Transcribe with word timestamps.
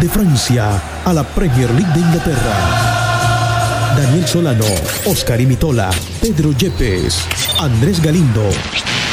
de 0.00 0.08
Francia 0.08 0.82
a 1.04 1.12
la 1.12 1.22
Premier 1.24 1.70
League 1.72 1.92
de 1.92 2.00
Inglaterra. 2.00 3.94
Daniel 3.96 4.26
Solano, 4.26 4.64
Oscar 5.04 5.40
Imitola, 5.40 5.90
Pedro 6.22 6.52
Yepes, 6.52 7.18
Andrés 7.60 8.00
Galindo 8.00 8.48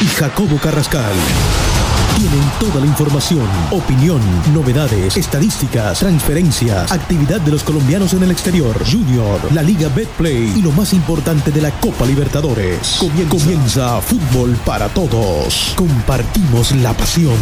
y 0.00 0.06
Jacobo 0.06 0.56
Carrascal. 0.56 1.12
Tienen 2.16 2.50
toda 2.58 2.80
la 2.80 2.86
información, 2.86 3.46
opinión, 3.70 4.20
novedades, 4.54 5.16
estadísticas, 5.16 5.98
transferencias, 5.98 6.90
actividad 6.90 7.40
de 7.42 7.50
los 7.50 7.62
colombianos 7.62 8.14
en 8.14 8.22
el 8.22 8.30
exterior, 8.30 8.74
Junior, 8.90 9.40
la 9.52 9.62
Liga 9.62 9.90
Betplay 9.90 10.54
y 10.56 10.62
lo 10.62 10.72
más 10.72 10.94
importante 10.94 11.50
de 11.50 11.60
la 11.60 11.70
Copa 11.80 12.06
Libertadores. 12.06 12.96
Comienza, 12.98 13.28
Comienza 13.28 14.00
Fútbol 14.00 14.56
para 14.64 14.88
Todos. 14.88 15.74
Compartimos 15.76 16.72
la 16.76 16.94
pasión. 16.94 17.36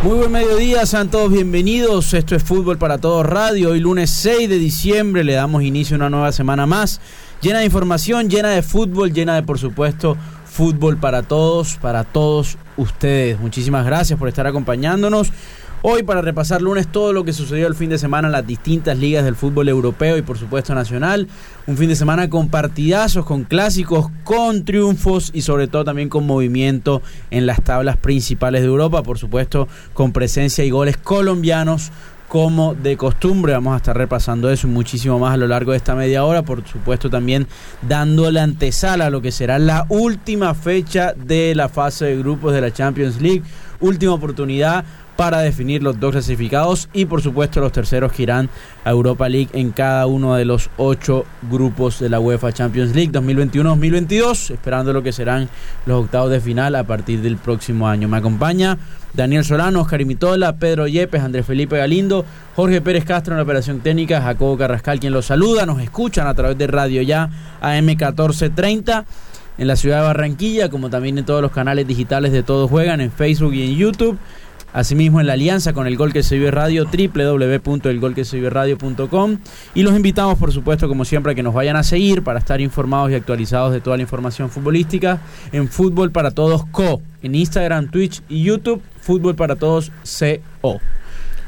Muy 0.00 0.16
buen 0.16 0.30
mediodía, 0.30 0.86
sean 0.86 1.10
todos 1.10 1.32
bienvenidos. 1.32 2.14
Esto 2.14 2.36
es 2.36 2.44
Fútbol 2.44 2.78
para 2.78 2.98
Todos 2.98 3.26
Radio. 3.26 3.70
Hoy 3.70 3.80
lunes 3.80 4.10
6 4.10 4.48
de 4.48 4.56
diciembre 4.56 5.24
le 5.24 5.32
damos 5.32 5.64
inicio 5.64 5.96
a 5.96 5.98
una 5.98 6.08
nueva 6.08 6.30
semana 6.30 6.66
más, 6.66 7.00
llena 7.40 7.58
de 7.58 7.64
información, 7.64 8.30
llena 8.30 8.50
de 8.50 8.62
fútbol, 8.62 9.12
llena 9.12 9.34
de, 9.34 9.42
por 9.42 9.58
supuesto, 9.58 10.16
fútbol 10.44 10.98
para 10.98 11.24
todos, 11.24 11.78
para 11.78 12.04
todos 12.04 12.58
ustedes. 12.76 13.40
Muchísimas 13.40 13.84
gracias 13.84 14.16
por 14.16 14.28
estar 14.28 14.46
acompañándonos. 14.46 15.32
Hoy 15.80 16.02
para 16.02 16.22
repasar 16.22 16.60
lunes 16.60 16.88
todo 16.90 17.12
lo 17.12 17.22
que 17.22 17.32
sucedió 17.32 17.68
el 17.68 17.76
fin 17.76 17.88
de 17.88 17.98
semana 17.98 18.26
en 18.26 18.32
las 18.32 18.44
distintas 18.44 18.98
ligas 18.98 19.24
del 19.24 19.36
fútbol 19.36 19.68
europeo 19.68 20.16
y 20.16 20.22
por 20.22 20.36
supuesto 20.36 20.74
nacional. 20.74 21.28
Un 21.68 21.76
fin 21.76 21.88
de 21.88 21.94
semana 21.94 22.28
con 22.28 22.48
partidazos, 22.48 23.24
con 23.24 23.44
clásicos, 23.44 24.08
con 24.24 24.64
triunfos 24.64 25.30
y 25.32 25.42
sobre 25.42 25.68
todo 25.68 25.84
también 25.84 26.08
con 26.08 26.26
movimiento 26.26 27.00
en 27.30 27.46
las 27.46 27.62
tablas 27.62 27.96
principales 27.96 28.62
de 28.62 28.66
Europa. 28.66 29.04
Por 29.04 29.18
supuesto 29.18 29.68
con 29.94 30.12
presencia 30.12 30.64
y 30.64 30.70
goles 30.70 30.96
colombianos 30.96 31.92
como 32.26 32.74
de 32.74 32.96
costumbre. 32.96 33.52
Vamos 33.52 33.74
a 33.74 33.76
estar 33.76 33.96
repasando 33.96 34.50
eso 34.50 34.66
muchísimo 34.66 35.20
más 35.20 35.34
a 35.34 35.36
lo 35.36 35.46
largo 35.46 35.70
de 35.70 35.76
esta 35.76 35.94
media 35.94 36.24
hora. 36.24 36.42
Por 36.42 36.66
supuesto, 36.66 37.08
también 37.08 37.46
dando 37.82 38.32
la 38.32 38.42
antesala 38.42 39.06
a 39.06 39.10
lo 39.10 39.22
que 39.22 39.30
será 39.30 39.60
la 39.60 39.86
última 39.90 40.54
fecha 40.54 41.12
de 41.12 41.54
la 41.54 41.68
fase 41.68 42.06
de 42.06 42.18
grupos 42.18 42.52
de 42.52 42.62
la 42.62 42.72
Champions 42.72 43.20
League. 43.22 43.44
Última 43.80 44.12
oportunidad 44.12 44.84
para 45.18 45.40
definir 45.40 45.82
los 45.82 45.98
dos 45.98 46.12
clasificados 46.12 46.88
y 46.92 47.06
por 47.06 47.20
supuesto 47.20 47.60
los 47.60 47.72
terceros 47.72 48.12
que 48.12 48.22
irán 48.22 48.48
a 48.84 48.90
Europa 48.90 49.28
League 49.28 49.48
en 49.52 49.72
cada 49.72 50.06
uno 50.06 50.36
de 50.36 50.44
los 50.44 50.70
ocho 50.76 51.24
grupos 51.50 51.98
de 51.98 52.08
la 52.08 52.20
UEFA 52.20 52.52
Champions 52.52 52.94
League 52.94 53.10
2021-2022, 53.10 54.52
esperando 54.52 54.92
lo 54.92 55.02
que 55.02 55.10
serán 55.10 55.48
los 55.86 56.04
octavos 56.04 56.30
de 56.30 56.40
final 56.40 56.76
a 56.76 56.84
partir 56.84 57.20
del 57.20 57.36
próximo 57.36 57.88
año. 57.88 58.06
Me 58.06 58.18
acompaña 58.18 58.78
Daniel 59.12 59.44
Solano, 59.44 59.80
Oscar 59.80 60.00
Imitola, 60.00 60.54
Pedro 60.54 60.86
Yepes, 60.86 61.20
Andrés 61.20 61.44
Felipe 61.44 61.78
Galindo, 61.78 62.24
Jorge 62.54 62.80
Pérez 62.80 63.04
Castro 63.04 63.34
en 63.34 63.38
la 63.38 63.42
operación 63.42 63.80
técnica, 63.80 64.22
Jacobo 64.22 64.56
Carrascal 64.56 65.00
quien 65.00 65.12
los 65.12 65.26
saluda, 65.26 65.66
nos 65.66 65.82
escuchan 65.82 66.28
a 66.28 66.34
través 66.34 66.56
de 66.56 66.68
Radio 66.68 67.02
Ya 67.02 67.28
AM 67.60 67.86
1430 67.86 69.04
en 69.58 69.66
la 69.66 69.74
ciudad 69.74 69.98
de 69.98 70.02
Barranquilla, 70.04 70.70
como 70.70 70.88
también 70.88 71.18
en 71.18 71.24
todos 71.24 71.42
los 71.42 71.50
canales 71.50 71.88
digitales 71.88 72.30
de 72.30 72.44
Todos 72.44 72.70
Juegan, 72.70 73.00
en 73.00 73.10
Facebook 73.10 73.54
y 73.54 73.64
en 73.64 73.76
YouTube. 73.76 74.16
Asimismo, 74.78 75.20
en 75.20 75.26
la 75.26 75.32
alianza 75.32 75.72
con 75.72 75.88
el 75.88 75.96
Gol 75.96 76.12
que 76.12 76.22
se 76.22 76.36
vive 76.36 76.52
radio, 76.52 76.84
www.elgolquesevive.radio.com. 76.84 79.38
Y 79.74 79.82
los 79.82 79.96
invitamos, 79.96 80.38
por 80.38 80.52
supuesto, 80.52 80.86
como 80.86 81.04
siempre, 81.04 81.32
a 81.32 81.34
que 81.34 81.42
nos 81.42 81.52
vayan 81.52 81.74
a 81.74 81.82
seguir 81.82 82.22
para 82.22 82.38
estar 82.38 82.60
informados 82.60 83.10
y 83.10 83.16
actualizados 83.16 83.72
de 83.72 83.80
toda 83.80 83.96
la 83.96 84.04
información 84.04 84.50
futbolística 84.50 85.18
en 85.50 85.66
Fútbol 85.66 86.12
para 86.12 86.30
Todos 86.30 86.64
Co. 86.66 87.02
En 87.24 87.34
Instagram, 87.34 87.90
Twitch 87.90 88.22
y 88.28 88.44
YouTube, 88.44 88.80
Fútbol 89.00 89.34
para 89.34 89.56
Todos 89.56 89.90
CO. 90.04 90.80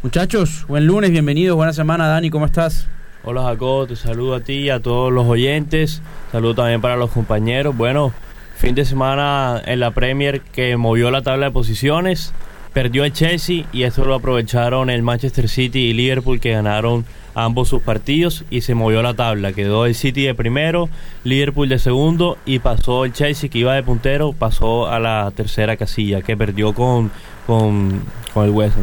Muchachos, 0.03 0.65
buen 0.67 0.89
lunes, 0.89 1.13
bienvenidos, 1.13 1.55
buena 1.55 1.73
semana. 1.73 2.09
Dani, 2.09 2.31
¿cómo 2.31 2.47
estás? 2.47 2.89
Hola 3.23 3.45
Jacob, 3.45 3.87
te 3.87 3.95
saludo 3.95 4.35
a 4.35 4.41
ti 4.41 4.55
y 4.55 4.71
a 4.71 4.81
todos 4.81 5.13
los 5.13 5.29
oyentes. 5.29 6.03
Saludo 6.33 6.57
también 6.57 6.81
para 6.81 6.97
los 6.97 7.13
compañeros. 7.13 7.77
Bueno, 7.77 8.13
fin 8.57 8.75
de 8.75 8.85
semana 8.85 9.63
en 9.67 9.79
la 9.79 9.93
Premier 9.93 10.41
que 10.41 10.77
movió 10.77 11.13
la 11.13 11.23
tabla 11.23 11.47
de 11.47 11.53
posiciones 11.53 12.35
perdió 12.73 13.05
el 13.05 13.13
Chelsea 13.13 13.67
y 13.73 13.83
esto 13.83 14.05
lo 14.05 14.15
aprovecharon 14.15 14.91
el 14.91 15.03
Manchester 15.03 15.49
City 15.49 15.87
y 15.87 15.93
Liverpool 15.93 16.41
que 16.41 16.53
ganaron 16.53 17.05
ambos 17.35 17.69
sus 17.69 17.83
partidos 17.83 18.45
y 18.51 18.63
se 18.63 18.75
movió 18.75 19.03
la 19.03 19.15
tabla. 19.15 19.53
Quedó 19.53 19.87
el 19.87 19.95
City 19.95 20.25
de 20.25 20.35
primero, 20.35 20.89
Liverpool 21.25 21.69
de 21.69 21.79
segundo 21.79 22.39
y 22.47 22.59
pasó 22.59 23.05
el 23.05 23.13
Chelsea 23.13 23.51
que 23.51 23.59
iba 23.59 23.75
de 23.75 23.83
puntero, 23.83 24.33
pasó 24.33 24.89
a 24.89 24.99
la 24.99 25.33
tercera 25.35 25.77
casilla 25.77 26.23
que 26.23 26.37
perdió 26.37 26.73
con, 26.73 27.11
con, 27.47 28.03
el 28.37 28.51
West 28.51 28.77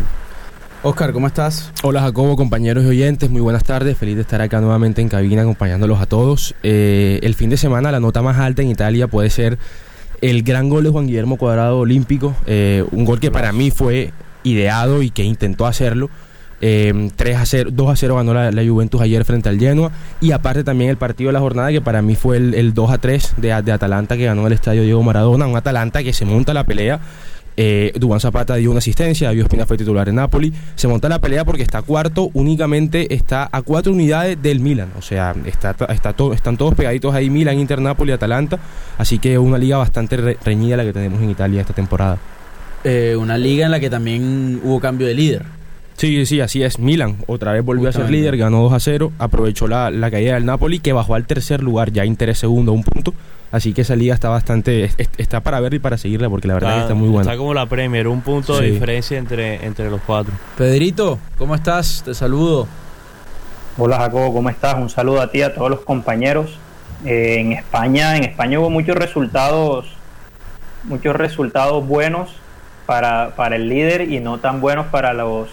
Oscar, 0.84 1.12
¿cómo 1.12 1.28
estás? 1.28 1.72
Hola 1.82 2.02
Jacobo, 2.02 2.38
compañeros 2.38 2.84
y 2.86 2.88
oyentes, 2.88 3.30
muy 3.30 3.42
buenas 3.42 3.64
tardes, 3.64 3.98
feliz 3.98 4.16
de 4.16 4.22
estar 4.22 4.42
acá 4.42 4.62
nuevamente 4.62 5.02
en 5.02 5.10
cabina 5.10 5.42
acompañándolos 5.42 6.00
a 6.00 6.06
todos. 6.06 6.56
Eh, 6.64 7.20
el 7.24 7.34
fin 7.34 7.50
de 7.50 7.58
semana 7.58 7.92
la 7.92 8.00
nota 8.00 8.22
más 8.22 8.38
alta 8.38 8.62
en 8.62 8.70
Italia 8.70 9.08
puede 9.08 9.30
ser 9.30 9.58
el 10.22 10.44
gran 10.44 10.70
gol 10.70 10.84
de 10.84 10.90
Juan 10.90 11.08
Guillermo 11.08 11.38
Cuadrado 11.38 11.80
Olímpico, 11.80 12.36
eh, 12.46 12.84
un 12.92 13.06
gol 13.06 13.20
que 13.20 13.32
para 13.32 13.52
mí 13.52 13.72
fue 13.72 14.12
ideado 14.44 15.02
y 15.02 15.10
que 15.10 15.24
intentó 15.24 15.66
hacerlo. 15.66 16.10
3 16.60 16.64
eh, 16.64 17.36
a 17.36 17.46
0, 17.46 17.70
2 17.72 17.92
a 17.92 17.96
0 17.96 18.16
ganó 18.16 18.34
la, 18.34 18.66
Juventus 18.66 19.00
ayer 19.00 19.24
frente 19.26 19.48
al 19.48 19.60
Genoa 19.60 19.92
y 20.20 20.32
aparte 20.32 20.64
también 20.64 20.90
el 20.90 20.98
partido 20.98 21.28
de 21.28 21.34
la 21.34 21.40
jornada 21.40 21.72
que 21.72 21.82
para 21.82 22.02
mí 22.02 22.16
fue 22.16 22.38
el, 22.38 22.74
2 22.74 22.92
a 22.92 22.98
3 22.98 23.36
de, 23.38 23.62
de, 23.62 23.72
Atalanta 23.72 24.18
que 24.18 24.26
ganó 24.26 24.48
el 24.48 24.54
estadio 24.54 24.82
Diego 24.82 25.04
Maradona, 25.04 25.46
un 25.46 25.56
Atalanta 25.56 26.02
que 26.02 26.14
se 26.14 26.26
monta 26.26 26.56
la 26.56 26.64
pelea 26.64 27.00
eh, 27.60 27.92
Dubán 27.96 28.20
Zapata 28.20 28.56
dio 28.56 28.70
una 28.70 28.78
asistencia, 28.78 29.32
Espina 29.32 29.66
fue 29.66 29.78
titular 29.78 30.08
en 30.08 30.16
Napoli. 30.16 30.54
Se 30.76 30.88
monta 30.88 31.10
la 31.10 31.20
pelea 31.20 31.44
porque 31.44 31.64
está 31.64 31.82
cuarto, 31.82 32.30
únicamente 32.34 33.16
está 33.16 33.50
a 33.52 33.64
cuatro 33.64 33.92
unidades 33.92 34.40
del 34.40 34.60
Milan. 34.60 34.92
O 34.96 35.02
sea, 35.02 35.36
está, 35.46 35.72
está 35.90 36.16
están 36.34 36.56
todos 36.56 36.76
pegaditos 36.76 37.16
ahí, 37.16 37.32
Milan, 37.32 37.58
Inter, 37.58 37.82
Napoli, 37.82 38.12
Atalanta. 38.12 38.60
Así 39.00 39.18
que 39.18 39.40
una 39.40 39.58
liga 39.58 39.78
bastante 39.78 40.38
reñida 40.46 40.78
la 40.78 40.84
que 40.84 40.94
tenemos 40.94 41.20
en 41.22 41.32
Italia 41.32 41.62
esta 41.62 41.74
temporada. 41.74 42.20
Eh, 42.84 43.16
una 43.20 43.40
liga 43.40 43.66
en 43.66 43.72
la 43.72 43.80
que 43.80 43.90
también 43.90 44.62
hubo 44.64 44.80
cambio 44.80 45.08
de 45.08 45.16
líder. 45.16 45.44
Sí, 45.98 46.28
sí, 46.28 46.42
así 46.42 46.62
es. 46.62 46.78
Milan 46.78 47.18
otra 47.26 47.54
vez 47.54 47.66
volvió 47.66 47.90
a 47.90 47.92
ser 47.92 48.12
líder, 48.12 48.38
ganó 48.38 48.62
2 48.62 48.74
a 48.74 48.80
0, 48.80 49.14
aprovechó 49.18 49.68
la, 49.68 49.90
la 49.90 50.12
caída 50.12 50.36
del 50.36 50.46
Napoli, 50.46 50.78
que 50.78 50.94
bajó 50.94 51.16
al 51.16 51.26
tercer 51.26 51.64
lugar, 51.64 51.92
ya 51.92 52.06
interés 52.06 52.38
segundo, 52.38 52.72
un 52.72 52.84
punto. 52.84 53.16
Así 53.52 53.74
que 53.74 53.82
esa 53.82 53.96
liga 53.96 54.14
está 54.14 54.28
bastante, 54.28 54.92
está 55.18 55.40
para 55.40 55.60
ver 55.62 55.74
y 55.74 55.80
para 55.80 55.98
seguirla 55.98 56.30
porque 56.30 56.48
la 56.50 56.56
verdad 56.56 56.76
que 56.76 56.82
está 56.82 56.94
muy 56.96 57.08
buena. 57.08 57.32
Está 57.32 57.38
como 57.38 57.54
la 57.54 57.66
Premier, 57.66 58.08
un 58.08 58.22
punto 58.22 58.60
de 58.60 58.72
diferencia 58.72 59.18
entre, 59.18 59.66
entre 59.66 59.90
los 59.90 60.02
cuatro. 60.02 60.34
Pedrito, 60.58 61.18
¿cómo 61.38 61.56
estás? 61.56 62.04
Te 62.04 62.14
saludo. 62.14 62.68
Hola 63.78 64.00
Jacobo, 64.00 64.34
¿cómo 64.34 64.50
estás? 64.50 64.76
Un 64.76 64.90
saludo 64.90 65.22
a 65.22 65.32
ti, 65.32 65.44
a 65.44 65.54
todos 65.54 65.70
los 65.70 65.82
compañeros. 65.82 66.58
Eh, 67.06 67.38
en 67.40 67.54
España, 67.54 68.18
en 68.18 68.26
España 68.26 68.60
hubo 68.60 68.70
muchos 68.70 68.98
resultados, 68.98 69.86
muchos 70.84 71.16
resultados 71.16 71.88
buenos 71.88 72.32
para, 72.86 73.36
para 73.36 73.56
el 73.56 73.70
líder 73.70 74.12
y 74.12 74.20
no 74.20 74.40
tan 74.40 74.60
buenos 74.60 74.88
para 74.88 75.14
los, 75.14 75.50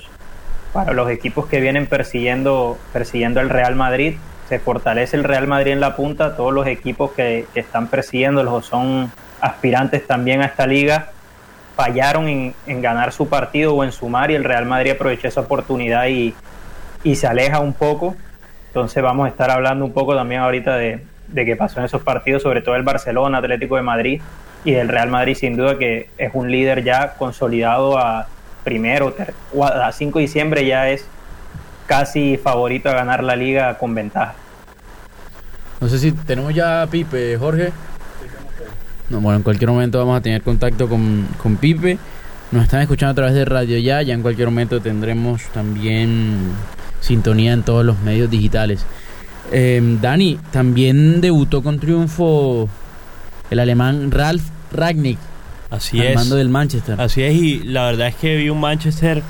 para 0.72 0.94
los 0.94 1.10
equipos 1.10 1.46
que 1.46 1.60
vienen 1.60 1.86
persiguiendo, 1.86 2.76
persiguiendo 2.92 3.40
el 3.40 3.50
Real 3.50 3.76
Madrid 3.76 4.16
se 4.54 4.60
fortalece 4.60 5.16
el 5.16 5.24
Real 5.24 5.48
Madrid 5.48 5.72
en 5.72 5.80
la 5.80 5.96
punta, 5.96 6.36
todos 6.36 6.52
los 6.52 6.68
equipos 6.68 7.10
que, 7.10 7.46
están 7.56 7.88
persiguiéndolos 7.88 8.52
o 8.52 8.62
son 8.62 9.10
aspirantes 9.40 10.06
también 10.06 10.42
a 10.42 10.44
esta 10.44 10.64
liga 10.64 11.08
fallaron 11.74 12.28
en, 12.28 12.54
ganar 12.80 13.10
su 13.10 13.28
partido 13.28 13.74
o 13.74 13.82
en 13.82 13.90
sumar 13.90 14.30
y 14.30 14.36
el 14.36 14.44
Real 14.44 14.64
Madrid 14.64 14.92
aprovechó 14.92 15.26
esa 15.26 15.40
oportunidad 15.40 16.06
y, 16.06 16.36
se 17.16 17.26
aleja 17.26 17.58
un 17.58 17.72
poco. 17.72 18.14
Entonces 18.68 19.02
vamos 19.02 19.26
a 19.26 19.28
estar 19.28 19.50
hablando 19.50 19.84
un 19.84 19.92
poco 19.92 20.14
también 20.14 20.40
ahorita 20.42 20.76
de, 20.76 21.04
de 21.26 21.44
qué 21.44 21.56
pasó 21.56 21.80
en 21.80 21.86
esos 21.86 22.02
partidos, 22.02 22.42
sobre 22.42 22.62
todo 22.62 22.76
el 22.76 22.84
Barcelona, 22.84 23.38
Atlético 23.38 23.74
de 23.74 23.82
Madrid 23.82 24.22
y 24.64 24.74
el 24.74 24.86
Real 24.86 25.10
Madrid 25.10 25.34
sin 25.34 25.56
duda 25.56 25.78
que 25.78 26.10
es 26.16 26.30
un 26.32 26.48
líder 26.48 26.84
ya 26.84 27.14
consolidado 27.14 27.98
a 27.98 28.28
primero, 28.62 29.12
a 29.60 29.90
5 29.90 30.18
de 30.20 30.22
diciembre 30.22 30.64
ya 30.64 30.90
es 30.90 31.08
casi 31.86 32.36
favorito 32.36 32.88
a 32.88 32.92
ganar 32.92 33.24
la 33.24 33.34
liga 33.34 33.76
con 33.78 33.96
ventaja. 33.96 34.34
No 35.80 35.88
sé 35.88 35.98
si 35.98 36.12
tenemos 36.12 36.54
ya 36.54 36.86
Pipe, 36.90 37.36
Jorge. 37.36 37.72
No, 39.10 39.20
bueno, 39.20 39.36
en 39.38 39.42
cualquier 39.42 39.70
momento 39.70 39.98
vamos 39.98 40.16
a 40.16 40.20
tener 40.20 40.42
contacto 40.42 40.88
con, 40.88 41.26
Pipe. 41.60 41.98
Nos 42.52 42.64
están 42.64 42.80
escuchando 42.80 43.12
a 43.12 43.14
través 43.14 43.34
de 43.34 43.44
Radio 43.44 43.78
Ya. 43.78 44.02
Ya 44.02 44.14
en 44.14 44.22
cualquier 44.22 44.48
momento 44.48 44.80
tendremos 44.80 45.42
también 45.52 46.52
sintonía 47.00 47.52
en 47.52 47.62
todos 47.62 47.84
los 47.84 47.98
medios 48.00 48.30
digitales. 48.30 48.84
Em, 49.52 50.00
Dani, 50.00 50.38
también 50.50 51.20
debutó 51.20 51.62
con 51.62 51.78
triunfo 51.78 52.68
el 53.50 53.58
alemán 53.58 54.10
Ralf 54.10 54.42
Ragnick. 54.72 55.18
Así 55.70 56.00
al 56.00 56.14
mando 56.14 56.36
del 56.36 56.48
Manchester. 56.48 57.00
Así 57.00 57.22
es, 57.22 57.34
y 57.34 57.58
la 57.64 57.86
verdad 57.86 58.08
es 58.08 58.14
que 58.14 58.36
vi 58.36 58.48
un 58.48 58.60
Manchester 58.60 59.22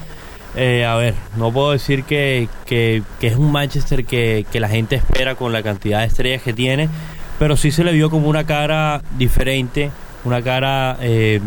eh, 0.57 0.85
a 0.85 0.95
ver, 0.95 1.15
no 1.37 1.53
puedo 1.53 1.73
decir 1.73 2.05
que, 2.05 2.49
es 3.21 3.37
un 3.37 3.51
Manchester 3.51 4.05
que, 4.05 4.47
la 4.53 4.69
gente 4.69 4.97
espera 4.97 5.35
con 5.35 5.53
la 5.53 5.63
cantidad 5.63 6.01
de 6.01 6.07
estrellas 6.07 6.43
que 6.43 6.53
tiene, 6.53 6.89
pero 7.39 7.57
sí 7.57 7.71
se 7.71 7.83
le 7.83 7.93
vio 7.93 8.11
como 8.11 8.29
una 8.29 8.45
cara 8.45 9.03
diferente, 9.19 9.91
una 10.25 10.43
cara 10.43 10.97
eh, 11.01 11.41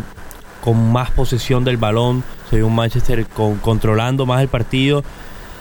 con 0.61 0.91
más 0.91 1.11
posesión 1.11 1.63
del 1.63 1.77
balón, 1.77 2.23
se 2.49 2.57
vio 2.57 2.67
un 2.67 2.75
Manchester 2.75 3.25
con, 3.27 3.57
controlando 3.57 4.25
más 4.25 4.41
el 4.41 4.49
partido. 4.49 5.03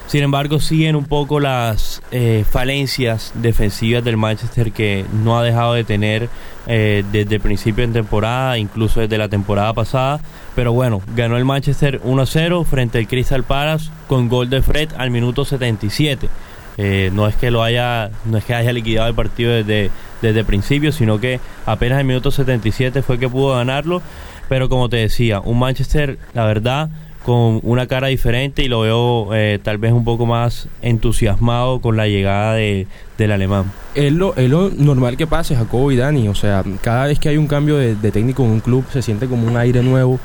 Sin 0.07 0.23
embargo, 0.23 0.61
siguen 0.61 0.95
un 0.95 1.03
poco 1.03 1.41
las 1.41 2.01
eh, 2.11 2.45
falencias 2.49 3.33
defensivas 3.35 4.05
del 4.05 4.15
Manchester 4.15 4.71
que 4.71 5.05
no 5.11 5.37
ha 5.37 5.43
dejado 5.43 5.73
de 5.73 5.83
tener 5.83 6.29
eh, 6.65 7.03
desde 7.11 7.35
el 7.35 7.41
principio 7.41 7.85
de 7.85 7.91
temporada, 7.91 8.57
incluso 8.57 9.01
desde 9.01 9.17
la 9.17 9.27
temporada 9.27 9.73
pasada. 9.73 10.21
Pero 10.55 10.71
bueno, 10.71 11.01
ganó 11.13 11.35
el 11.35 11.43
Manchester 11.43 12.01
1-0 12.03 12.65
frente 12.65 12.99
al 12.99 13.07
Crystal 13.07 13.43
Palace 13.43 13.89
con 14.07 14.29
gol 14.29 14.49
de 14.49 14.61
Fred 14.61 14.91
al 14.97 15.11
minuto 15.11 15.43
77. 15.43 16.29
Eh, 16.77 17.09
no 17.13 17.27
es 17.27 17.35
que 17.35 17.51
lo 17.51 17.61
haya, 17.61 18.11
no 18.23 18.37
es 18.37 18.45
que 18.45 18.53
haya 18.53 18.71
liquidado 18.71 19.09
el 19.09 19.15
partido 19.15 19.51
desde, 19.51 19.91
desde 20.21 20.39
el 20.39 20.45
principio, 20.45 20.93
sino 20.93 21.19
que 21.19 21.41
apenas 21.65 21.99
el 21.99 22.05
minuto 22.05 22.31
77 22.31 23.01
fue 23.01 23.19
que 23.19 23.27
pudo 23.27 23.55
ganarlo. 23.55 24.01
Pero 24.47 24.69
como 24.69 24.87
te 24.87 24.97
decía, 24.97 25.41
un 25.41 25.59
Manchester, 25.59 26.17
la 26.33 26.45
verdad, 26.45 26.89
con 27.27 27.59
una 27.63 27.87
cara 27.87 28.07
diferente 28.07 28.63
y 28.63 28.69
lo 28.69 28.79
veo 28.79 29.35
eh, 29.35 29.59
tal 29.61 29.77
vez 29.77 29.91
un 29.91 30.05
poco 30.05 30.25
más 30.25 30.69
entusiasmado 30.81 31.81
con 31.81 31.97
la 31.97 32.07
llegada 32.07 32.53
de, 32.53 32.87
del 33.17 33.33
alemán. 33.33 33.69
Es 33.95 34.13
lo, 34.13 34.33
es 34.37 34.49
lo 34.49 34.69
normal 34.69 35.17
que 35.17 35.27
pase, 35.27 35.53
Jacobo 35.53 35.91
y 35.91 35.97
Dani. 35.97 36.29
O 36.29 36.35
sea, 36.35 36.63
cada 36.79 37.07
vez 37.07 37.19
que 37.19 37.27
hay 37.27 37.35
un 37.35 37.47
cambio 37.47 37.75
de, 37.75 37.95
de 37.95 38.11
técnico 38.13 38.45
en 38.45 38.51
un 38.51 38.59
club 38.61 38.85
se 38.93 39.01
siente 39.01 39.27
como 39.27 39.45
un 39.45 39.57
aire 39.57 39.83
nuevo 39.83 40.21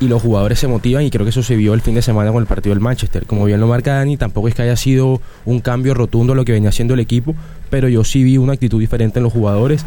y 0.00 0.08
los 0.08 0.22
jugadores 0.22 0.58
se 0.58 0.66
motivan 0.66 1.04
y 1.04 1.10
creo 1.10 1.24
que 1.24 1.30
eso 1.30 1.42
se 1.42 1.56
vio 1.56 1.74
el 1.74 1.82
fin 1.82 1.94
de 1.94 2.02
semana 2.02 2.32
con 2.32 2.40
el 2.40 2.46
partido 2.46 2.74
del 2.74 2.80
Manchester. 2.80 3.26
Como 3.26 3.44
bien 3.44 3.60
lo 3.60 3.66
marca 3.66 3.94
Dani, 3.94 4.16
tampoco 4.16 4.48
es 4.48 4.54
que 4.54 4.62
haya 4.62 4.76
sido 4.76 5.20
un 5.44 5.60
cambio 5.60 5.92
rotundo 5.92 6.34
lo 6.34 6.44
que 6.44 6.52
venía 6.52 6.70
haciendo 6.70 6.94
el 6.94 7.00
equipo, 7.00 7.34
pero 7.68 7.86
yo 7.88 8.02
sí 8.02 8.24
vi 8.24 8.38
una 8.38 8.54
actitud 8.54 8.80
diferente 8.80 9.18
en 9.18 9.24
los 9.24 9.32
jugadores. 9.32 9.84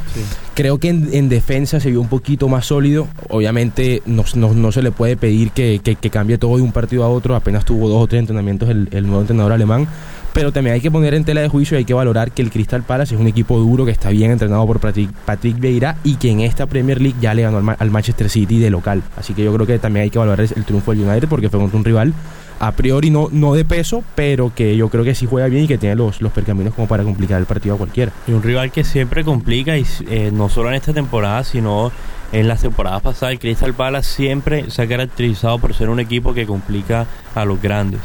Creo 0.53 0.77
que 0.77 0.89
en, 0.89 1.29
defensa 1.29 1.79
se 1.79 1.89
vio 1.89 1.99
un 1.99 2.09
poquito 2.09 2.47
más 2.47 2.67
sólido. 2.67 3.07
Obviamente 3.29 4.03
no, 4.05 4.23
no, 4.35 4.71
se 4.71 4.83
le 4.83 4.91
puede 4.91 5.17
pedir 5.17 5.49
que, 5.51 5.81
que, 5.83 6.09
cambie 6.11 6.37
todo 6.37 6.57
de 6.57 6.61
un 6.61 6.71
partido 6.71 7.03
a 7.03 7.09
otro, 7.09 7.35
apenas 7.35 7.65
tuvo 7.65 7.89
dos 7.89 8.03
o 8.03 8.07
tres 8.07 8.19
entrenamientos 8.19 8.69
el, 8.69 8.89
el 8.91 9.07
nuevo 9.07 9.21
entrenador 9.21 9.51
alemán 9.51 9.87
pero 10.33 10.51
también 10.51 10.73
hay 10.73 10.81
que 10.81 10.91
poner 10.91 11.13
en 11.13 11.23
tela 11.23 11.41
de 11.41 11.47
juicio 11.47 11.77
y 11.77 11.79
hay 11.79 11.85
que 11.85 11.93
valorar 11.93 12.31
que 12.31 12.41
el 12.41 12.49
Crystal 12.49 12.83
Palace 12.83 13.15
es 13.15 13.21
un 13.21 13.27
equipo 13.27 13.57
duro 13.59 13.85
que 13.85 13.91
está 13.91 14.09
bien 14.09 14.31
entrenado 14.31 14.65
por 14.65 14.79
Patrick, 14.79 15.11
Patrick 15.25 15.59
Vieira 15.59 15.97
y 16.03 16.15
que 16.15 16.31
en 16.31 16.41
esta 16.41 16.65
Premier 16.65 16.99
League 16.99 17.17
ya 17.21 17.33
le 17.33 17.43
ganó 17.43 17.75
al, 17.77 17.91
Manchester 17.91 18.29
City 18.29 18.59
de 18.59 18.69
local. 18.69 19.03
Así 19.15 19.33
que 19.33 19.43
yo 19.43 19.53
creo 19.53 19.67
que 19.67 19.79
también 19.79 20.03
hay 20.03 20.09
que 20.09 20.19
valorar 20.19 20.47
el 20.55 20.65
triunfo 20.65 20.91
del 20.91 21.07
United 21.07 21.27
porque 21.27 21.49
fue 21.49 21.59
contra 21.59 21.77
un 21.77 21.85
rival 21.85 22.13
a 22.59 22.71
priori 22.71 23.09
no, 23.09 23.27
no 23.31 23.53
de 23.53 23.65
peso, 23.65 24.03
pero 24.15 24.53
que 24.55 24.77
yo 24.77 24.87
creo 24.89 25.03
que 25.03 25.15
sí 25.15 25.25
juega 25.25 25.47
bien 25.47 25.65
y 25.65 25.67
que 25.67 25.77
tiene 25.77 25.95
los, 25.95 26.21
los 26.21 26.31
percaminos 26.31 26.73
como 26.73 26.87
para 26.87 27.03
complicar 27.03 27.39
el 27.39 27.45
partido 27.45 27.75
a 27.75 27.77
cualquiera. 27.77 28.13
Y 28.25 28.31
un 28.31 28.41
rival 28.41 28.71
que 28.71 28.85
siempre 28.85 29.25
complica, 29.25 29.77
y 29.77 29.85
eh, 30.09 30.31
no 30.33 30.47
solo 30.47 30.69
en 30.69 30.75
esta 30.75 30.93
temporada, 30.93 31.43
sino 31.43 31.91
en 32.31 32.47
las 32.47 32.61
temporadas 32.61 33.01
pasadas, 33.01 33.33
el 33.33 33.39
Crystal 33.39 33.73
Palace 33.73 34.09
siempre 34.09 34.71
se 34.71 34.81
ha 34.81 34.87
caracterizado 34.87 35.59
por 35.59 35.73
ser 35.73 35.89
un 35.89 35.99
equipo 35.99 36.33
que 36.33 36.45
complica 36.45 37.05
a 37.35 37.43
los 37.43 37.61
grandes. 37.61 37.99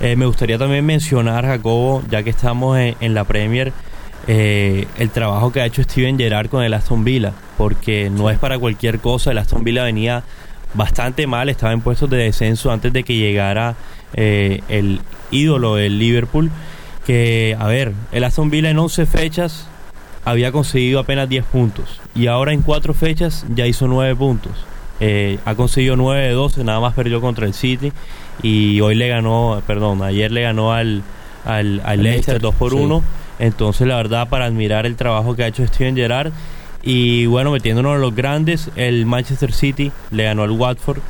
Eh, 0.00 0.16
me 0.16 0.26
gustaría 0.26 0.58
también 0.58 0.84
mencionar, 0.84 1.46
Jacobo, 1.46 2.02
ya 2.10 2.22
que 2.22 2.30
estamos 2.30 2.78
en, 2.78 3.14
la 3.14 3.24
Premier, 3.24 3.72
eh, 4.26 4.86
el 4.98 5.10
trabajo 5.10 5.52
que 5.52 5.60
ha 5.60 5.66
hecho 5.66 5.82
Steven 5.82 6.18
Gerrard 6.18 6.48
con 6.48 6.62
el 6.62 6.74
Aston 6.74 7.04
Villa, 7.04 7.32
porque 7.56 8.10
no 8.10 8.30
es 8.30 8.38
para 8.38 8.58
cualquier 8.58 8.98
cosa. 8.98 9.30
El 9.30 9.38
Aston 9.38 9.62
Villa 9.62 9.84
venía 9.84 10.24
bastante 10.74 11.26
mal, 11.26 11.48
estaba 11.48 11.72
en 11.72 11.80
puestos 11.80 12.10
de 12.10 12.16
descenso 12.16 12.72
antes 12.72 12.92
de 12.92 13.04
que 13.04 13.16
llegara 13.16 13.76
eh, 14.14 14.62
el 14.68 15.00
ídolo 15.30 15.76
del 15.76 15.98
Liverpool. 15.98 16.50
Que, 17.06 17.56
a 17.58 17.66
ver, 17.66 17.92
el 18.12 18.24
Aston 18.24 18.50
Villa 18.50 18.70
en 18.70 18.78
11 18.78 19.06
fechas 19.06 19.68
había 20.24 20.50
conseguido 20.52 21.00
apenas 21.00 21.28
10 21.28 21.44
puntos 21.44 22.00
y 22.14 22.28
ahora 22.28 22.54
en 22.54 22.62
4 22.62 22.94
fechas 22.94 23.44
ya 23.54 23.66
hizo 23.66 23.86
9 23.86 24.16
puntos. 24.16 24.52
ha 25.44 25.54
conseguido 25.54 25.96
9 25.96 26.28
de 26.28 26.32
12, 26.32 26.64
nada 26.64 26.80
más 26.80 26.94
perdió 26.94 27.20
contra 27.20 27.46
el 27.46 27.52
City 27.52 27.92
y 28.42 28.80
hoy 28.80 28.94
le 28.94 29.08
ganó, 29.08 29.62
perdón, 29.66 30.02
ayer 30.02 30.30
le 30.30 30.42
ganó 30.42 30.72
al, 30.72 31.02
al, 31.44 32.02
Leicester 32.02 32.40
2 32.40 32.54
por 32.54 32.74
1. 32.74 33.02
Entonces, 33.38 33.86
la 33.86 33.96
verdad, 33.96 34.28
para 34.28 34.44
admirar 34.44 34.86
el 34.86 34.96
trabajo 34.96 35.34
que 35.34 35.44
ha 35.44 35.46
hecho 35.46 35.66
Steven 35.66 35.96
Gerrard. 35.96 36.32
Y 36.82 37.26
bueno, 37.26 37.50
metiéndonos 37.50 37.94
en 37.94 38.00
los 38.02 38.14
grandes, 38.14 38.70
el 38.76 39.06
Manchester 39.06 39.52
City 39.52 39.90
le 40.10 40.24
ganó 40.24 40.42
al 40.42 40.50
Watford 40.50 41.00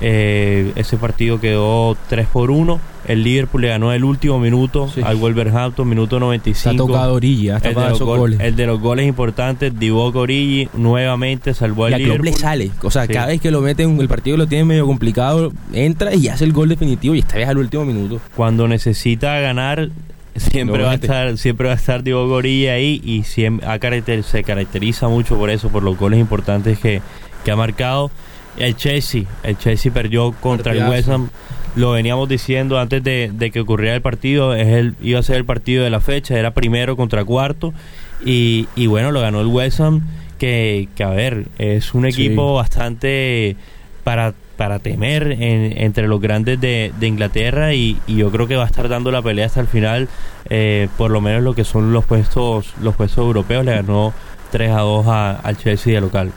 eh, 0.00 0.72
ese 0.76 0.96
partido 0.96 1.40
quedó 1.40 1.96
3 2.08 2.26
por 2.28 2.50
1. 2.50 2.80
El 3.06 3.22
Liverpool 3.22 3.60
le 3.60 3.68
ganó 3.68 3.92
el 3.92 4.02
último 4.02 4.38
minuto 4.38 4.90
al 5.02 5.16
Wolverhampton, 5.16 5.86
minuto 5.86 6.18
95. 6.18 6.70
Está 6.70 6.76
tocado 6.76 7.14
Origi, 7.14 7.48
el, 7.48 7.60
de 7.60 7.74
los 7.74 8.00
goles. 8.00 8.40
el 8.40 8.56
de 8.56 8.66
los 8.66 8.80
goles 8.80 9.06
importantes, 9.06 9.78
Divock 9.78 10.16
Origi 10.16 10.68
nuevamente 10.72 11.52
salvó 11.52 11.84
al 11.84 12.00
y 12.00 12.04
Liverpool. 12.04 12.24
le 12.24 12.32
sale, 12.32 12.70
o 12.82 12.90
sea, 12.90 13.06
cada 13.06 13.26
vez 13.26 13.42
que 13.42 13.50
lo 13.50 13.60
meten, 13.60 14.00
el 14.00 14.08
partido 14.08 14.38
lo 14.38 14.46
tiene 14.46 14.64
medio 14.64 14.86
complicado, 14.86 15.52
entra 15.74 16.14
y 16.14 16.28
hace 16.28 16.44
el 16.44 16.54
gol 16.54 16.70
definitivo 16.70 17.14
y 17.14 17.18
esta 17.18 17.36
vez 17.36 17.46
al 17.46 17.58
último 17.58 17.84
minuto. 17.84 18.20
Cuando 18.34 18.66
necesita 18.68 19.38
ganar, 19.40 19.90
siempre 20.36 20.82
va 20.82 20.92
a 20.92 20.94
estar 20.94 21.36
siempre 21.36 21.66
va 21.66 21.74
a 21.74 21.76
estar 21.76 22.02
Divock 22.02 22.30
Origi 22.30 22.68
ahí 22.68 23.02
y 23.04 23.24
siempre 23.24 24.22
se 24.22 24.44
caracteriza 24.44 25.08
mucho 25.08 25.36
por 25.36 25.50
eso, 25.50 25.68
por 25.68 25.82
los 25.82 25.98
goles 25.98 26.18
importantes 26.20 26.78
que, 26.78 27.02
que 27.44 27.50
ha 27.50 27.56
marcado. 27.56 28.10
El 28.58 28.76
Chelsea, 28.76 29.24
el 29.42 29.58
Chelsea 29.58 29.92
perdió 29.92 30.32
contra 30.32 30.72
el 30.72 30.88
West 30.88 31.08
Ham. 31.08 31.30
Lo 31.76 31.90
veníamos 31.90 32.28
diciendo 32.28 32.78
antes 32.78 33.02
de, 33.02 33.50
que 33.52 33.60
ocurriera 33.60 33.96
el 33.96 34.02
partido. 34.02 34.54
Es 34.54 34.68
el, 34.68 34.94
iba 35.02 35.18
a 35.18 35.22
ser 35.22 35.36
el 35.36 35.44
partido 35.44 35.82
de 35.82 35.90
la 35.90 36.00
fecha. 36.00 36.38
Era 36.38 36.52
primero 36.52 36.96
contra 36.96 37.24
cuarto. 37.24 37.74
Y, 38.24 38.68
y 38.76 38.86
bueno, 38.86 39.10
lo 39.10 39.20
ganó 39.20 39.40
el 39.40 39.48
West 39.48 39.80
Ham. 39.80 40.02
Que, 40.38 40.88
que 40.94 41.04
a 41.04 41.10
ver, 41.10 41.46
es 41.58 41.94
un 41.94 42.06
equipo 42.06 42.54
bastante 42.54 43.56
para, 44.02 44.34
para 44.56 44.78
temer 44.78 45.36
entre 45.38 46.06
los 46.06 46.20
grandes 46.20 46.60
de, 46.60 46.92
de 46.98 47.06
Inglaterra. 47.06 47.74
Y, 47.74 47.98
y, 48.06 48.16
yo 48.16 48.30
creo 48.30 48.46
que 48.46 48.56
va 48.56 48.64
a 48.64 48.66
estar 48.66 48.88
dando 48.88 49.10
la 49.10 49.22
pelea 49.22 49.46
hasta 49.46 49.60
el 49.60 49.66
final. 49.66 50.08
Eh, 50.50 50.88
por 50.96 51.10
lo 51.10 51.20
menos 51.20 51.42
lo 51.42 51.54
que 51.54 51.64
son 51.64 51.92
los 51.92 52.04
puestos, 52.04 52.74
los 52.80 52.94
puestos 52.94 53.18
europeos. 53.18 53.64
Le 53.64 53.72
ganó 53.72 54.12
3 54.52 54.70
a 54.70 54.80
2 54.80 55.06
al 55.08 55.56
Chelsea 55.56 55.94
de 55.94 56.00
local. 56.00 56.30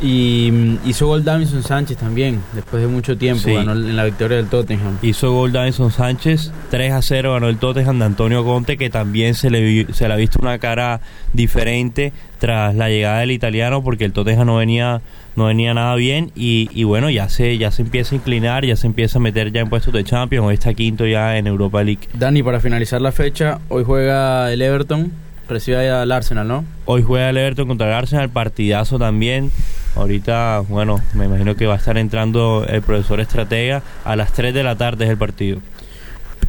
Y 0.00 0.50
mm, 0.50 0.88
hizo 0.88 1.06
gol 1.06 1.24
Davison 1.24 1.62
Sánchez 1.62 1.98
también, 1.98 2.40
después 2.54 2.82
de 2.82 2.88
mucho 2.88 3.18
tiempo, 3.18 3.52
ganó 3.52 3.72
en 3.72 3.96
la 3.96 4.04
victoria 4.04 4.38
del 4.38 4.46
Tottenham. 4.46 4.98
Hizo 5.02 5.32
gol 5.32 5.52
Davison 5.52 5.90
Sánchez, 5.90 6.52
3 6.70 6.92
a 6.92 7.02
0 7.02 7.34
ganó 7.34 7.48
el 7.48 7.58
Tottenham 7.58 7.98
de 7.98 8.04
Antonio 8.06 8.44
Conte, 8.44 8.76
que 8.78 8.88
también 8.88 9.34
se 9.34 9.50
le, 9.50 9.92
se 9.92 10.08
le 10.08 10.14
ha 10.14 10.16
visto 10.16 10.38
una 10.40 10.58
cara 10.58 11.00
diferente 11.34 12.12
tras 12.38 12.74
la 12.74 12.88
llegada 12.88 13.20
del 13.20 13.30
italiano, 13.30 13.82
porque 13.82 14.06
el 14.06 14.12
Tottenham 14.12 14.46
no 14.46 14.56
venía 14.56 15.02
no 15.36 15.46
venía 15.46 15.74
nada 15.74 15.94
bien 15.94 16.32
y, 16.34 16.68
y, 16.72 16.84
bueno 16.84 17.08
ya 17.08 17.28
se 17.28 17.56
ya 17.56 17.70
se 17.70 17.82
empieza 17.82 18.14
a 18.14 18.18
inclinar 18.18 18.64
ya 18.64 18.74
se 18.74 18.88
empieza 18.88 19.18
a 19.18 19.22
meter 19.22 19.52
ya 19.52 19.60
en 19.60 19.68
puestos 19.68 19.94
de 19.94 20.02
Champions 20.02 20.44
hoy 20.44 20.54
está 20.54 20.74
quinto 20.74 21.06
ya 21.06 21.36
en 21.36 21.46
Europa 21.46 21.84
League. 21.84 22.08
Dani 22.14 22.42
para 22.42 22.58
finalizar 22.58 23.00
la 23.00 23.12
fecha 23.12 23.60
hoy 23.68 23.84
juega 23.84 24.52
el 24.52 24.60
Everton 24.60 25.12
recibe 25.48 25.88
al 25.88 26.10
Arsenal 26.10 26.48
no 26.48 26.64
hoy 26.84 27.02
juega 27.02 27.30
el 27.30 27.36
Everton 27.36 27.68
contra 27.68 27.86
el 27.86 27.94
Arsenal 27.94 28.28
partidazo 28.28 28.98
también 28.98 29.52
Ahorita, 29.96 30.62
bueno, 30.68 31.00
me 31.14 31.24
imagino 31.26 31.56
que 31.56 31.66
va 31.66 31.74
a 31.74 31.76
estar 31.76 31.98
entrando 31.98 32.64
el 32.68 32.82
profesor 32.82 33.20
estratega. 33.20 33.82
A 34.04 34.16
las 34.16 34.32
3 34.32 34.54
de 34.54 34.62
la 34.62 34.76
tarde 34.76 35.04
es 35.04 35.10
el 35.10 35.18
partido. 35.18 35.60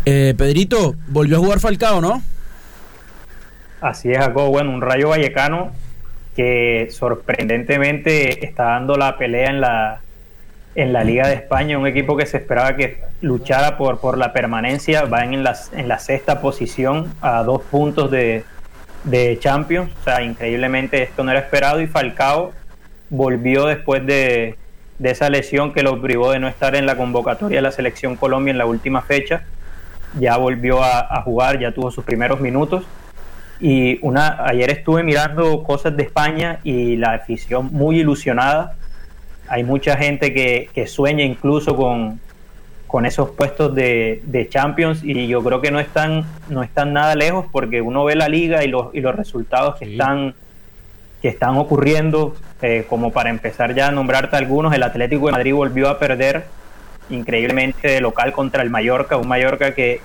Eh, 0.06 0.34
Pedrito, 0.38 0.96
volvió 1.08 1.38
a 1.38 1.40
jugar 1.40 1.60
Falcao, 1.60 2.02
¿no? 2.02 2.22
Así 3.82 4.12
es, 4.12 4.18
Jacobo. 4.18 4.50
Bueno, 4.50 4.72
un 4.72 4.82
Rayo 4.82 5.10
Vallecano 5.10 5.72
que 6.36 6.88
sorprendentemente 6.92 8.46
está 8.46 8.64
dando 8.66 8.96
la 8.96 9.18
pelea 9.18 9.50
en 9.50 9.60
la, 9.60 10.02
en 10.76 10.94
la 10.94 11.04
Liga 11.04 11.28
de 11.28 11.34
España, 11.36 11.78
un 11.78 11.88
equipo 11.88 12.16
que 12.16 12.26
se 12.26 12.38
esperaba 12.38 12.76
que 12.76 13.02
luchara 13.22 13.78
por, 13.78 14.00
por 14.00 14.18
la 14.18 14.32
permanencia, 14.32 15.04
va 15.06 15.26
en 15.26 15.44
la, 15.44 15.58
en 15.74 15.88
la 15.88 16.00
sexta 16.00 16.40
posición 16.40 17.14
a 17.22 17.44
dos 17.44 17.62
puntos 17.64 18.10
de, 18.12 18.46
de 19.04 19.38
Champions, 19.40 19.92
o 20.00 20.04
sea, 20.04 20.22
increíblemente 20.22 21.04
esto 21.04 21.24
no 21.24 21.32
era 21.32 21.42
esperado 21.42 21.82
y 21.82 21.88
Falcao 21.88 22.54
volvió 23.12 23.66
después 23.66 24.04
de, 24.06 24.56
esa 25.04 25.30
lesión 25.30 25.74
que 25.74 25.84
lo 25.84 26.02
privó 26.02 26.32
de 26.32 26.40
no 26.40 26.48
estar 26.48 26.76
en 26.76 26.86
la 26.86 26.96
convocatoria 26.96 27.58
de 27.58 27.62
la 27.62 27.72
selección 27.72 28.16
Colombia 28.16 28.52
en 28.52 28.58
la 28.58 28.66
última 28.66 29.02
fecha. 29.02 29.44
Ya 30.20 30.38
volvió 30.38 30.84
a, 30.84 31.22
jugar, 31.22 31.60
ya 31.60 31.72
tuvo 31.72 31.92
sus 31.92 32.04
primeros 32.04 32.40
minutos. 32.40 32.84
Y 33.60 34.00
una, 34.02 34.44
ayer 34.46 34.72
estuve 34.72 35.04
mirando 35.04 35.64
cosas 35.64 35.96
de 35.96 36.04
España 36.04 36.60
y 36.64 36.98
la 36.98 37.14
afición 37.14 37.70
muy 37.72 38.00
ilusionada. 38.00 38.76
Hay 39.48 39.64
mucha 39.64 39.98
gente 39.98 40.34
que, 40.34 40.88
sueña 40.88 41.24
incluso 41.24 41.76
con, 41.76 42.20
con 42.88 43.06
esos 43.06 43.32
puestos 43.32 43.74
de, 43.76 44.48
Champions 44.50 45.04
y 45.04 45.28
yo 45.28 45.44
creo 45.44 45.62
que 45.62 45.72
no 45.72 45.80
están, 45.80 46.26
no 46.50 46.64
están 46.64 46.94
nada 46.94 47.16
lejos 47.16 47.46
porque 47.52 47.82
uno 47.82 48.04
ve 48.06 48.16
la 48.16 48.30
liga 48.30 48.64
y 48.64 48.68
los, 48.68 48.94
y 48.94 49.02
los 49.02 49.16
resultados 49.16 49.78
que 49.78 49.92
están 49.92 50.36
que 51.22 51.28
están 51.28 51.58
ocurriendo, 51.58 52.36
eh, 52.62 52.86
como 52.90 53.12
para 53.12 53.30
empezar 53.30 53.76
ya 53.76 53.88
a 53.88 53.92
nombrarte 53.92 54.36
algunos, 54.36 54.74
el 54.74 54.84
Atlético 54.84 55.28
de 55.28 55.34
Madrid 55.34 55.54
volvió 55.54 55.90
a 55.90 56.00
perder 56.00 56.46
increíblemente 57.10 57.90
de 57.90 58.02
local 58.02 58.32
contra 58.32 58.64
el 58.64 58.70
Mallorca, 58.70 59.18
un 59.18 59.28
Mallorca 59.28 59.76
que 59.76 60.02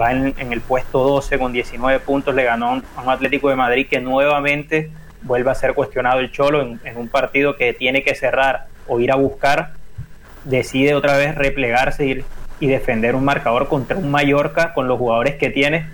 va 0.00 0.12
en, 0.12 0.34
el 0.38 0.60
puesto 0.60 1.02
12 1.02 1.38
con 1.38 1.52
19 1.52 2.00
puntos, 2.00 2.34
le 2.34 2.44
ganó 2.44 2.82
a 2.96 3.02
un 3.02 3.10
Atlético 3.10 3.48
de 3.48 3.56
Madrid 3.56 3.86
que 3.90 4.00
nuevamente 4.00 4.90
vuelve 5.22 5.50
a 5.50 5.54
ser 5.54 5.74
cuestionado 5.74 6.20
el 6.20 6.30
Cholo 6.30 6.62
en, 6.62 6.96
un 6.96 7.08
partido 7.08 7.56
que 7.56 7.72
tiene 7.72 8.02
que 8.02 8.14
cerrar 8.14 8.66
o 8.86 9.00
ir 9.00 9.12
a 9.12 9.16
buscar 9.16 9.72
decide 10.44 10.94
otra 10.94 11.16
vez 11.16 11.34
replegarse 11.34 12.06
y, 12.06 12.24
y 12.60 12.66
defender 12.66 13.14
un 13.14 13.24
marcador 13.24 13.68
contra 13.68 13.96
un 13.96 14.10
Mallorca 14.10 14.74
con 14.74 14.88
los 14.88 14.98
jugadores 14.98 15.36
que 15.36 15.50
tiene, 15.50 15.86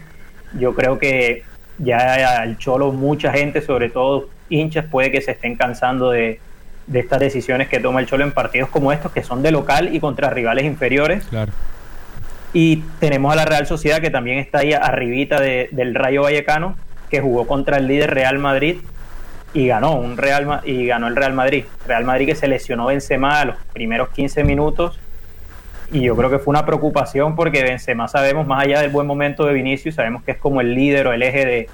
yo 0.54 0.74
creo 0.74 0.98
que 0.98 1.44
ya 1.78 2.42
el 2.42 2.58
Cholo, 2.58 2.92
mucha 2.92 3.32
gente, 3.32 3.62
sobre 3.62 3.88
todo 3.90 4.28
hinchas, 4.48 4.84
puede 4.86 5.10
que 5.10 5.20
se 5.20 5.32
estén 5.32 5.56
cansando 5.56 6.10
de, 6.10 6.40
de 6.88 7.00
estas 7.00 7.20
decisiones 7.20 7.68
que 7.68 7.80
toma 7.80 8.00
el 8.00 8.06
Cholo 8.06 8.24
en 8.24 8.32
partidos 8.32 8.68
como 8.70 8.92
estos, 8.92 9.12
que 9.12 9.22
son 9.22 9.42
de 9.42 9.50
local 9.50 9.94
y 9.94 10.00
contra 10.00 10.30
rivales 10.30 10.64
inferiores. 10.64 11.24
Claro. 11.24 11.52
Y 12.52 12.78
tenemos 12.98 13.32
a 13.32 13.36
la 13.36 13.44
Real 13.44 13.66
Sociedad, 13.66 14.00
que 14.00 14.10
también 14.10 14.38
está 14.38 14.60
ahí 14.60 14.72
arribita 14.72 15.38
de, 15.40 15.68
del 15.70 15.94
Rayo 15.94 16.22
Vallecano, 16.22 16.76
que 17.10 17.20
jugó 17.20 17.46
contra 17.46 17.76
el 17.76 17.86
líder 17.86 18.14
Real 18.14 18.38
Madrid 18.38 18.78
y 19.52 19.66
ganó 19.66 19.94
un 19.94 20.16
Real 20.16 20.60
y 20.64 20.86
ganó 20.86 21.08
el 21.08 21.16
Real 21.16 21.34
Madrid. 21.34 21.64
Real 21.86 22.04
Madrid 22.04 22.26
que 22.26 22.34
se 22.34 22.48
lesionó 22.48 22.86
Benzema 22.86 23.40
a 23.40 23.44
los 23.44 23.56
primeros 23.72 24.08
15 24.10 24.44
minutos 24.44 24.98
y 25.90 26.02
yo 26.02 26.16
creo 26.16 26.30
que 26.30 26.38
fue 26.38 26.52
una 26.52 26.66
preocupación 26.66 27.34
porque 27.34 27.62
Benzema 27.62 28.08
sabemos 28.08 28.46
más 28.46 28.64
allá 28.64 28.80
del 28.80 28.90
buen 28.90 29.06
momento 29.06 29.46
de 29.46 29.54
Vinicius, 29.54 29.94
sabemos 29.94 30.22
que 30.22 30.32
es 30.32 30.38
como 30.38 30.60
el 30.60 30.74
líder 30.74 31.06
o 31.06 31.12
el 31.12 31.22
eje 31.22 31.46
de, 31.46 31.68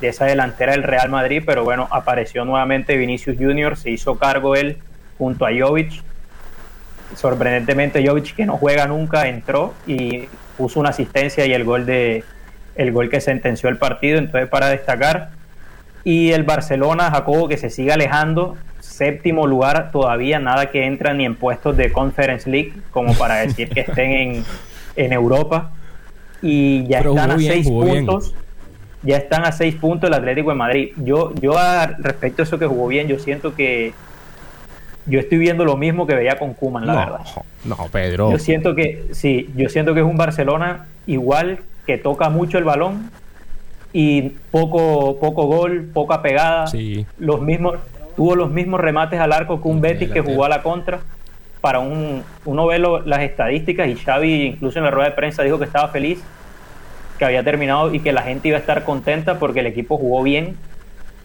de 0.00 0.08
esa 0.08 0.24
delantera 0.24 0.72
del 0.72 0.82
Real 0.82 1.10
Madrid, 1.10 1.42
pero 1.44 1.64
bueno, 1.64 1.88
apareció 1.90 2.44
nuevamente 2.44 2.96
Vinicius 2.96 3.36
Junior, 3.38 3.76
se 3.76 3.90
hizo 3.90 4.16
cargo 4.16 4.56
él 4.56 4.78
junto 5.18 5.46
a 5.46 5.50
Jovic. 5.56 6.02
Sorprendentemente 7.14 8.06
Jovic 8.06 8.34
que 8.34 8.46
no 8.46 8.56
juega 8.56 8.86
nunca 8.86 9.28
entró 9.28 9.74
y 9.86 10.28
puso 10.56 10.80
una 10.80 10.90
asistencia 10.90 11.44
y 11.46 11.52
el 11.52 11.64
gol 11.64 11.86
de 11.86 12.24
el 12.76 12.92
gol 12.92 13.10
que 13.10 13.20
sentenció 13.20 13.68
el 13.68 13.76
partido, 13.76 14.18
entonces 14.18 14.48
para 14.48 14.68
destacar 14.68 15.30
y 16.04 16.32
el 16.32 16.44
Barcelona 16.44 17.10
Jacobo 17.10 17.48
que 17.48 17.58
se 17.58 17.68
sigue 17.68 17.92
alejando, 17.92 18.56
séptimo 18.78 19.46
lugar 19.46 19.90
todavía 19.90 20.38
nada 20.38 20.70
que 20.70 20.86
entra 20.86 21.12
ni 21.12 21.26
en 21.26 21.34
puestos 21.34 21.76
de 21.76 21.92
Conference 21.92 22.48
League 22.48 22.72
como 22.90 23.14
para 23.14 23.36
decir 23.36 23.68
que 23.68 23.80
estén 23.80 24.12
en, 24.12 24.44
en 24.96 25.12
Europa. 25.12 25.72
Y 26.42 26.86
ya 26.86 27.00
están 27.00 27.32
a 27.32 27.38
seis 27.38 27.68
puntos 27.68 28.34
ya 29.02 29.16
están 29.16 29.44
a 29.44 29.52
seis 29.52 29.74
puntos 29.74 30.08
el 30.08 30.14
Atlético 30.14 30.50
de 30.50 30.56
Madrid. 30.56 30.92
Yo, 30.96 31.32
yo 31.40 31.54
respecto 31.98 32.42
a 32.42 32.44
eso 32.44 32.58
que 32.58 32.66
jugó 32.66 32.88
bien, 32.88 33.08
yo 33.08 33.18
siento 33.18 33.54
que 33.54 33.92
yo 35.06 35.18
estoy 35.18 35.38
viendo 35.38 35.64
lo 35.64 35.76
mismo 35.76 36.06
que 36.06 36.14
veía 36.14 36.38
con 36.38 36.54
Kuman, 36.54 36.86
la 36.86 36.94
verdad. 36.94 37.20
No, 37.64 37.76
Pedro. 37.90 38.30
Yo 38.30 38.38
siento 38.38 38.74
que, 38.74 39.06
sí, 39.12 39.50
yo 39.56 39.68
siento 39.68 39.94
que 39.94 40.00
es 40.00 40.06
un 40.06 40.16
Barcelona 40.16 40.86
igual 41.06 41.60
que 41.86 41.98
toca 41.98 42.28
mucho 42.28 42.58
el 42.58 42.64
balón 42.64 43.10
y 43.92 44.30
poco, 44.50 45.18
poco 45.18 45.46
gol, 45.46 45.90
poca 45.92 46.22
pegada. 46.22 46.66
Sí. 46.66 47.06
Los 47.18 47.40
mismos, 47.40 47.76
tuvo 48.16 48.36
los 48.36 48.50
mismos 48.50 48.80
remates 48.80 49.18
al 49.18 49.32
arco 49.32 49.62
que 49.62 49.68
un 49.68 49.80
Betis 49.80 50.10
que 50.10 50.20
jugó 50.20 50.44
a 50.44 50.48
la 50.48 50.62
contra. 50.62 51.00
Para 51.60 51.80
un, 51.80 52.22
uno 52.44 52.66
ve 52.66 52.78
las 52.78 53.20
estadísticas 53.20 53.88
y 53.88 53.96
Xavi 53.96 54.46
incluso 54.46 54.78
en 54.78 54.84
la 54.84 54.90
rueda 54.90 55.10
de 55.10 55.14
prensa 55.14 55.42
dijo 55.42 55.58
que 55.58 55.66
estaba 55.66 55.88
feliz 55.88 56.22
que 57.20 57.26
había 57.26 57.44
terminado 57.44 57.94
y 57.94 58.00
que 58.00 58.14
la 58.14 58.22
gente 58.22 58.48
iba 58.48 58.56
a 58.56 58.60
estar 58.60 58.82
contenta 58.82 59.38
porque 59.38 59.60
el 59.60 59.66
equipo 59.66 59.98
jugó 59.98 60.22
bien 60.22 60.56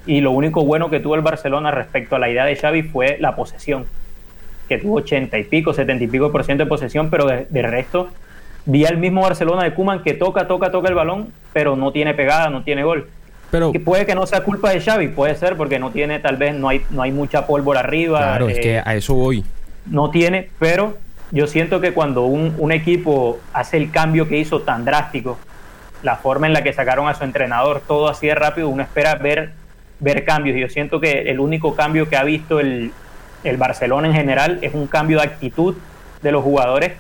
y 0.05 0.19
lo 0.19 0.31
único 0.31 0.65
bueno 0.65 0.89
que 0.89 0.99
tuvo 0.99 1.15
el 1.15 1.21
Barcelona 1.21 1.71
respecto 1.71 2.17
a 2.17 2.19
la 2.19 2.29
idea 2.29 2.43
de 2.43 2.57
Xavi 2.57 2.83
fue 2.83 3.15
la 3.21 3.33
posesión, 3.37 3.85
que 4.67 4.77
tuvo 4.77 4.95
80 4.95 5.39
y 5.39 5.45
pico, 5.45 5.73
70 5.73 6.03
y 6.03 6.07
pico 6.07 6.33
por 6.33 6.43
ciento 6.43 6.65
de 6.65 6.69
posesión, 6.69 7.09
pero 7.09 7.27
de, 7.27 7.61
resto 7.61 8.09
vi 8.65 8.85
al 8.85 8.97
mismo 8.97 9.21
Barcelona 9.21 9.63
de 9.63 9.73
Kuman 9.73 10.03
que 10.03 10.13
toca, 10.13 10.49
toca, 10.49 10.69
toca 10.69 10.89
el 10.89 10.95
balón, 10.95 11.29
pero 11.53 11.77
no 11.77 11.93
tiene 11.93 12.13
pegada, 12.13 12.49
no 12.49 12.61
tiene 12.63 12.83
gol. 12.83 13.07
Pero 13.49 13.71
que 13.71 13.79
puede 13.79 14.05
que 14.05 14.15
no 14.15 14.27
sea 14.27 14.41
culpa 14.41 14.71
de 14.71 14.81
Xavi, 14.81 15.07
puede 15.07 15.35
ser 15.35 15.55
porque 15.55 15.79
no 15.79 15.91
tiene, 15.91 16.19
tal 16.19 16.35
vez 16.35 16.53
no 16.53 16.67
hay, 16.67 16.81
no 16.89 17.03
hay 17.03 17.13
mucha 17.13 17.47
pólvora 17.47 17.79
arriba. 17.79 18.19
Claro, 18.19 18.49
es 18.49 18.59
que 18.59 18.75
eh, 18.75 18.83
a 18.83 18.95
eso 18.95 19.13
voy. 19.15 19.45
No 19.85 20.09
tiene, 20.09 20.49
pero 20.59 20.97
yo 21.31 21.47
siento 21.47 21.79
que 21.79 21.93
cuando 21.93 22.25
un, 22.25 22.53
un 22.57 22.73
equipo 22.73 23.39
hace 23.53 23.77
el 23.77 23.91
cambio 23.91 24.27
que 24.27 24.37
hizo 24.37 24.59
tan 24.59 24.83
drástico 24.83 25.39
la 26.05 26.17
forma 26.17 26.45
en 26.45 26.53
la 26.53 26.61
que 26.61 26.71
sacaron 26.71 27.07
a 27.07 27.15
su 27.15 27.23
entrenador, 27.23 27.81
todo 27.85 28.07
así 28.07 28.27
de 28.27 28.35
rápido, 28.35 28.69
uno 28.69 28.83
espera 28.83 29.15
ver, 29.15 29.53
ver 29.99 30.23
cambios. 30.23 30.55
Y 30.55 30.61
yo 30.61 30.69
siento 30.69 30.99
que 30.99 31.31
el 31.31 31.39
único 31.39 31.75
cambio 31.75 32.07
que 32.07 32.15
ha 32.15 32.23
visto 32.23 32.59
el, 32.59 32.91
el 33.43 33.57
Barcelona 33.57 34.07
en 34.07 34.13
general 34.13 34.59
es 34.61 34.75
un 34.75 34.85
cambio 34.85 35.17
de 35.17 35.23
actitud 35.23 35.75
de 36.21 36.31
los 36.31 36.43
jugadores, 36.43 36.91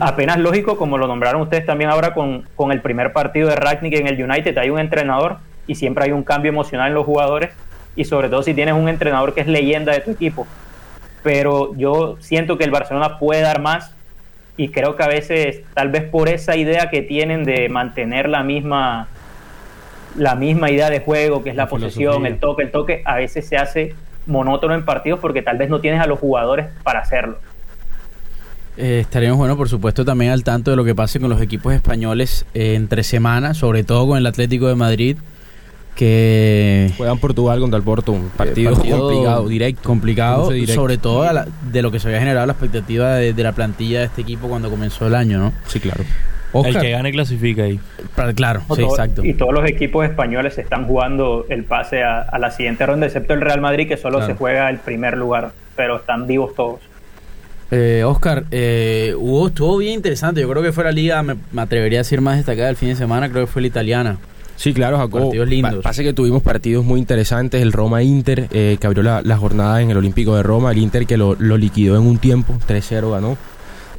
apenas 0.00 0.38
lógico, 0.38 0.76
como 0.76 0.98
lo 0.98 1.06
nombraron 1.06 1.42
ustedes 1.42 1.64
también 1.64 1.90
ahora 1.90 2.14
con, 2.14 2.42
con 2.56 2.72
el 2.72 2.80
primer 2.80 3.12
partido 3.12 3.48
de 3.48 3.54
Ragnick 3.54 3.94
en 3.94 4.08
el 4.08 4.22
United, 4.22 4.58
hay 4.58 4.70
un 4.70 4.80
entrenador 4.80 5.38
y 5.68 5.76
siempre 5.76 6.04
hay 6.04 6.12
un 6.12 6.24
cambio 6.24 6.50
emocional 6.50 6.88
en 6.88 6.94
los 6.94 7.06
jugadores 7.06 7.50
y 7.94 8.04
sobre 8.04 8.28
todo 8.28 8.42
si 8.42 8.54
tienes 8.54 8.74
un 8.74 8.88
entrenador 8.88 9.34
que 9.34 9.42
es 9.42 9.46
leyenda 9.46 9.92
de 9.92 10.00
tu 10.00 10.10
equipo. 10.10 10.48
Pero 11.22 11.76
yo 11.76 12.16
siento 12.18 12.58
que 12.58 12.64
el 12.64 12.72
Barcelona 12.72 13.18
puede 13.18 13.42
dar 13.42 13.60
más 13.60 13.94
y 14.56 14.68
creo 14.68 14.96
que 14.96 15.02
a 15.02 15.08
veces 15.08 15.62
tal 15.74 15.90
vez 15.90 16.04
por 16.04 16.28
esa 16.28 16.56
idea 16.56 16.90
que 16.90 17.02
tienen 17.02 17.44
de 17.44 17.68
mantener 17.68 18.28
la 18.28 18.42
misma 18.42 19.08
la 20.16 20.34
misma 20.34 20.70
idea 20.70 20.90
de 20.90 21.00
juego 21.00 21.42
que 21.42 21.50
es 21.50 21.56
la, 21.56 21.68
posesión, 21.68 22.26
el 22.26 22.38
toque, 22.38 22.64
el 22.64 22.70
toque, 22.70 23.02
a 23.06 23.16
veces 23.16 23.46
se 23.46 23.56
hace 23.56 23.94
monótono 24.26 24.74
en 24.74 24.84
partidos 24.84 25.20
porque 25.20 25.42
tal 25.42 25.56
vez 25.56 25.70
no 25.70 25.80
tienes 25.80 26.00
a 26.00 26.06
los 26.06 26.18
jugadores 26.18 26.66
para 26.82 27.00
hacerlo. 27.00 27.38
Eh, 28.76 29.00
estaremos, 29.00 29.36
bueno, 29.36 29.56
por 29.56 29.68
supuesto, 29.68 30.04
también 30.04 30.30
al 30.30 30.44
tanto 30.44 30.70
de 30.70 30.76
lo 30.76 30.84
que 30.84 30.94
pase 30.94 31.20
con 31.20 31.28
los 31.28 31.40
equipos 31.40 31.74
españoles 31.74 32.46
eh, 32.54 32.74
entre 32.74 33.02
semanas, 33.02 33.58
sobre 33.58 33.84
todo 33.84 34.06
con 34.06 34.18
el 34.18 34.26
Atlético 34.26 34.68
de 34.68 34.74
Madrid, 34.74 35.18
que 35.94 36.90
juegan 36.96 37.18
Portugal 37.18 37.60
contra 37.60 37.76
el 37.76 37.82
Porto, 37.82 38.12
un 38.12 38.30
partido, 38.30 38.74
complicado, 38.74 39.48
directo, 39.48 39.82
complicado, 39.82 40.50
sobre 40.66 40.98
todo 40.98 41.28
de 41.70 41.82
lo 41.82 41.90
que 41.90 41.98
se 41.98 42.08
había 42.08 42.20
generado 42.20 42.46
la 42.46 42.52
expectativa 42.52 43.14
de, 43.16 43.42
la 43.42 43.52
plantilla 43.52 44.00
de 44.00 44.06
este 44.06 44.22
equipo 44.22 44.48
cuando 44.48 44.70
comenzó 44.70 45.06
el 45.06 45.14
año, 45.14 45.38
¿no? 45.38 45.52
Sí, 45.66 45.80
claro. 45.80 46.04
el 46.64 46.78
que 46.78 46.90
gane 46.90 47.12
clasifica 47.12 47.64
ahí. 47.64 47.78
claro, 48.34 48.62
sí, 48.74 48.82
exacto. 48.82 49.24
Y 49.24 49.34
todos 49.34 49.52
los 49.52 49.68
equipos 49.68 50.04
españoles 50.06 50.56
están 50.56 50.86
jugando 50.86 51.44
el 51.48 51.64
pase 51.64 52.02
a, 52.02 52.38
la 52.38 52.50
siguiente 52.50 52.86
ronda, 52.86 53.06
excepto 53.06 53.34
el 53.34 53.42
Real 53.42 53.60
Madrid, 53.60 53.86
que 53.86 53.96
solo 53.96 54.24
se 54.24 54.34
juega 54.34 54.70
el 54.70 54.78
primer 54.78 55.18
lugar, 55.18 55.52
pero 55.76 55.96
están 55.96 56.26
vivos 56.26 56.54
todos. 56.54 56.80
Eh, 57.70 58.04
Oscar, 58.04 58.44
eh, 58.50 59.14
hubo, 59.16 59.48
estuvo 59.48 59.78
bien 59.78 59.94
interesante. 59.94 60.42
Yo 60.42 60.48
creo 60.50 60.62
que 60.62 60.72
fue 60.72 60.84
la 60.84 60.92
liga, 60.92 61.22
me, 61.22 61.36
me 61.52 61.62
atrevería 61.62 62.00
a 62.00 62.02
decir 62.02 62.20
más 62.20 62.36
destacada 62.36 62.68
el 62.68 62.76
fin 62.76 62.90
de 62.90 62.96
semana, 62.96 63.30
creo 63.30 63.46
que 63.46 63.52
fue 63.52 63.62
la 63.62 63.68
italiana. 63.68 64.18
Sí, 64.56 64.72
claro, 64.72 64.98
Jacobo. 64.98 65.26
Partidos 65.26 65.48
lindos. 65.48 65.82
Pasa 65.82 66.02
que 66.02 66.12
tuvimos 66.12 66.42
partidos 66.42 66.84
muy 66.84 67.00
interesantes. 67.00 67.60
El 67.62 67.72
Roma-Inter, 67.72 68.48
eh, 68.52 68.76
que 68.80 68.86
abrió 68.86 69.02
la, 69.02 69.36
jornada 69.36 69.82
en 69.82 69.90
el 69.90 69.96
Olímpico 69.96 70.36
de 70.36 70.42
Roma. 70.42 70.72
El 70.72 70.78
Inter 70.78 71.06
que 71.06 71.16
lo, 71.16 71.34
liquidó 71.34 71.96
en 71.96 72.02
un 72.02 72.18
tiempo, 72.18 72.56
3-0 72.68 73.10
ganó. 73.10 73.36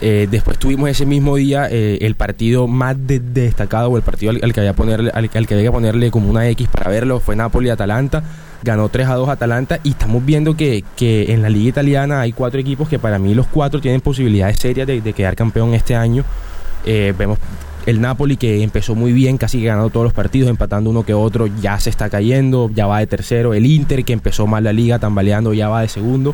Eh, 0.02 0.28
después 0.30 0.58
tuvimos 0.58 0.90
ese 0.90 1.06
mismo 1.06 1.38
día 1.38 1.68
eh, 1.70 2.00
el 2.02 2.16
partido 2.16 2.68
más 2.68 2.96
destacado, 2.98 3.90
o 3.90 3.98
el 3.98 4.04
partido 4.04 4.32
al, 4.32 4.54
que 4.54 4.60
había 4.60 4.74
ponerle, 4.74 5.12
al, 5.12 5.30
que 5.30 5.38
había 5.38 5.64
que 5.64 5.72
ponerle 5.72 6.12
como 6.12 6.30
una 6.30 6.48
X 6.50 6.68
para 6.68 6.90
verlo, 6.90 7.20
fue 7.20 7.36
Napoli-Atalanta. 7.36 8.24
Ganó 8.64 8.88
3 8.88 9.08
2 9.10 9.28
Atalanta 9.28 9.80
y 9.84 9.90
estamos 9.90 10.26
viendo 10.26 10.56
que, 10.56 10.86
que, 10.96 11.34
en 11.34 11.42
la 11.42 11.50
liga 11.50 11.68
italiana 11.68 12.22
hay 12.22 12.32
cuatro 12.32 12.62
equipos 12.62 12.88
que 12.88 12.98
para 12.98 13.20
mí 13.20 13.34
los 13.34 13.48
cuatro 13.48 13.82
tienen 13.82 14.00
posibilidades 14.00 14.58
serias 14.58 14.88
de, 14.88 15.02
de 15.02 15.12
quedar 15.12 15.36
campeón 15.36 15.74
este 15.74 15.96
año. 15.96 16.24
vemos 16.86 17.40
el 17.86 18.02
Napoli 18.02 18.38
que 18.38 18.64
empezó 18.64 18.96
muy 18.96 19.12
bien, 19.12 19.38
casi 19.38 19.60
que 19.60 19.66
ganando 19.66 19.90
todos 19.90 20.06
los 20.06 20.14
partidos, 20.14 20.50
empatando 20.50 20.90
uno 20.90 21.04
que 21.04 21.14
otro, 21.14 21.48
ya 21.62 21.80
se 21.80 21.90
está 21.90 22.10
cayendo, 22.10 22.70
ya 22.74 22.88
va 22.88 23.00
de 23.00 23.08
tercero. 23.08 23.54
El 23.54 23.66
Inter 23.66 24.06
que 24.06 24.14
empezó 24.14 24.48
mal 24.48 24.64
la 24.64 24.74
liga, 24.74 25.00
tambaleando, 25.00 25.54
ya 25.54 25.70
va 25.70 25.82
de 25.82 25.88
segundo. 25.88 26.34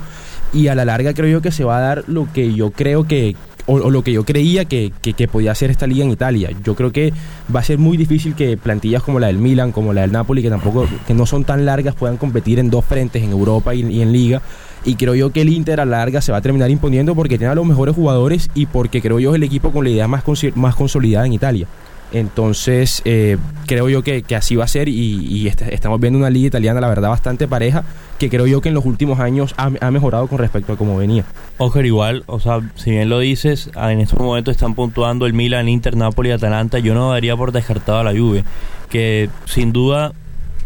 Y 0.54 0.68
a 0.68 0.76
la 0.76 0.86
larga 0.86 1.14
creo 1.14 1.30
yo 1.30 1.42
que 1.42 1.52
se 1.52 1.64
va 1.64 1.78
a 1.78 1.82
dar 1.82 2.04
lo 2.08 2.32
que 2.32 2.54
yo 2.54 2.72
creo 2.72 3.06
que, 3.06 3.36
o, 3.66 3.90
lo 3.90 4.04
que 4.04 4.12
yo 4.12 4.26
creía 4.26 4.66
que, 4.66 4.92
que, 5.02 5.28
podía 5.28 5.52
hacer 5.52 5.70
esta 5.70 5.88
liga 5.88 6.04
en 6.04 6.12
Italia. 6.12 6.50
Yo 6.64 6.76
creo 6.76 6.92
que 6.92 7.14
va 7.54 7.60
a 7.60 7.64
ser 7.64 7.78
muy 7.78 7.98
difícil 7.98 8.36
que 8.36 8.58
plantillas 8.58 9.04
como 9.04 9.20
la 9.20 9.28
del 9.28 9.38
Milan, 9.38 9.72
como 9.72 9.94
la 9.94 10.02
del 10.02 10.12
Napoli, 10.12 10.42
que 10.42 10.50
tampoco, 10.50 10.88
que 11.08 11.14
no 11.14 11.26
son 11.26 11.44
tan 11.46 11.66
largas, 11.66 11.96
puedan 11.96 12.18
competir 12.18 12.60
en 12.60 12.70
dos 12.70 12.86
frentes, 12.86 13.24
en 13.24 13.32
Europa 13.32 13.74
y 13.74 14.02
en 14.02 14.12
Liga. 14.12 14.42
Y 14.86 14.96
creo 14.96 15.16
yo 15.16 15.32
que 15.32 15.42
el 15.42 15.50
Inter 15.50 15.82
a 15.82 15.86
larga 15.86 16.22
se 16.22 16.32
va 16.32 16.38
a 16.38 16.42
terminar 16.42 16.70
imponiendo 16.70 17.16
porque 17.16 17.38
tiene 17.38 17.52
a 17.52 17.56
los 17.56 17.66
mejores 17.66 17.96
jugadores 17.96 18.50
y 18.54 18.66
porque 18.66 19.02
creo 19.02 19.20
yo 19.20 19.32
es 19.32 19.36
el 19.36 19.44
equipo 19.44 19.72
con 19.72 19.84
la 19.84 19.90
idea 19.90 20.08
más, 20.08 20.24
más 20.56 20.76
consolidada 20.76 21.26
en 21.26 21.34
Italia. 21.34 21.68
Entonces, 22.12 23.04
eh, 23.06 23.38
creo 23.68 23.88
yo 23.88 24.02
que, 24.02 24.24
así 24.36 24.56
va 24.56 24.64
a 24.64 24.68
ser 24.68 24.90
y, 24.90 25.48
estamos 25.48 26.00
viendo 26.00 26.18
una 26.18 26.30
liga 26.30 26.48
italiana, 26.48 26.82
la 26.82 26.90
verdad, 26.90 27.10
bastante 27.10 27.48
pareja, 27.48 27.84
que 28.18 28.30
creo 28.30 28.48
yo 28.48 28.62
que 28.62 28.70
en 28.70 28.76
los 28.76 28.86
últimos 28.86 29.20
años 29.20 29.54
ha, 29.58 29.92
mejorado 29.92 30.28
con 30.28 30.40
respecto 30.40 30.74
a 30.74 30.78
cómo 30.78 30.98
venía. 30.98 31.24
Oscar, 31.58 31.86
igual, 31.86 32.24
o 32.26 32.40
sea, 32.40 32.62
si 32.76 32.92
bien 32.92 33.10
lo 33.10 33.20
dices, 33.20 33.70
en 33.76 34.00
estos 34.00 34.20
momentos 34.20 34.54
están 34.54 34.74
puntuando 34.74 35.28
el 35.28 35.34
Milan, 35.34 35.70
Inter, 35.70 35.96
Napoli, 35.96 36.32
Atalanta, 36.32 36.80
yo 36.80 36.96
no 36.96 37.12
daría 37.12 37.38
por 37.38 37.52
descartado 37.52 38.04
la 38.04 38.12
Juve, 38.12 38.44
que 38.90 39.30
sin 39.46 39.72
duda 39.72 40.14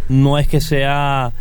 no 0.08 0.38
es 0.38 0.48
que 0.48 0.62
sea 0.62 1.34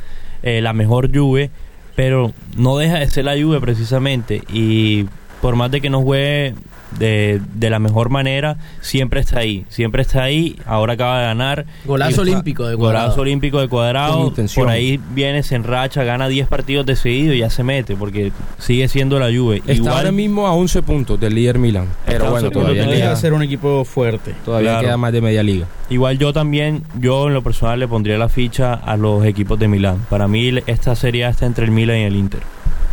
eh, 0.43 0.61
la 0.63 0.73
mejor 0.73 1.17
Juve, 1.17 1.51
pero 1.95 2.33
no 2.57 2.77
deja 2.77 2.99
de 2.99 3.11
ser 3.11 3.25
la 3.25 3.41
Juve 3.41 3.61
precisamente 3.61 4.43
y 4.53 5.07
por 5.41 5.57
más 5.57 5.71
de 5.71 5.81
que 5.81 5.91
no 5.91 6.03
juegue 6.03 6.55
de, 6.99 7.41
de 7.55 7.71
la 7.71 7.79
mejor 7.79 8.11
manera, 8.11 8.57
siempre 8.81 9.21
está 9.21 9.41
ahí. 9.41 9.65
Siempre 9.69 10.03
está 10.03 10.23
ahí. 10.23 10.57
Ahora 10.67 10.95
acaba 10.95 11.19
de 11.21 11.25
ganar. 11.27 11.67
Golazo 11.85 12.25
Y- 12.25 12.31
olímpico 12.31 12.67
de 12.67 12.77
cuadrado. 12.77 13.05
Golazo 13.07 13.21
olímpico 13.23 13.61
de 13.61 13.69
cuadrado. 13.69 14.33
Por 14.55 14.69
ahí 14.69 15.01
viene, 15.15 15.43
se 15.43 15.55
enracha, 15.57 16.05
gana 16.05 16.29
10 16.29 16.47
partidos 16.49 16.87
de 16.87 16.97
seguido 16.97 17.35
y 17.35 17.39
ya 17.39 17.51
se 17.51 17.63
mete, 17.65 17.97
porque 17.97 18.33
sigue 18.59 18.89
siendo 18.89 19.19
la 19.19 19.27
Juve. 19.27 19.59
Está 19.59 19.73
Igual, 19.73 19.95
ahora 19.95 20.13
mismo 20.13 20.47
a 20.47 20.53
11 20.55 20.83
puntos 20.83 21.19
del 21.21 21.35
líder 21.35 21.59
Milan. 21.59 21.87
Pero 22.07 22.31
bueno, 22.31 22.35
11 22.49 22.51
puntos 22.51 22.63
todavía 22.77 22.87
queda, 22.97 23.17
ser 23.17 23.33
un 23.33 23.43
equipo 23.43 23.85
fuerte. 23.85 24.35
todavía 24.45 24.71
Claro. 24.71 24.87
queda 24.87 24.97
más 24.97 25.13
de 25.13 25.21
media 25.21 25.43
liga. 25.43 25.67
igual 25.91 26.17
yo 26.19 26.33
también, 26.33 26.83
yo 26.99 27.29
en 27.29 27.35
lo 27.35 27.43
personal 27.43 27.79
le 27.79 27.87
pondría 27.89 28.17
la 28.17 28.29
ficha 28.29 28.73
a 28.75 28.97
los 28.97 29.25
equipos 29.27 29.59
de 29.59 29.69
Milán. 29.69 29.99
Para 30.09 30.27
mí 30.29 30.51
esta 30.67 30.95
serie 30.97 31.29
está 31.29 31.47
entre 31.47 31.65
el 31.67 31.71
Milan 31.71 31.97
y 31.99 32.03
el 32.05 32.17
Inter. 32.17 32.41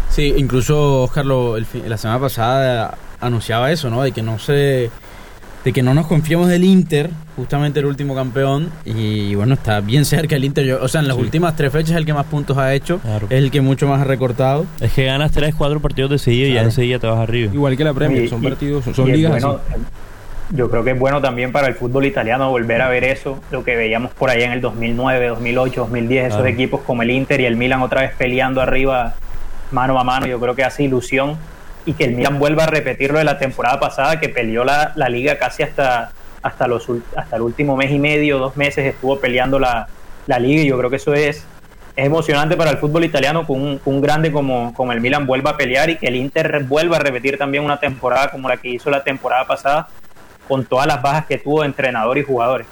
Sí, 0.09 0.33
incluso 0.37 1.03
Oscar 1.03 1.25
lo- 1.25 1.55
el 1.55 1.65
la 1.87 1.97
semana 1.97 2.19
pasada 2.19 2.97
anunciaba 3.21 3.71
eso, 3.71 3.89
¿no? 3.89 4.01
De 4.03 4.11
que 4.11 4.21
no 4.21 4.39
se 4.39 4.89
de 5.63 5.73
que 5.73 5.83
no 5.83 5.93
nos 5.93 6.07
confiemos 6.07 6.47
del 6.47 6.63
Inter, 6.63 7.09
justamente 7.35 7.81
el 7.81 7.85
último 7.85 8.15
campeón 8.15 8.69
y 8.85 9.35
bueno, 9.35 9.55
está 9.55 9.81
bien 9.81 10.05
cerca 10.05 10.37
el 10.37 10.45
Inter, 10.45 10.65
Yo- 10.65 10.81
o 10.81 10.87
sea, 10.87 11.01
en 11.01 11.09
las 11.09 11.17
Sí. 11.17 11.21
últimas 11.21 11.53
tres 11.57 11.73
fechas 11.73 11.91
es 11.91 11.97
el 11.97 12.05
que 12.05 12.13
más 12.13 12.25
puntos 12.27 12.57
ha 12.57 12.73
hecho, 12.73 12.99
Claro. 12.99 13.27
es 13.29 13.37
el 13.37 13.51
que 13.51 13.59
mucho 13.59 13.85
más 13.85 13.99
ha 13.99 14.05
recortado. 14.05 14.65
Es 14.79 14.93
que 14.93 15.03
ganas 15.03 15.31
3, 15.33 15.53
4 15.53 15.81
partidos 15.81 16.11
de 16.11 16.17
seguido 16.17 16.45
y 16.47 16.51
ya 16.51 16.53
Claro. 16.59 16.67
enseguida 16.69 16.99
te 16.99 17.07
vas 17.07 17.19
arriba. 17.19 17.53
Igual 17.53 17.75
que 17.75 17.83
la 17.83 17.93
Premier, 17.93 18.23
Y- 18.23 18.29
son 18.29 18.41
y- 18.41 18.47
partidos, 18.47 18.85
son, 18.95 19.09
y 19.09 19.11
ligas 19.11 19.31
bueno, 19.33 19.59
así. 19.69 19.81
Yo 20.51 20.69
creo 20.71 20.83
que 20.85 20.91
es 20.91 20.99
bueno 20.99 21.21
también 21.21 21.51
para 21.51 21.67
el 21.67 21.75
fútbol 21.75 22.05
italiano 22.05 22.49
volver 22.49 22.81
a 22.81 22.87
ver 22.89 23.03
eso, 23.03 23.39
lo 23.51 23.63
que 23.65 23.75
veíamos 23.75 24.11
por 24.13 24.29
allá 24.29 24.45
en 24.45 24.53
el 24.53 24.61
2009, 24.61 25.27
2008, 25.27 25.81
2010, 25.81 26.27
esos 26.27 26.37
Claro. 26.37 26.49
equipos 26.53 26.81
como 26.87 27.03
el 27.03 27.11
Inter 27.11 27.41
y 27.41 27.45
el 27.45 27.57
Milan 27.57 27.81
otra 27.81 28.01
vez 28.01 28.11
peleando 28.17 28.61
arriba 28.61 29.13
mano 29.71 29.99
a 29.99 30.03
mano, 30.05 30.25
yo 30.25 30.39
creo 30.39 30.55
que 30.55 30.63
hace 30.63 30.83
ilusión 30.83 31.35
y 31.85 31.93
que 31.93 32.05
el 32.05 32.15
Milan 32.15 32.39
vuelva 32.39 32.63
a 32.63 32.67
repetir 32.67 33.11
lo 33.11 33.19
de 33.19 33.23
la 33.23 33.39
temporada 33.39 33.79
pasada 33.79 34.19
que 34.19 34.29
peleó 34.29 34.63
la, 34.63 34.93
la 34.95 35.09
liga 35.09 35.37
casi 35.37 35.63
hasta 35.63 36.11
hasta 36.41 36.67
los 36.67 36.87
hasta 37.15 37.35
el 37.35 37.41
último 37.41 37.75
mes 37.75 37.91
y 37.91 37.99
medio, 37.99 38.37
dos 38.37 38.55
meses 38.55 38.85
estuvo 38.85 39.19
peleando 39.19 39.59
la, 39.59 39.87
la 40.27 40.39
liga 40.39 40.61
y 40.61 40.67
yo 40.67 40.77
creo 40.77 40.89
que 40.89 40.95
eso 40.97 41.13
es 41.13 41.45
es 41.95 42.05
emocionante 42.05 42.55
para 42.55 42.71
el 42.71 42.77
fútbol 42.77 43.03
italiano 43.03 43.45
que 43.45 43.51
un, 43.51 43.81
un 43.83 44.01
grande 44.01 44.31
como, 44.31 44.73
como 44.73 44.93
el 44.93 45.01
Milan 45.01 45.27
vuelva 45.27 45.51
a 45.51 45.57
pelear 45.57 45.89
y 45.89 45.97
que 45.97 46.07
el 46.07 46.15
Inter 46.15 46.63
vuelva 46.63 46.95
a 46.95 46.99
repetir 46.99 47.37
también 47.37 47.63
una 47.63 47.77
temporada 47.77 48.31
como 48.31 48.47
la 48.47 48.55
que 48.55 48.69
hizo 48.69 48.89
la 48.89 49.03
temporada 49.03 49.45
pasada 49.45 49.89
con 50.47 50.65
todas 50.65 50.87
las 50.87 51.01
bajas 51.01 51.25
que 51.25 51.37
tuvo 51.37 51.61
de 51.61 51.67
entrenador 51.67 52.17
y 52.17 52.23
jugadores. 52.23 52.67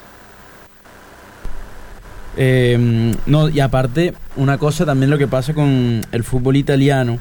Eh, 2.37 3.13
no, 3.25 3.49
y 3.49 3.59
aparte, 3.59 4.13
una 4.35 4.57
cosa 4.57 4.85
también 4.85 5.09
lo 5.09 5.17
que 5.17 5.27
pasa 5.27 5.53
con 5.53 6.01
el 6.11 6.23
fútbol 6.23 6.55
italiano, 6.55 7.19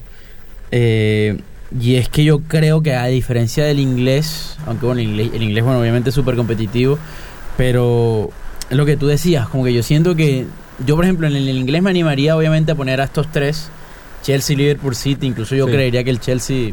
eh, 0.71 1.39
y 1.81 1.97
es 1.97 2.09
que 2.09 2.25
yo 2.25 2.41
creo 2.41 2.83
que 2.83 2.95
a 2.95 3.07
diferencia 3.07 3.65
del 3.65 3.81
inglés, 3.81 4.57
aunque 4.67 4.87
bueno, 4.87 5.01
el 5.01 5.09
inglés, 5.09 5.31
el 5.35 5.43
inglés 5.43 5.65
bueno, 5.65 5.81
obviamente 5.81 6.11
es 6.11 6.15
súper 6.15 6.37
competitivo, 6.37 6.99
pero 7.57 8.31
lo 8.71 8.87
que 8.87 8.97
tú 8.97 9.07
decías, 9.07 9.49
como 9.49 9.65
que 9.65 9.73
yo 9.73 9.83
siento 9.83 10.15
que, 10.15 10.47
yo 10.85 10.95
por 10.97 11.05
ejemplo 11.05 11.27
en 11.27 11.35
el 11.37 11.49
inglés 11.49 11.83
me 11.83 11.91
animaría 11.91 12.37
obviamente 12.37 12.73
a 12.73 12.75
poner 12.75 13.01
a 13.01 13.05
estos 13.05 13.31
tres, 13.33 13.69
Chelsea, 14.23 14.57
Liverpool, 14.57 14.95
City, 14.95 15.27
incluso 15.27 15.55
yo 15.55 15.67
Sí. 15.67 15.73
creería 15.73 16.03
que 16.05 16.11
el 16.11 16.21
Chelsea 16.21 16.73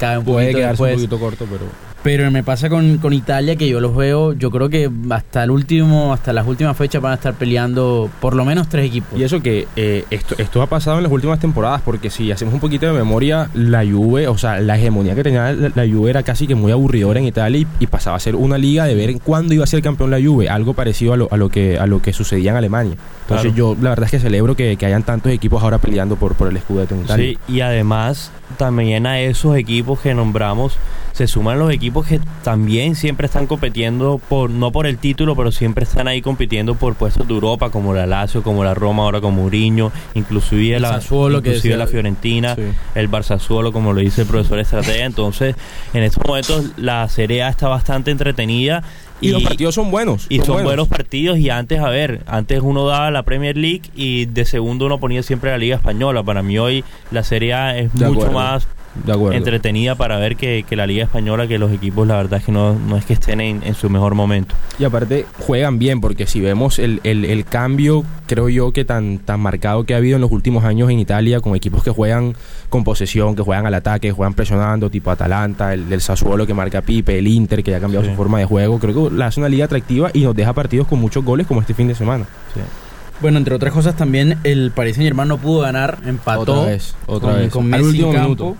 cae 0.00 0.18
un 0.18 0.24
Puede 0.24 0.46
poquito 0.46 0.58
quedarse 0.58 0.70
después. 0.72 0.94
un 0.94 1.00
poquito 1.08 1.18
corto, 1.20 1.46
pero 1.50 1.64
Pero 2.02 2.30
me 2.32 2.42
pasa 2.42 2.68
con, 2.68 2.98
con 2.98 3.12
Italia 3.12 3.54
que 3.54 3.68
yo 3.68 3.80
los 3.80 3.94
veo, 3.94 4.32
yo 4.32 4.50
creo 4.50 4.68
que 4.68 4.90
hasta 5.10 5.44
el 5.44 5.52
último, 5.52 6.12
hasta 6.12 6.32
las 6.32 6.46
últimas 6.46 6.76
fechas 6.76 7.00
van 7.00 7.12
a 7.12 7.14
estar 7.14 7.34
peleando 7.34 8.10
por 8.20 8.34
lo 8.34 8.44
menos 8.44 8.68
tres 8.68 8.86
equipos. 8.86 9.16
Y 9.16 9.22
eso 9.22 9.40
que 9.40 9.68
eh, 9.76 10.04
esto, 10.10 10.34
esto 10.38 10.62
ha 10.62 10.66
pasado 10.66 10.96
en 10.96 11.04
las 11.04 11.12
últimas 11.12 11.38
temporadas, 11.38 11.80
porque 11.84 12.10
si 12.10 12.32
hacemos 12.32 12.54
un 12.54 12.60
poquito 12.60 12.86
de 12.86 12.92
memoria, 12.92 13.48
la 13.54 13.84
Juve, 13.84 14.26
o 14.26 14.36
sea, 14.36 14.60
la 14.60 14.76
hegemonía 14.76 15.14
que 15.14 15.22
tenía 15.22 15.52
la, 15.52 15.70
la 15.72 15.86
Juve 15.86 16.10
era 16.10 16.24
casi 16.24 16.48
que 16.48 16.56
muy 16.56 16.72
aburridora 16.72 17.20
en 17.20 17.26
Italia 17.26 17.60
y, 17.60 17.66
y 17.78 17.86
pasaba 17.86 18.16
a 18.16 18.20
ser 18.20 18.34
una 18.34 18.58
liga 18.58 18.84
de 18.84 18.96
ver 18.96 19.10
en 19.10 19.18
cuándo 19.20 19.54
iba 19.54 19.62
a 19.62 19.68
ser 19.68 19.80
campeón 19.80 20.10
la 20.10 20.20
Juve, 20.20 20.48
algo 20.48 20.74
parecido 20.74 21.12
a 21.12 21.16
lo, 21.16 21.28
a 21.30 21.36
lo 21.36 21.50
que 21.50 21.78
a 21.78 21.86
lo 21.86 22.02
que 22.02 22.12
sucedía 22.12 22.50
en 22.50 22.56
Alemania. 22.56 22.96
Entonces 23.28 23.54
yo 23.54 23.76
la 23.80 23.90
verdad 23.90 24.06
es 24.06 24.10
que 24.10 24.18
celebro 24.18 24.56
que, 24.56 24.76
que 24.76 24.86
hayan 24.86 25.04
tantos 25.04 25.30
equipos 25.30 25.62
ahora 25.62 25.78
peleando 25.78 26.16
por, 26.16 26.34
por 26.34 26.48
el 26.48 26.58
Scudetto 26.58 26.96
en 26.96 27.02
Italia. 27.02 27.38
Sí, 27.46 27.52
y 27.52 27.60
además 27.60 28.32
también 28.58 29.06
a 29.06 29.20
esos 29.20 29.56
equipos 29.56 30.00
que 30.00 30.14
nombramos 30.14 30.76
se 31.12 31.26
suman 31.26 31.58
los 31.58 31.70
equipos 31.72 32.06
que 32.06 32.20
también 32.42 32.94
siempre 32.94 33.26
están 33.26 33.46
compitiendo 33.46 34.18
por 34.28 34.50
no 34.50 34.72
por 34.72 34.86
el 34.86 34.98
título, 34.98 35.36
pero 35.36 35.52
siempre 35.52 35.84
están 35.84 36.08
ahí 36.08 36.22
compitiendo 36.22 36.74
por 36.74 36.94
puestos 36.94 37.26
de 37.28 37.34
Europa, 37.34 37.70
como 37.70 37.94
la 37.94 38.06
Lazio, 38.06 38.42
como 38.42 38.64
la 38.64 38.74
Roma, 38.74 39.02
ahora 39.04 39.20
como 39.20 39.42
Mourinho, 39.42 39.92
inclusive 40.14 40.76
El 40.76 40.82
la 40.82 40.88
Sassuolo, 40.94 41.42
que 41.42 41.50
decía- 41.50 41.76
la 41.76 41.86
Fiorentina, 41.86 42.54
Sí. 42.54 42.62
el 42.94 43.10
Barça 43.10 43.22
Sassuolo, 43.32 43.72
como 43.72 43.92
lo 43.92 44.00
dice 44.00 44.22
el 44.22 44.26
profesor 44.28 44.58
Estratega. 44.58 45.04
Entonces, 45.04 45.54
en 45.94 46.02
estos 46.02 46.24
momentos 46.26 46.64
la 46.76 47.08
Serie 47.08 47.42
A 47.42 47.48
está 47.48 47.68
bastante 47.68 48.10
entretenida 48.10 48.82
Y, 49.20 49.30
los 49.30 49.42
partidos 49.42 49.74
son 49.76 49.90
buenos. 49.90 50.26
y 50.28 50.40
son 50.40 50.64
buenos 50.64 50.88
partidos 50.88 51.38
y 51.38 51.48
antes, 51.50 51.78
a 51.78 51.88
ver, 51.88 52.22
antes 52.26 52.60
uno 52.62 52.86
daba 52.86 53.10
la 53.10 53.22
Premier 53.22 53.56
League 53.56 53.82
y 53.94 54.26
de 54.26 54.44
segundo 54.44 54.86
uno 54.86 54.98
ponía 54.98 55.22
siempre 55.22 55.50
la 55.50 55.58
Liga 55.58 55.76
Española. 55.76 56.22
Para 56.24 56.42
mí 56.42 56.58
hoy 56.58 56.84
la 57.12 57.22
Serie 57.22 57.54
A 57.54 57.78
es 57.78 57.92
De 57.94 58.06
mucho 58.08 58.22
acuerdo. 58.26 58.32
más 58.38 58.66
De 59.04 59.12
acuerdo. 59.12 59.36
entretenida 59.38 59.94
para 59.94 60.18
ver 60.18 60.36
que, 60.36 60.64
que 60.68 60.76
la 60.76 60.86
Liga 60.86 61.04
Española, 61.04 61.46
que 61.48 61.58
los 61.58 61.72
equipos 61.72 62.06
la 62.06 62.16
verdad 62.16 62.40
es 62.40 62.44
que 62.44 62.52
no, 62.52 62.74
no 62.78 62.96
es 62.98 63.04
que 63.06 63.14
estén 63.14 63.40
en, 63.40 63.62
en 63.64 63.74
su 63.74 63.88
mejor 63.88 64.14
momento. 64.14 64.54
Y 64.78 64.84
aparte 64.84 65.24
juegan 65.38 65.78
bien, 65.78 66.00
porque 66.02 66.26
si 66.26 66.40
vemos 66.40 66.78
el, 66.78 67.00
el- 67.04 67.24
el 67.24 67.44
cambio, 67.46 68.04
creo 68.26 68.48
yo 68.50 68.72
que 68.72 68.84
tan, 68.84 69.18
tan 69.18 69.40
marcado 69.40 69.84
que 69.84 69.94
ha 69.94 69.96
habido 69.96 70.16
en 70.16 70.20
los 70.20 70.30
últimos 70.30 70.64
años 70.64 70.90
en 70.90 70.98
Italia, 70.98 71.40
con 71.40 71.56
equipos 71.56 71.82
que 71.82 71.90
juegan 71.90 72.34
con 72.68 72.84
posesión, 72.84 73.34
que 73.34 73.42
juegan 73.42 73.66
al 73.66 73.74
ataque, 73.74 74.08
que 74.08 74.12
juegan 74.12 74.34
presionando, 74.34 74.90
tipo 74.90 75.10
Atalanta, 75.10 75.72
el 75.72 75.88
del 75.88 76.00
Sassuolo 76.02 76.46
que 76.46 76.52
marca 76.54 76.82
Pipe, 76.82 77.18
el 77.18 77.26
Inter 77.28 77.62
que 77.64 77.70
ya 77.70 77.78
ha 77.78 77.80
cambiado 77.80 78.04
Sí. 78.04 78.10
su 78.10 78.16
forma 78.16 78.38
de 78.40 78.44
juego, 78.44 78.78
creo 78.78 79.08
que 79.10 79.14
la 79.16 79.26
hace 79.26 79.40
una 79.40 79.48
liga 79.48 79.64
atractiva 79.64 80.10
y 80.12 80.20
nos 80.20 80.34
deja 80.36 80.52
partidos 80.52 80.86
con 80.86 80.98
muchos 81.00 81.24
goles 81.24 81.46
como 81.46 81.60
este 81.62 81.72
fin 81.74 81.88
de 81.88 81.94
semana. 81.94 82.26
Bueno, 83.20 83.38
entre 83.38 83.54
otras 83.54 83.72
cosas 83.72 83.94
también 83.96 84.38
el 84.42 84.72
Paris 84.72 84.96
Saint 84.96 85.06
Germain 85.08 85.28
no 85.28 85.38
pudo 85.38 85.60
ganar, 85.60 85.98
empató 86.04 86.40
Otra 86.60 86.72
vez, 86.72 86.94
otra 87.06 87.30
con, 87.30 87.38
vez. 87.40 87.52
con 87.52 87.62
Al 87.74 87.80
Messi 87.82 87.84
último 87.86 88.08
en 88.08 88.14
campo. 88.14 88.28
minuto. 88.44 88.56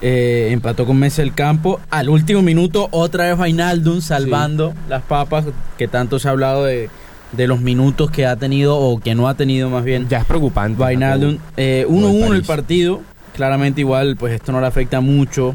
Eh, 0.00 0.50
empató 0.52 0.86
con 0.86 0.96
Messi 0.98 1.22
el 1.22 1.34
campo. 1.34 1.80
Al 1.90 2.08
último 2.08 2.40
minuto, 2.42 2.88
otra 2.92 3.24
vez 3.26 3.36
Vainaldum 3.36 4.00
salvando 4.00 4.72
las 4.88 5.02
papas, 5.02 5.46
que 5.76 5.88
tanto 5.88 6.18
se 6.18 6.28
ha 6.28 6.30
hablado 6.30 6.64
de, 6.64 6.88
de 7.32 7.46
los 7.48 7.60
minutos 7.60 8.10
que 8.10 8.24
ha 8.26 8.36
tenido 8.36 8.76
o 8.76 9.00
que 9.00 9.14
no 9.16 9.28
ha 9.28 9.34
tenido 9.34 9.70
más 9.70 9.84
bien. 9.84 10.08
Ya 10.08 10.18
es 10.18 10.24
preocupante. 10.24 10.78
Vainaldum. 10.78 11.38
Eh, 11.56 11.84
Lo 11.88 11.94
del 11.96 12.04
1-1 12.04 12.22
el 12.24 12.28
París. 12.28 12.46
partido. 12.46 13.00
Claramente 13.34 13.80
igual, 13.80 14.16
pues 14.16 14.34
esto 14.34 14.50
no 14.52 14.60
le 14.60 14.66
afecta 14.66 15.00
mucho 15.00 15.54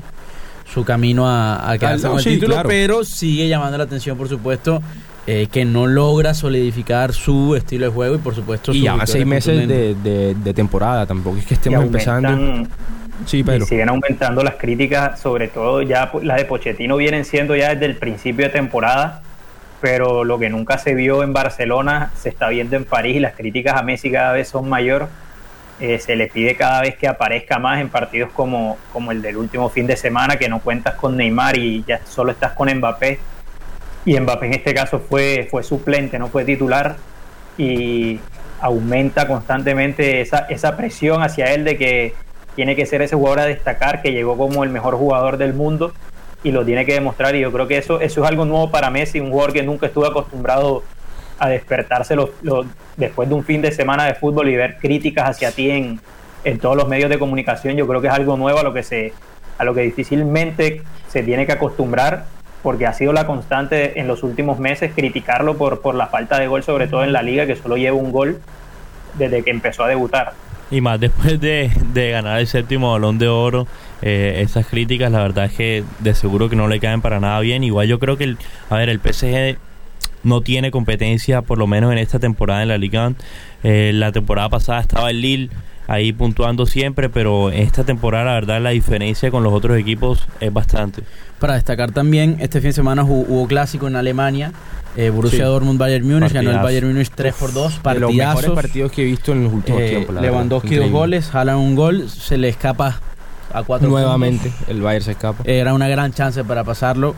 su 0.74 0.84
camino 0.86 1.28
a, 1.28 1.70
a 1.72 1.78
quedarse 1.78 2.08
con 2.08 2.18
el 2.18 2.24
sí, 2.24 2.30
título, 2.32 2.54
claro. 2.56 2.70
pero 2.70 3.04
sigue 3.04 3.48
llamando 3.48 3.78
la 3.78 3.84
atención, 3.84 4.18
por 4.18 4.28
supuesto, 4.30 4.82
eh, 5.28 5.48
que 5.52 5.66
no 5.66 5.86
logra 5.88 6.34
solidificar 6.34 7.14
su 7.14 7.56
estilo 7.56 7.86
de 7.86 7.92
juego 7.92 8.16
y, 8.16 8.18
por 8.20 8.34
supuesto, 8.36 8.72
Y 8.72 8.76
sus 8.78 8.84
ya 8.86 9.06
seis 9.06 9.26
meses 9.26 9.68
de, 9.68 9.96
de- 9.96 10.34
de 10.36 10.54
temporada, 10.54 11.06
tampoco 11.06 11.38
es 11.38 11.46
que 11.46 11.54
Y 11.54 11.58
estemos 11.58 11.84
empezando. 11.84 12.68
Y 13.32 13.44
siguen 13.66 13.90
aumentando 13.90 14.44
las 14.44 14.56
críticas, 14.56 15.20
sobre 15.20 15.48
todo 15.48 15.82
ya 15.82 16.12
pues, 16.12 16.26
las 16.26 16.38
de 16.38 16.46
Pochettino 16.46 16.98
vienen 16.98 17.26
siendo 17.26 17.56
ya 17.56 17.70
desde 17.70 17.86
el 17.86 17.96
principio 17.96 18.46
de 18.46 18.52
temporada, 18.52 19.22
pero 19.82 20.24
lo 20.24 20.40
que 20.40 20.50
nunca 20.50 20.78
se 20.78 20.96
vio 20.96 21.24
en 21.24 21.34
Barcelona 21.34 22.12
se 22.16 22.30
está 22.30 22.50
viendo 22.50 22.76
en 22.76 22.86
París 22.86 23.18
y 23.18 23.20
las 23.20 23.34
críticas 23.34 23.76
a 23.76 23.84
Messi 23.84 24.12
cada 24.12 24.34
vez 24.34 24.48
son 24.48 24.68
mayor. 24.68 25.10
Eh, 25.80 26.00
se 26.00 26.16
le 26.16 26.28
pide 26.28 26.56
cada 26.56 26.82
vez 26.82 26.96
que 26.96 27.08
aparezca 27.08 27.60
más 27.60 27.82
en 27.82 27.90
partidos 27.90 28.32
como, 28.32 28.78
como 28.94 29.12
el 29.12 29.22
del 29.22 29.38
último 29.38 29.70
fin 29.70 29.88
de 29.88 29.98
semana, 29.98 30.38
que 30.38 30.48
no 30.48 30.60
cuentas 30.60 30.96
con 30.96 31.18
Neymar 31.18 31.58
y 31.58 31.84
ya 31.86 32.00
solo 32.06 32.32
estás 32.32 32.54
con 32.54 32.74
Mbappé. 32.74 33.20
Y 34.06 34.20
Mbappé 34.20 34.46
en 34.46 34.54
este 34.54 34.74
caso 34.74 35.00
fue, 35.00 35.48
fue 35.50 35.64
suplente, 35.64 36.18
no 36.20 36.28
fue 36.28 36.46
titular. 36.46 36.96
Y 37.58 38.20
aumenta 38.62 39.28
constantemente 39.28 40.22
esa, 40.22 40.46
esa 40.50 40.78
presión 40.78 41.22
hacia 41.22 41.54
él 41.54 41.66
de 41.66 41.78
que 41.78 42.14
tiene 42.56 42.76
que 42.76 42.86
ser 42.86 43.02
ese 43.02 43.16
jugador 43.16 43.40
a 43.42 43.46
destacar, 43.46 44.02
que 44.02 44.12
llegó 44.12 44.38
como 44.38 44.64
el 44.64 44.70
mejor 44.70 44.96
jugador 44.96 45.38
del 45.38 45.54
mundo 45.54 45.94
y 46.44 46.52
lo 46.52 46.64
tiene 46.66 46.86
que 46.86 46.94
demostrar. 46.94 47.36
Y 47.36 47.40
yo 47.42 47.52
creo 47.52 47.68
que 47.68 47.78
eso, 47.78 48.00
eso 48.02 48.24
es 48.24 48.28
algo 48.30 48.46
nuevo 48.46 48.70
para 48.72 48.90
Messi, 48.90 49.20
un 49.20 49.32
jugador 49.32 49.54
que 49.54 49.64
nunca 49.64 49.88
estuvo 49.88 50.06
acostumbrado 50.06 50.84
a 51.40 51.50
despertarse 51.50 52.16
los- 52.16 52.30
los- 52.42 52.66
después 52.98 53.28
de 53.28 53.36
un 53.36 53.44
fin 53.44 53.62
de 53.62 53.72
semana 53.72 54.06
de 54.06 54.14
fútbol 54.16 54.50
y 54.50 54.56
ver 54.56 54.78
críticas 54.78 55.30
hacia 55.30 55.52
ti 55.52 55.70
en, 55.72 56.00
en 56.44 56.60
todos 56.60 56.76
los 56.78 56.88
medios 56.88 57.10
de 57.10 57.18
comunicación. 57.20 57.76
Yo 57.76 57.88
creo 57.88 58.02
que 58.02 58.08
es 58.08 58.14
algo 58.14 58.38
nuevo 58.38 58.60
a 58.60 58.64
lo 58.64 58.74
que 58.74 58.84
se 58.84 59.14
a 59.58 59.64
lo 59.66 59.74
que 59.76 59.82
difícilmente 59.82 60.82
se 61.08 61.22
tiene 61.22 61.46
que 61.46 61.52
acostumbrar 61.52 62.26
porque 62.64 62.88
ha 62.88 62.94
sido 62.94 63.14
la 63.14 63.28
constante 63.28 64.00
en 64.00 64.08
los 64.08 64.24
últimos 64.24 64.58
meses 64.58 64.92
criticarlo 64.96 65.58
por, 65.58 65.82
por 65.82 65.94
la 65.96 66.08
falta 66.08 66.40
de 66.40 66.48
gol, 66.48 66.64
sobre 66.64 66.88
todo 66.88 67.04
en 67.04 67.14
la 67.14 67.22
liga, 67.22 67.46
que 67.46 67.56
solo 67.56 67.78
lleva 67.78 67.96
un 67.96 68.12
gol 68.12 68.40
desde 69.16 69.44
que 69.44 69.52
empezó 69.52 69.84
a 69.84 69.88
debutar. 69.90 70.34
Y 70.74 70.82
más 70.82 71.00
después 71.00 71.40
de, 71.40 71.72
de 71.94 72.10
ganar 72.10 72.40
el 72.40 72.48
séptimo 72.48 72.92
balón 72.92 73.20
de 73.20 73.28
oro, 73.28 73.68
eh, 74.02 74.42
esas 74.44 74.66
críticas 74.66 75.12
la 75.12 75.22
verdad 75.22 75.46
es 75.46 75.54
que 75.54 75.84
de 76.00 76.16
seguro 76.16 76.50
que 76.50 76.56
no 76.56 76.68
le 76.68 76.80
caen 76.80 77.02
para 77.02 77.20
nada 77.20 77.40
bien. 77.42 77.64
Igual 77.64 77.88
yo 77.88 78.00
creo 78.00 78.18
que, 78.18 78.24
el, 78.24 78.38
a 78.72 78.78
ver, 78.78 78.90
el 78.90 79.00
PSG 79.00 79.60
no 80.24 80.42
tiene 80.42 80.72
competencia, 80.72 81.44
por 81.44 81.60
lo 81.60 81.68
menos 81.68 81.92
en 81.92 82.00
esta 82.00 82.18
temporada 82.18 82.64
en 82.64 82.70
la 82.70 82.80
Liga. 82.80 83.14
Eh, 83.64 83.92
la 83.94 84.12
temporada 84.12 84.50
pasada 84.50 84.82
estaba 84.82 85.12
el 85.12 85.22
Lille 85.22 85.50
ahí 85.88 86.14
puntuando 86.14 86.66
siempre, 86.66 87.10
pero 87.10 87.50
esta 87.52 87.84
temporada 87.84 88.26
la 88.26 88.34
verdad 88.34 88.62
la 88.62 88.72
diferencia 88.72 89.32
con 89.32 89.44
los 89.44 89.54
otros 89.54 89.78
equipos 89.78 90.28
es 90.40 90.52
bastante. 90.52 91.04
Para 91.40 91.56
destacar 91.56 91.92
también, 91.92 92.38
este 92.40 92.62
fin 92.62 92.70
de 92.70 92.74
semana 92.74 93.04
hubo, 93.04 93.46
clásico 93.48 93.88
en 93.88 93.96
Alemania, 93.96 94.54
eh, 94.96 95.10
Borussia 95.10 95.46
Dortmund 95.46 95.80
Bayern 95.80 96.08
Múnich, 96.08 96.32
ganó 96.32 96.52
el 96.52 96.60
Bayern 96.60 96.88
Múnich 96.88 97.10
3 97.14 97.34
por 97.34 97.52
2, 97.52 97.74
partidazos. 97.76 98.16
De 98.16 98.24
los 98.24 98.28
mejores 98.28 98.52
partidos 98.52 98.92
que 98.92 99.02
he 99.02 99.06
visto 99.06 99.34
en 99.34 99.44
los 99.44 99.54
últimos 99.54 99.82
eh, 99.82 99.90
tiempos. 99.90 100.16
Lewandowski 100.22 100.76
dos 100.76 100.92
goles, 100.92 101.30
jalan 101.30 101.58
un 101.58 101.76
gol, 101.76 102.10
se 102.10 102.38
le 102.38 102.50
escapa 102.50 103.02
a 103.54 103.64
cuatro 103.64 103.90
Nuevamente 103.90 104.52
el 104.68 104.82
Bayern 104.82 105.04
se 105.04 105.12
escapa. 105.12 105.44
Era 105.46 105.74
una 105.74 105.88
gran 105.88 106.14
chance 106.14 106.44
para 106.44 106.64
pasarlo. 106.64 107.16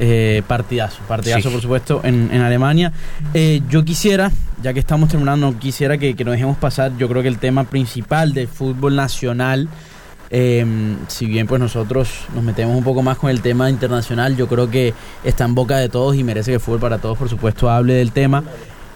Eh, 0.00 0.42
partidazo, 0.46 1.00
partidazo 1.08 1.50
por 1.50 1.60
supuesto 1.60 2.00
en, 2.04 2.32
Alemania. 2.32 2.92
Eh, 3.34 3.62
yo 3.68 3.84
quisiera, 3.84 4.30
ya 4.62 4.72
que 4.72 4.80
estamos 4.80 5.08
terminando, 5.08 5.58
quisiera 5.58 5.98
que, 5.98 6.14
nos 6.24 6.32
dejemos 6.32 6.56
pasar, 6.56 6.96
yo 6.96 7.08
creo 7.08 7.22
que 7.22 7.28
el 7.28 7.38
tema 7.38 7.64
principal 7.64 8.34
del 8.34 8.48
fútbol 8.48 8.96
nacional, 8.96 9.68
em, 10.30 10.96
si 11.08 11.26
bien 11.26 11.46
pues 11.46 11.60
nosotros 11.60 12.26
nos 12.34 12.44
metemos 12.44 12.76
un 12.76 12.84
poco 12.84 13.02
más 13.02 13.18
con 13.18 13.30
el 13.30 13.40
tema 13.40 13.70
internacional, 13.70 14.36
yo 14.36 14.48
creo 14.48 14.68
que 14.70 14.94
está 15.24 15.44
en 15.44 15.54
boca 15.54 15.76
de 15.76 15.88
todos 15.88 16.16
y 16.16 16.24
merece 16.24 16.52
que 16.52 16.58
Fútbol 16.58 16.80
para 16.80 16.98
Todos 16.98 17.16
por 17.16 17.28
supuesto 17.28 17.70
hable 17.70 17.94
del 17.94 18.12
tema. 18.12 18.44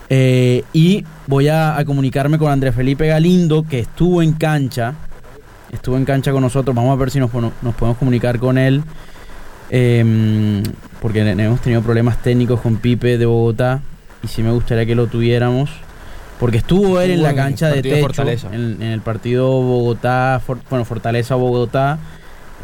Eh, 0.09 0.65
y 0.73 1.05
voy 1.27 1.49
a, 1.49 1.79
a 1.79 1.85
comunicarme 1.85 2.39
con 2.39 2.51
Andrés 2.51 2.75
Felipe 2.75 3.07
Galindo, 3.07 3.65
que 3.67 3.79
estuvo 3.79 4.21
en 4.21 4.33
cancha, 4.33 4.95
estuvo 5.71 5.97
en 5.97 6.05
cancha 6.05 6.33
con 6.33 6.43
nosotros, 6.43 6.77
vamos 6.77 6.93
a 6.93 6.97
ver 6.97 7.11
si 7.11 7.19
nos, 7.19 7.33
nos 7.33 7.75
podemos 7.75 7.97
comunicar 7.97 8.39
con 8.39 8.59
él. 8.59 8.83
Em, 9.71 10.63
porque 11.01 11.21
hemos 11.21 11.63
tenido 11.63 11.81
problemas 11.81 12.21
técnicos 12.21 12.61
con 12.61 12.77
Pipe 12.77 13.17
de 13.17 13.25
Bogotá 13.25 13.81
y 14.23 14.29
sí 14.29 14.43
me 14.43 14.51
gustaría 14.51 14.87
que 14.87 14.95
lo 14.95 15.07
tuviéramos. 15.07 15.71
Porque 16.39 16.59
estuvo 16.59 17.01
él 17.01 17.13
en 17.13 17.23
la 17.23 17.37
cancha 17.37 17.69
de 17.69 17.83
techo 17.83 18.23
en, 18.51 18.83
el 18.83 19.01
partido 19.01 19.47
Bogotá, 19.49 20.41
bueno, 20.71 20.85
Fortaleza 20.85 21.37
Bogotá, 21.37 21.99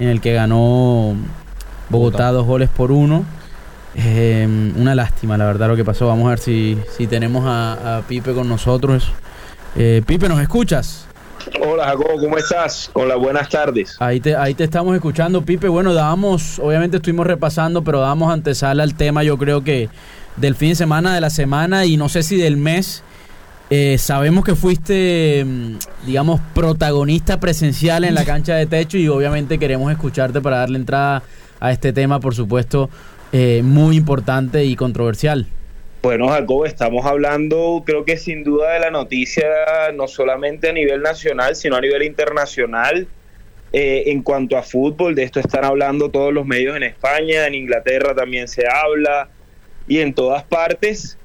en 0.00 0.08
el 0.08 0.20
que 0.20 0.32
ganó 0.32 1.14
Bogotá, 1.88 2.32
dos 2.32 2.44
goles 2.44 2.70
por 2.70 2.90
uno. 2.90 3.24
Em, 3.94 4.74
una 4.76 4.96
lástima, 4.96 5.38
la 5.38 5.44
verdad, 5.44 5.68
lo 5.68 5.76
que 5.76 5.84
pasó. 5.84 6.08
Vamos 6.08 6.26
a 6.26 6.30
ver 6.30 6.38
si, 6.40 6.76
si 6.96 7.06
tenemos 7.06 7.44
a, 7.46 8.02
Pipe 8.08 8.32
con 8.32 8.48
nosotros. 8.48 9.12
Eh, 9.76 10.02
Pipe, 10.04 10.28
¿nos 10.28 10.40
escuchas? 10.40 11.06
Hola 11.60 11.84
Jacobo, 11.86 12.18
¿cómo 12.20 12.36
estás? 12.36 12.90
Con 12.92 13.08
las 13.08 13.16
buenas 13.16 13.48
tardes. 13.48 13.96
Ahí 14.00 14.18
te, 14.20 14.34
ahí 14.34 14.54
te 14.54 14.64
estamos 14.64 14.94
escuchando, 14.94 15.42
Pipe. 15.42 15.68
Bueno, 15.68 15.94
dábamos, 15.94 16.58
obviamente 16.58 16.96
estuvimos 16.96 17.26
repasando, 17.26 17.82
pero 17.84 18.00
dábamos 18.00 18.32
antesala 18.32 18.82
al 18.82 18.94
tema, 18.94 19.22
yo 19.22 19.38
creo 19.38 19.62
que 19.62 19.88
del 20.40 20.54
fin 20.54 20.70
de 20.70 20.74
semana, 20.74 21.14
de 21.14 21.20
la 21.20 21.30
semana 21.30 21.84
y 21.84 21.96
no 21.96 22.08
sé 22.08 22.22
si 22.22 22.36
del 22.36 22.56
mes. 22.56 23.02
Eh, 23.70 23.98
sabemos 23.98 24.44
que 24.44 24.54
fuiste, 24.54 25.44
mm, 25.44 25.76
digamos, 26.06 26.40
protagonista 26.54 27.38
presencial 27.38 28.04
en 28.04 28.14
la 28.14 28.24
cancha 28.26 28.54
de 28.54 28.66
techo 28.66 28.96
y 28.96 29.08
obviamente 29.08 29.58
queremos 29.58 29.92
escucharte 29.92 30.40
para 30.40 30.58
darle 30.58 30.78
entrada 30.78 31.22
a 31.60 31.72
este 31.72 31.92
tema, 31.92 32.20
por 32.20 32.34
supuesto, 32.34 32.88
eh, 33.32 33.60
muy 33.62 33.96
importante 33.96 34.64
y 34.64 34.74
controversial. 34.74 35.46
Bueno, 36.00 36.28
Jacobo, 36.28 36.64
estamos 36.64 37.04
hablando, 37.04 37.82
creo 37.84 38.04
que 38.04 38.16
sin 38.16 38.44
duda, 38.44 38.72
de 38.74 38.80
la 38.80 38.90
noticia, 38.90 39.48
no 39.94 40.06
solamente 40.06 40.70
a 40.70 40.72
nivel 40.72 41.02
nacional, 41.02 41.56
sino 41.56 41.76
a 41.76 41.80
nivel 41.80 42.04
internacional. 42.04 43.08
Eh, 43.72 44.04
en 44.06 44.22
cuanto 44.22 44.56
a 44.56 44.62
fútbol, 44.62 45.14
de 45.14 45.24
esto 45.24 45.40
están 45.40 45.64
hablando 45.64 46.08
todos 46.08 46.32
los 46.32 46.46
medios 46.46 46.74
en 46.74 46.84
España, 46.84 47.46
en 47.46 47.54
Inglaterra 47.54 48.14
también 48.14 48.48
se 48.48 48.64
habla, 48.66 49.28
y 49.88 50.00
en 50.00 50.14
todas 50.14 50.44
partes. 50.44 51.16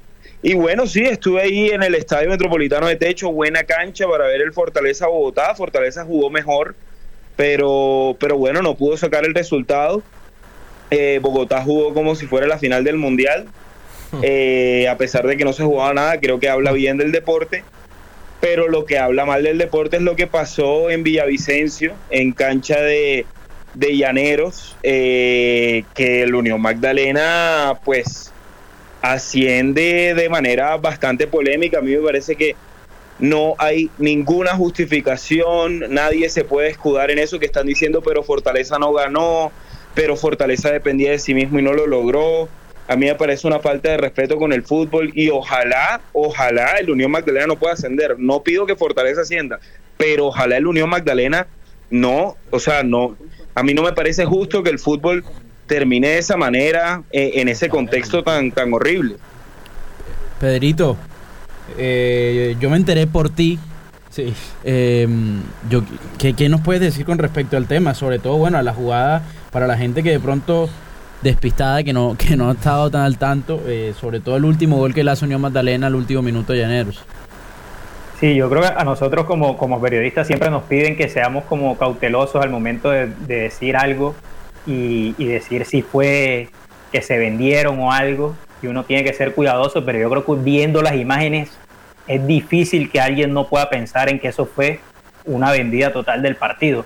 Y 0.42 0.56
bueno, 0.56 0.88
sí, 0.88 1.02
estuve 1.02 1.42
ahí 1.42 1.70
en 1.70 1.84
el 1.84 1.96
Estadio 1.96 2.30
Metropolitano 2.30 2.88
de 2.88 2.96
Techo, 2.96 3.32
buena 3.32 3.64
cancha 3.64 4.08
para 4.08 4.26
ver 4.26 4.42
el 4.42 4.52
Fortaleza 4.52 5.08
Bogotá. 5.08 5.56
Fortaleza 5.56 6.04
jugó 6.04 6.30
mejor, 6.30 6.76
pero, 7.36 8.18
pero 8.20 8.38
bueno, 8.38 8.62
no 8.62 8.76
pudo 8.76 8.98
sacar 8.98 9.26
el 9.26 9.34
resultado. 9.34 10.02
Eh, 10.92 11.20
Bogotá 11.22 11.62
jugó 11.62 11.94
como 11.94 12.16
si 12.16 12.28
fuera 12.28 12.48
la 12.48 12.58
final 12.58 12.84
del 12.84 12.98
Mundial 12.98 13.48
eh, 14.22 14.88
a 14.88 14.98
pesar 14.98 15.26
de 15.26 15.38
que 15.38 15.46
no 15.46 15.54
se 15.54 15.64
jugaba 15.64 15.94
nada, 15.94 16.20
creo 16.20 16.40
que 16.40 16.50
habla 16.50 16.72
bien 16.72 16.98
del 16.98 17.12
deporte, 17.12 17.64
pero 18.40 18.68
lo 18.68 18.86
que 18.86 18.98
habla 18.98 19.26
mal 19.26 19.44
del 19.44 19.58
deporte 19.58 19.98
es 19.98 20.04
lo 20.04 20.16
que 20.16 20.28
pasó 20.28 20.90
en 20.90 21.04
Villavicencio, 21.04 21.94
en 22.10 22.34
cancha 22.34 22.80
de, 22.80 23.26
Llaneros, 23.76 24.76
eh, 24.84 25.84
que 25.96 26.24
el 26.24 26.36
Unión 26.36 26.62
Magdalena 26.62 27.80
pues 27.84 28.33
asciende 29.04 30.16
de 30.16 30.30
manera 30.30 30.76
bastante 30.78 31.28
polémica. 31.28 31.78
A 31.78 31.82
mí 31.82 31.92
me 31.92 32.02
parece 32.02 32.36
que 32.36 32.56
no 33.20 33.54
hay 33.60 33.92
ninguna 34.00 34.56
justificación, 34.56 35.84
nadie 35.90 36.28
se 36.30 36.44
puede 36.44 36.70
escudar 36.70 37.12
en 37.12 37.20
eso 37.20 37.38
que 37.38 37.46
están 37.46 37.68
diciendo, 37.68 38.02
pero 38.02 38.24
Fortaleza 38.24 38.80
no 38.80 38.92
ganó, 38.92 39.52
pero 39.94 40.16
Fortaleza 40.16 40.72
dependía 40.72 41.12
de 41.12 41.20
sí 41.20 41.36
mismo 41.36 41.60
y 41.60 41.62
no 41.62 41.74
lo 41.74 41.86
logró 41.86 42.50
a 42.88 42.96
mí 42.96 43.06
me 43.06 43.16
parece 43.16 43.48
una 43.48 43.60
falta 43.60 43.92
de 43.92 43.98
respeto 43.98 44.38
con 44.38 44.52
el 44.52 44.64
fútbol 44.64 45.12
y 45.14 45.30
ojalá, 45.30 46.02
ojalá 46.12 46.78
el 46.80 46.90
Unión 46.90 47.12
Magdalena 47.12 47.48
no 47.48 47.58
pueda 47.58 47.74
ascender. 47.74 48.16
No 48.20 48.44
pido 48.44 48.66
que 48.66 48.76
Fortaleza 48.76 49.22
ascienda, 49.22 49.60
pero 49.98 50.28
ojalá 50.28 50.58
el 50.58 50.68
Unión 50.68 50.90
Magdalena 50.90 51.48
no, 51.90 52.36
o 52.50 52.60
sea, 52.60 52.84
no, 52.84 53.16
a 53.56 53.64
mí 53.64 53.74
no 53.74 53.84
me 53.84 53.94
parece 53.94 54.26
justo 54.26 54.64
que 54.64 54.70
el 54.70 54.80
fútbol 54.80 55.24
termine 55.68 56.10
de 56.10 56.18
esa 56.18 56.38
manera 56.38 57.04
eh, 57.12 57.34
en 57.36 57.50
ese 57.50 57.70
contexto 57.70 58.24
tan, 58.24 58.52
tan 58.52 58.74
horrible. 58.74 59.16
Pedrito, 60.40 60.98
eh, 61.78 62.56
yo 62.60 62.70
me 62.70 62.78
enteré 62.78 63.08
por 63.08 63.30
ti. 63.30 63.60
Sí. 64.10 64.34
Eh, 64.64 65.08
yo, 65.70 65.84
¿qué, 66.20 66.34
¿Qué 66.34 66.50
nos 66.50 66.62
puedes 66.62 66.82
decir 66.82 67.06
con 67.06 67.18
respecto 67.18 67.58
al 67.58 67.68
tema? 67.68 67.96
Sobre 67.96 68.20
todo, 68.20 68.38
bueno, 68.38 68.58
a 68.58 68.64
la 68.64 68.74
jugada 68.74 69.24
para 69.52 69.68
la 69.68 69.78
gente 69.78 70.04
que 70.04 70.12
de 70.12 70.20
pronto 70.20 70.70
despistada 71.24 71.84
que 71.84 71.94
no, 71.94 72.16
que 72.18 72.36
no 72.36 72.50
ha 72.50 72.54
estado 72.54 72.92
tan 72.92 73.02
al 73.02 73.18
tanto, 73.18 73.62
eh, 73.66 73.94
sobre 74.00 74.20
todo 74.20 74.36
el 74.36 74.46
último 74.46 74.78
gol 74.78 74.94
que 74.94 75.04
le 75.04 75.12
hace 75.12 75.26
Unión 75.26 75.42
Magdalena 75.42 75.88
al 75.88 75.96
último 75.96 76.22
minuto 76.22 76.54
de 76.54 76.60
Llaneros. 76.60 77.04
Sí, 78.20 78.36
yo 78.36 78.50
creo 78.50 78.62
que 78.62 78.68
a 78.68 78.84
nosotros 78.84 79.26
como, 79.26 79.58
como 79.58 79.82
periodistas 79.82 80.28
siempre 80.28 80.50
nos 80.50 80.64
piden 80.64 80.96
que 80.96 81.10
seamos 81.10 81.44
como 81.46 81.78
cautelosos 81.78 82.42
al 82.42 82.50
momento 82.50 82.90
de, 82.90 83.08
decir 83.28 83.76
algo 83.76 84.16
y, 84.66 85.16
y, 85.18 85.26
decir 85.26 85.66
si 85.66 85.82
fue 85.82 86.50
que 86.92 87.02
se 87.02 87.18
vendieron 87.18 87.80
o 87.80 87.92
algo, 87.92 88.36
y 88.62 88.68
uno 88.68 88.84
tiene 88.84 89.04
que 89.04 89.14
ser 89.14 89.34
cuidadoso, 89.34 89.84
pero 89.84 90.00
yo 90.00 90.10
creo 90.10 90.26
que 90.26 90.34
viendo 90.36 90.82
las 90.82 90.96
imágenes 90.96 91.52
es 92.08 92.26
difícil 92.26 92.90
que 92.90 93.02
alguien 93.02 93.34
no 93.34 93.48
pueda 93.48 93.70
pensar 93.70 94.10
en 94.10 94.20
que 94.20 94.30
eso 94.30 94.46
fue 94.46 94.80
una 95.26 95.52
vendida 95.52 95.92
total 95.92 96.22
del 96.22 96.36
partido. 96.36 96.86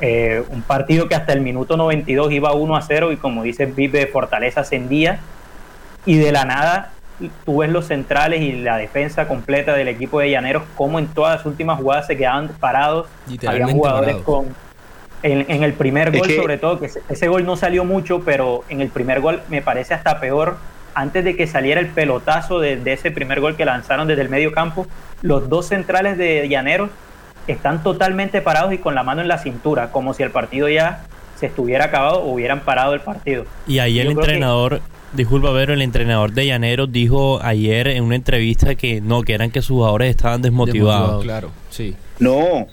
Eh, 0.00 0.42
un 0.48 0.62
partido 0.62 1.08
que 1.08 1.14
hasta 1.14 1.32
el 1.32 1.42
minuto 1.42 1.76
92 1.76 2.32
iba 2.32 2.52
1 2.52 2.76
a 2.76 2.82
0 2.82 3.12
y 3.12 3.16
como 3.16 3.42
dice 3.42 3.66
Vive, 3.66 4.06
Fortaleza 4.06 4.62
ascendía 4.62 5.20
y 6.06 6.16
de 6.16 6.32
la 6.32 6.46
nada 6.46 6.92
tú 7.44 7.58
ves 7.58 7.70
los 7.70 7.86
centrales 7.86 8.40
y 8.40 8.52
la 8.52 8.78
defensa 8.78 9.28
completa 9.28 9.74
del 9.74 9.88
equipo 9.88 10.20
de 10.20 10.30
Llaneros 10.30 10.62
como 10.74 10.98
en 10.98 11.08
todas 11.08 11.36
las 11.36 11.46
últimas 11.46 11.78
jugadas 11.78 12.06
se 12.06 12.16
quedaban 12.16 12.48
parados. 12.48 13.08
Habían 13.46 13.72
jugadores 13.72 14.16
con... 14.16 14.46
En, 15.22 15.62
el 15.62 15.74
primer 15.74 16.16
gol 16.16 16.30
sobre 16.30 16.56
todo, 16.56 16.80
que 16.80 16.90
ese, 17.08 17.28
gol 17.28 17.44
no 17.44 17.56
salió 17.56 17.84
mucho, 17.84 18.22
pero 18.24 18.64
en 18.68 18.80
el 18.80 18.88
primer 18.88 19.20
gol 19.20 19.42
me 19.48 19.60
parece 19.60 19.94
hasta 19.94 20.18
peor. 20.18 20.56
Antes 20.94 21.24
de 21.24 21.36
que 21.36 21.46
saliera 21.46 21.80
el 21.80 21.88
pelotazo 21.88 22.58
de, 22.58 22.76
de 22.76 22.94
ese 22.94 23.10
primer 23.10 23.40
gol 23.40 23.56
que 23.56 23.64
lanzaron 23.64 24.08
desde 24.08 24.22
el 24.22 24.28
medio 24.28 24.52
campo, 24.52 24.86
los 25.22 25.48
dos 25.48 25.68
centrales 25.68 26.18
de 26.18 26.48
Llaneros 26.48 26.90
están 27.46 27.82
totalmente 27.82 28.40
parados 28.40 28.72
y 28.72 28.78
con 28.78 28.94
la 28.94 29.02
mano 29.02 29.20
en 29.20 29.28
la 29.28 29.38
cintura, 29.38 29.90
como 29.92 30.14
si 30.14 30.22
el 30.22 30.30
partido 30.30 30.68
ya 30.68 31.04
se 31.40 31.46
estuviera 31.46 31.86
acabado 31.86 32.22
o 32.22 32.34
hubieran 32.34 32.60
parado 32.60 32.94
el 32.94 33.00
partido. 33.00 33.46
Y 33.66 33.78
ahí 33.78 33.98
el 33.98 34.10
entrenador, 34.10 34.82
disculpa 35.12 35.52
pero 35.54 35.72
el 35.72 35.82
entrenador 35.82 36.32
de 36.32 36.46
Llaneros 36.46 36.92
dijo 36.92 37.40
ayer 37.42 37.88
en 37.88 38.04
una 38.04 38.16
entrevista 38.16 38.74
que 38.74 39.00
no, 39.00 39.22
que 39.22 39.34
eran 39.34 39.50
que 39.50 39.62
sus 39.62 39.76
jugadores 39.76 40.10
estaban 40.10 40.42
desmotivados. 40.42 41.24
claro, 41.24 41.50
sí. 41.70 41.96
No, 42.18 42.66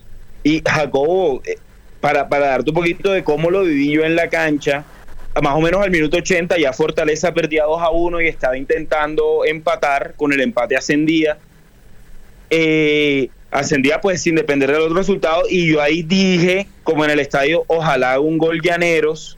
y 0.44 0.62
Jacobo, 0.66 1.42
eh, 1.46 1.58
para, 2.08 2.30
para 2.30 2.48
darte 2.48 2.70
un 2.70 2.74
poquito 2.74 3.12
de 3.12 3.22
cómo 3.22 3.52
lo 3.52 3.64
viví 3.64 3.92
yo 3.92 4.06
en 4.06 4.16
la 4.16 4.30
cancha, 4.30 4.86
más 5.44 5.54
o 5.56 5.60
menos 5.60 5.84
al 5.84 5.92
minuto 5.92 6.16
80 6.16 6.58
ya 6.58 6.72
Fortaleza 6.72 7.34
perdía 7.34 7.66
2 7.66 7.82
a 7.82 7.90
1 7.90 8.22
y 8.22 8.28
estaba 8.30 8.58
intentando 8.58 9.44
empatar, 9.44 10.14
con 10.16 10.32
el 10.32 10.40
empate 10.40 10.78
ascendía. 10.78 11.38
Eh, 12.50 13.28
ascendía 13.52 14.00
pues 14.00 14.22
sin 14.22 14.36
depender 14.36 14.72
del 14.72 14.84
otro 14.84 14.96
resultado 14.96 15.42
y 15.50 15.70
yo 15.70 15.82
ahí 15.82 16.02
dije, 16.02 16.68
como 16.84 17.04
en 17.04 17.12
el 17.12 17.20
estadio, 17.20 17.66
ojalá 17.68 18.22
un 18.22 18.38
gol 18.38 18.62
Llaneros 18.62 19.38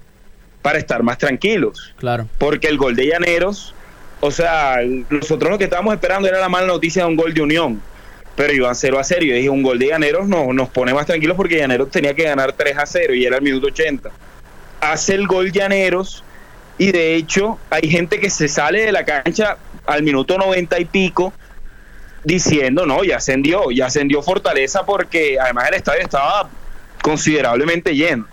para 0.62 0.78
estar 0.78 1.02
más 1.02 1.18
tranquilos. 1.18 1.96
Claro. 1.98 2.28
Porque 2.38 2.68
el 2.68 2.78
gol 2.78 2.96
de 2.96 3.08
Llaneros, 3.08 3.74
o 4.20 4.30
sea, 4.30 4.78
nosotros 5.10 5.50
lo 5.50 5.58
que 5.58 5.64
estábamos 5.64 5.96
esperando 5.96 6.28
era 6.28 6.40
la 6.40 6.50
mala 6.50 6.68
noticia 6.68 7.02
de 7.02 7.10
un 7.10 7.16
gol 7.16 7.34
de 7.34 7.42
Unión, 7.42 7.82
pero 8.36 8.54
iban 8.54 8.76
0 8.76 9.00
a 9.00 9.04
0. 9.04 9.26
Yo 9.26 9.36
dije, 9.36 9.50
un 9.50 9.64
gol 9.64 9.80
de 9.80 9.88
Llaneros 9.88 10.28
no, 10.28 10.54
nos 10.54 10.70
pone 10.70 10.94
más 10.94 11.06
tranquilos 11.06 11.36
porque 11.36 11.58
Llaneros 11.58 11.92
tenía 11.92 12.14
que 12.14 12.24
ganar 12.24 12.54
3 12.54 12.78
a 12.78 12.86
0 12.86 13.14
y 13.14 13.26
era 13.26 13.38
el 13.38 13.42
minuto 13.42 13.68
80. 13.68 14.10
Hace 14.82 15.16
el 15.16 15.28
gol 15.28 15.52
Llaneros 15.52 16.24
y 16.78 16.92
de 16.92 17.16
hecho 17.16 17.60
hay 17.70 17.90
gente 17.90 18.20
que 18.20 18.30
se 18.30 18.48
sale 18.48 18.82
de 18.82 18.92
la 18.92 19.04
cancha 19.04 19.58
al 19.86 20.04
minuto 20.04 20.38
90 20.38 20.80
y 20.80 20.86
pico 20.86 21.34
diciendo, 22.24 22.86
no, 22.86 23.04
ya 23.04 23.18
ascendió, 23.18 23.72
ya 23.72 23.88
ascendió 23.88 24.22
Fortaleza 24.22 24.86
porque 24.86 25.38
además 25.40 25.68
el 25.70 25.74
estadio 25.76 26.02
estaba 26.02 26.50
considerablemente 27.02 27.96
lleno. 27.96 28.26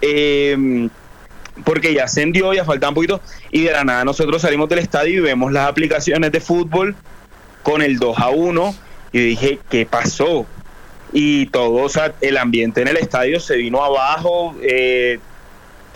Eh, 0.00 0.88
porque 1.64 1.94
ya 1.94 2.04
ascendió, 2.04 2.52
ya 2.54 2.64
faltaba 2.64 2.90
un 2.90 2.94
poquito, 2.94 3.20
y 3.50 3.62
de 3.62 3.72
la 3.72 3.84
nada 3.84 4.04
nosotros 4.04 4.42
salimos 4.42 4.68
del 4.68 4.80
estadio 4.80 5.18
y 5.18 5.20
vemos 5.20 5.52
las 5.52 5.68
aplicaciones 5.68 6.32
de 6.32 6.40
fútbol 6.40 6.96
con 7.62 7.82
el 7.82 7.98
2 7.98 8.18
a 8.18 8.30
1, 8.30 8.74
y 9.12 9.20
dije, 9.20 9.58
¿qué 9.70 9.86
pasó? 9.86 10.46
Y 11.12 11.46
todo, 11.46 11.74
o 11.74 11.88
sea, 11.88 12.14
el 12.20 12.38
ambiente 12.38 12.80
en 12.80 12.88
el 12.88 12.96
estadio 12.96 13.38
se 13.38 13.56
vino 13.56 13.84
abajo, 13.84 14.56
eh, 14.62 15.18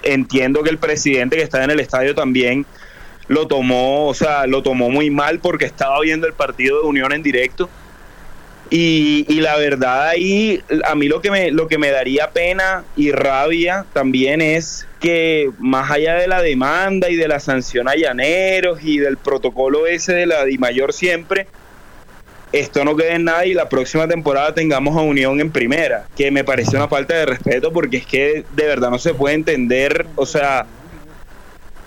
entiendo 0.03 0.63
que 0.63 0.71
el 0.71 0.79
presidente 0.79 1.37
que 1.37 1.43
está 1.43 1.65
en 1.65 1.71
el 1.71 1.81
estadio 1.81 2.15
también 2.15 2.67
lo 3.29 3.49
tomó, 3.49 4.07
o 4.07 4.15
sea, 4.15 4.47
lo 4.47 4.63
tomó 4.63 4.91
muy 4.91 5.11
mal 5.11 5.41
porque 5.41 5.65
estaba 5.65 6.01
viendo 6.01 6.27
el 6.27 6.35
partido 6.35 6.83
de 6.83 6.89
Unión 6.89 7.13
en 7.13 7.23
directo. 7.23 7.69
Y, 8.69 9.25
y, 9.29 9.41
la 9.41 9.57
verdad 9.57 10.09
ahí, 10.09 10.61
a 10.85 10.97
mí 10.97 11.07
lo 11.07 11.21
que, 11.21 11.31
me, 11.31 11.53
lo 11.53 11.69
que 11.69 11.79
me 11.79 11.93
daría 11.93 12.33
pena 12.33 12.83
y 12.97 13.13
rabia 13.13 13.87
también 13.93 14.41
es 14.41 14.89
que 14.99 15.53
más 15.61 15.89
allá 15.89 16.17
de 16.17 16.27
la 16.27 16.43
demanda 16.43 17.09
y 17.09 17.15
de 17.15 17.29
la 17.29 17.39
sanción 17.39 17.89
a 17.89 17.95
llaneros 17.95 18.81
y 18.83 18.99
del 18.99 19.19
protocolo 19.19 19.87
ese 19.87 20.15
de 20.15 20.27
la 20.27 20.45
Di 20.45 20.59
Mayor 20.59 20.93
siempre, 20.93 21.47
esto 22.61 22.85
no 22.85 22.97
quede 22.97 23.15
en 23.15 23.25
nada 23.25 23.47
y 23.47 23.55
la 23.55 23.69
próxima 23.69 24.07
temporada 24.07 24.55
tengamos 24.55 24.97
a 24.97 25.01
Unión 25.01 25.41
en 25.41 25.51
primera, 25.51 26.07
que 26.17 26.31
me 26.31 26.45
parece 26.45 26.77
una 26.77 26.89
falta 26.89 27.15
de 27.15 27.27
respeto 27.27 27.73
porque 27.73 27.99
es 27.99 28.07
que 28.07 28.45
de 28.55 28.67
verdad 28.67 28.91
no 28.91 28.99
se 28.99 29.15
puede 29.15 29.35
entender, 29.35 30.07
o 30.17 30.27
sea, 30.27 30.67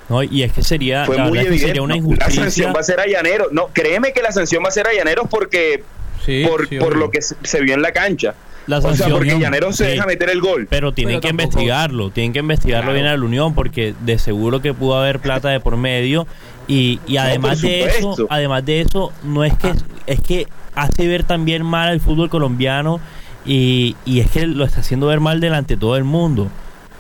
no, 0.09 0.23
y 0.23 0.41
es 0.41 0.51
que 0.51 0.63
sería, 0.63 1.05
fue 1.05 1.19
muy 1.19 1.37
evidente, 1.37 1.67
sería 1.67 1.81
una 1.83 1.95
injusticia. 1.95 2.27
La 2.27 2.35
sanción 2.35 2.73
va 2.75 2.79
a 2.79 2.83
ser 2.83 2.99
a 2.99 3.05
Llaneros. 3.05 3.49
No, 3.51 3.67
créeme 3.71 4.11
que 4.11 4.23
la 4.23 4.31
sanción 4.31 4.63
va 4.63 4.69
a 4.69 4.71
ser 4.71 4.87
a 4.87 4.93
Llaneros 4.93 5.27
porque 5.29 5.83
sí, 6.25 6.43
por, 6.47 6.67
sí, 6.67 6.79
por 6.79 6.97
lo 6.97 7.11
que 7.11 7.21
se, 7.21 7.35
se, 7.43 7.61
vio 7.61 7.75
en 7.75 7.83
la 7.83 7.91
cancha. 7.91 8.33
La 8.65 8.81
sanción, 8.81 9.11
o 9.11 9.17
sea, 9.17 9.17
porque 9.17 9.39
Llaneros 9.39 9.75
se 9.75 9.85
sí, 9.85 9.91
deja 9.91 10.07
meter 10.07 10.31
el 10.31 10.41
gol. 10.41 10.65
Pero 10.67 10.93
tienen 10.93 11.19
pero 11.19 11.21
que 11.21 11.27
tampoco. 11.27 11.43
investigarlo, 11.43 12.09
tienen 12.09 12.33
que 12.33 12.39
investigarlo 12.39 12.87
claro. 12.87 12.93
bien 12.95 13.05
a 13.05 13.15
la 13.15 13.23
Unión 13.23 13.53
porque 13.53 13.93
de 13.99 14.17
seguro 14.17 14.61
que 14.61 14.73
pudo 14.73 14.95
haber 14.95 15.19
plata 15.19 15.49
de 15.49 15.59
por 15.59 15.77
medio 15.77 16.25
y, 16.67 16.99
y 17.05 17.17
además 17.17 17.61
no, 17.61 17.69
de 17.69 17.83
eso, 17.85 18.27
además 18.29 18.65
de 18.65 18.81
eso, 18.81 19.11
no 19.23 19.43
es 19.43 19.53
que 19.57 19.73
es 20.07 20.19
que 20.21 20.47
hace 20.81 21.07
ver 21.07 21.23
también 21.23 21.65
mal 21.65 21.89
al 21.89 21.99
fútbol 21.99 22.29
colombiano 22.29 22.99
y, 23.45 23.95
y 24.05 24.19
es 24.19 24.29
que 24.31 24.45
lo 24.47 24.65
está 24.65 24.81
haciendo 24.81 25.07
ver 25.07 25.19
mal 25.19 25.39
delante 25.39 25.75
de 25.75 25.79
todo 25.79 25.95
el 25.97 26.03
mundo 26.03 26.49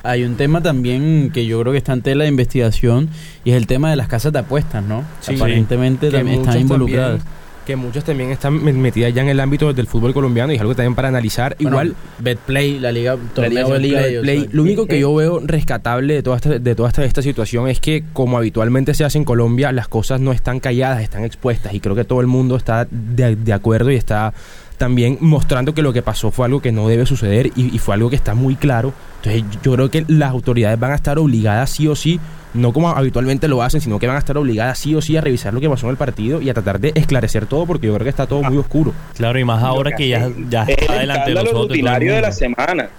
hay 0.03 0.23
un 0.23 0.35
tema 0.35 0.61
también 0.61 1.31
que 1.33 1.45
yo 1.45 1.59
creo 1.59 1.71
que 1.73 1.77
está 1.77 1.93
en 1.93 2.01
tela 2.01 2.23
de 2.23 2.29
investigación 2.29 3.09
y 3.43 3.51
es 3.51 3.57
el 3.57 3.67
tema 3.67 3.89
de 3.89 3.95
las 3.95 4.07
casas 4.07 4.31
de 4.31 4.39
apuestas, 4.39 4.83
¿no? 4.83 5.03
Sí, 5.19 5.35
Aparentemente 5.35 6.07
sí. 6.07 6.15
también 6.15 6.39
están 6.39 6.59
involucradas. 6.59 7.19
También, 7.19 7.38
que 7.69 7.75
muchas 7.75 8.03
también 8.03 8.31
están 8.31 8.63
metidas 8.63 9.13
ya 9.13 9.21
en 9.21 9.29
el 9.29 9.39
ámbito 9.39 9.71
del 9.73 9.85
fútbol 9.85 10.11
colombiano 10.11 10.51
y 10.51 10.55
es 10.55 10.61
algo 10.61 10.73
también 10.73 10.95
para 10.95 11.09
analizar. 11.09 11.55
Bueno, 11.59 11.69
Igual, 11.69 11.95
Betplay, 12.17 12.79
la 12.79 12.91
liga, 12.91 13.15
la 13.35 13.47
liga, 13.47 13.67
Betplay, 13.67 14.13
Betplay, 14.15 14.49
lo 14.51 14.63
único 14.63 14.87
que 14.87 14.99
yo 14.99 15.13
veo 15.13 15.39
rescatable 15.39 16.15
de 16.15 16.23
toda, 16.23 16.37
esta, 16.37 16.57
de 16.57 16.73
toda 16.73 16.89
esta, 16.89 17.05
esta 17.05 17.21
situación 17.21 17.67
es 17.67 17.79
que, 17.79 18.03
como 18.11 18.39
habitualmente 18.39 18.95
se 18.95 19.05
hace 19.05 19.19
en 19.19 19.23
Colombia, 19.23 19.71
las 19.71 19.87
cosas 19.87 20.19
no 20.19 20.31
están 20.31 20.59
calladas, 20.59 21.03
están 21.03 21.23
expuestas 21.23 21.75
y 21.75 21.79
creo 21.79 21.93
que 21.93 22.05
todo 22.05 22.21
el 22.21 22.27
mundo 22.27 22.55
está 22.55 22.87
de, 22.89 23.35
de 23.35 23.53
acuerdo 23.53 23.91
y 23.91 23.97
está 23.97 24.33
también 24.79 25.19
mostrando 25.21 25.75
que 25.75 25.83
lo 25.83 25.93
que 25.93 26.01
pasó 26.01 26.31
fue 26.31 26.47
algo 26.47 26.63
que 26.63 26.71
no 26.71 26.87
debe 26.87 27.05
suceder 27.05 27.51
y, 27.55 27.75
y, 27.75 27.77
fue 27.77 27.93
algo 27.93 28.09
que 28.09 28.15
está 28.15 28.33
muy 28.33 28.55
claro. 28.55 28.93
Entonces 29.17 29.43
yo 29.61 29.73
creo 29.73 29.91
que 29.91 30.05
las 30.07 30.31
autoridades 30.31 30.79
van 30.79 30.93
a 30.93 30.95
estar 30.95 31.19
obligadas 31.19 31.69
sí 31.69 31.87
o 31.87 31.95
sí, 31.95 32.19
no 32.53 32.73
como 32.73 32.89
habitualmente 32.89 33.47
lo 33.47 33.61
hacen, 33.61 33.81
sino 33.81 33.99
que 33.99 34.07
van 34.07 34.15
a 34.15 34.19
estar 34.19 34.37
obligadas 34.37 34.79
sí 34.79 34.95
o 34.95 35.01
sí 35.01 35.17
a 35.17 35.21
revisar 35.21 35.53
lo 35.53 35.61
que 35.61 35.69
pasó 35.69 35.87
en 35.87 35.91
el 35.91 35.97
partido 35.97 36.41
y 36.41 36.49
a 36.49 36.53
tratar 36.53 36.79
de 36.79 36.91
esclarecer 36.95 37.45
todo 37.45 37.65
porque 37.65 37.87
yo 37.87 37.93
creo 37.93 38.03
que 38.03 38.09
está 38.09 38.27
todo 38.27 38.43
muy 38.43 38.57
oscuro. 38.57 38.93
Claro, 39.15 39.37
y 39.39 39.43
más 39.43 39.63
ahora 39.63 39.91
que, 39.91 39.97
que 39.97 40.09
ya, 40.09 40.29
ya 40.49 40.63
está 40.63 40.99
delante 40.99 41.29
de 41.29 41.35
los 41.35 41.51
rutinario 41.51 42.15
de 42.15 42.21
la 42.21 42.31
semana. 42.31 42.89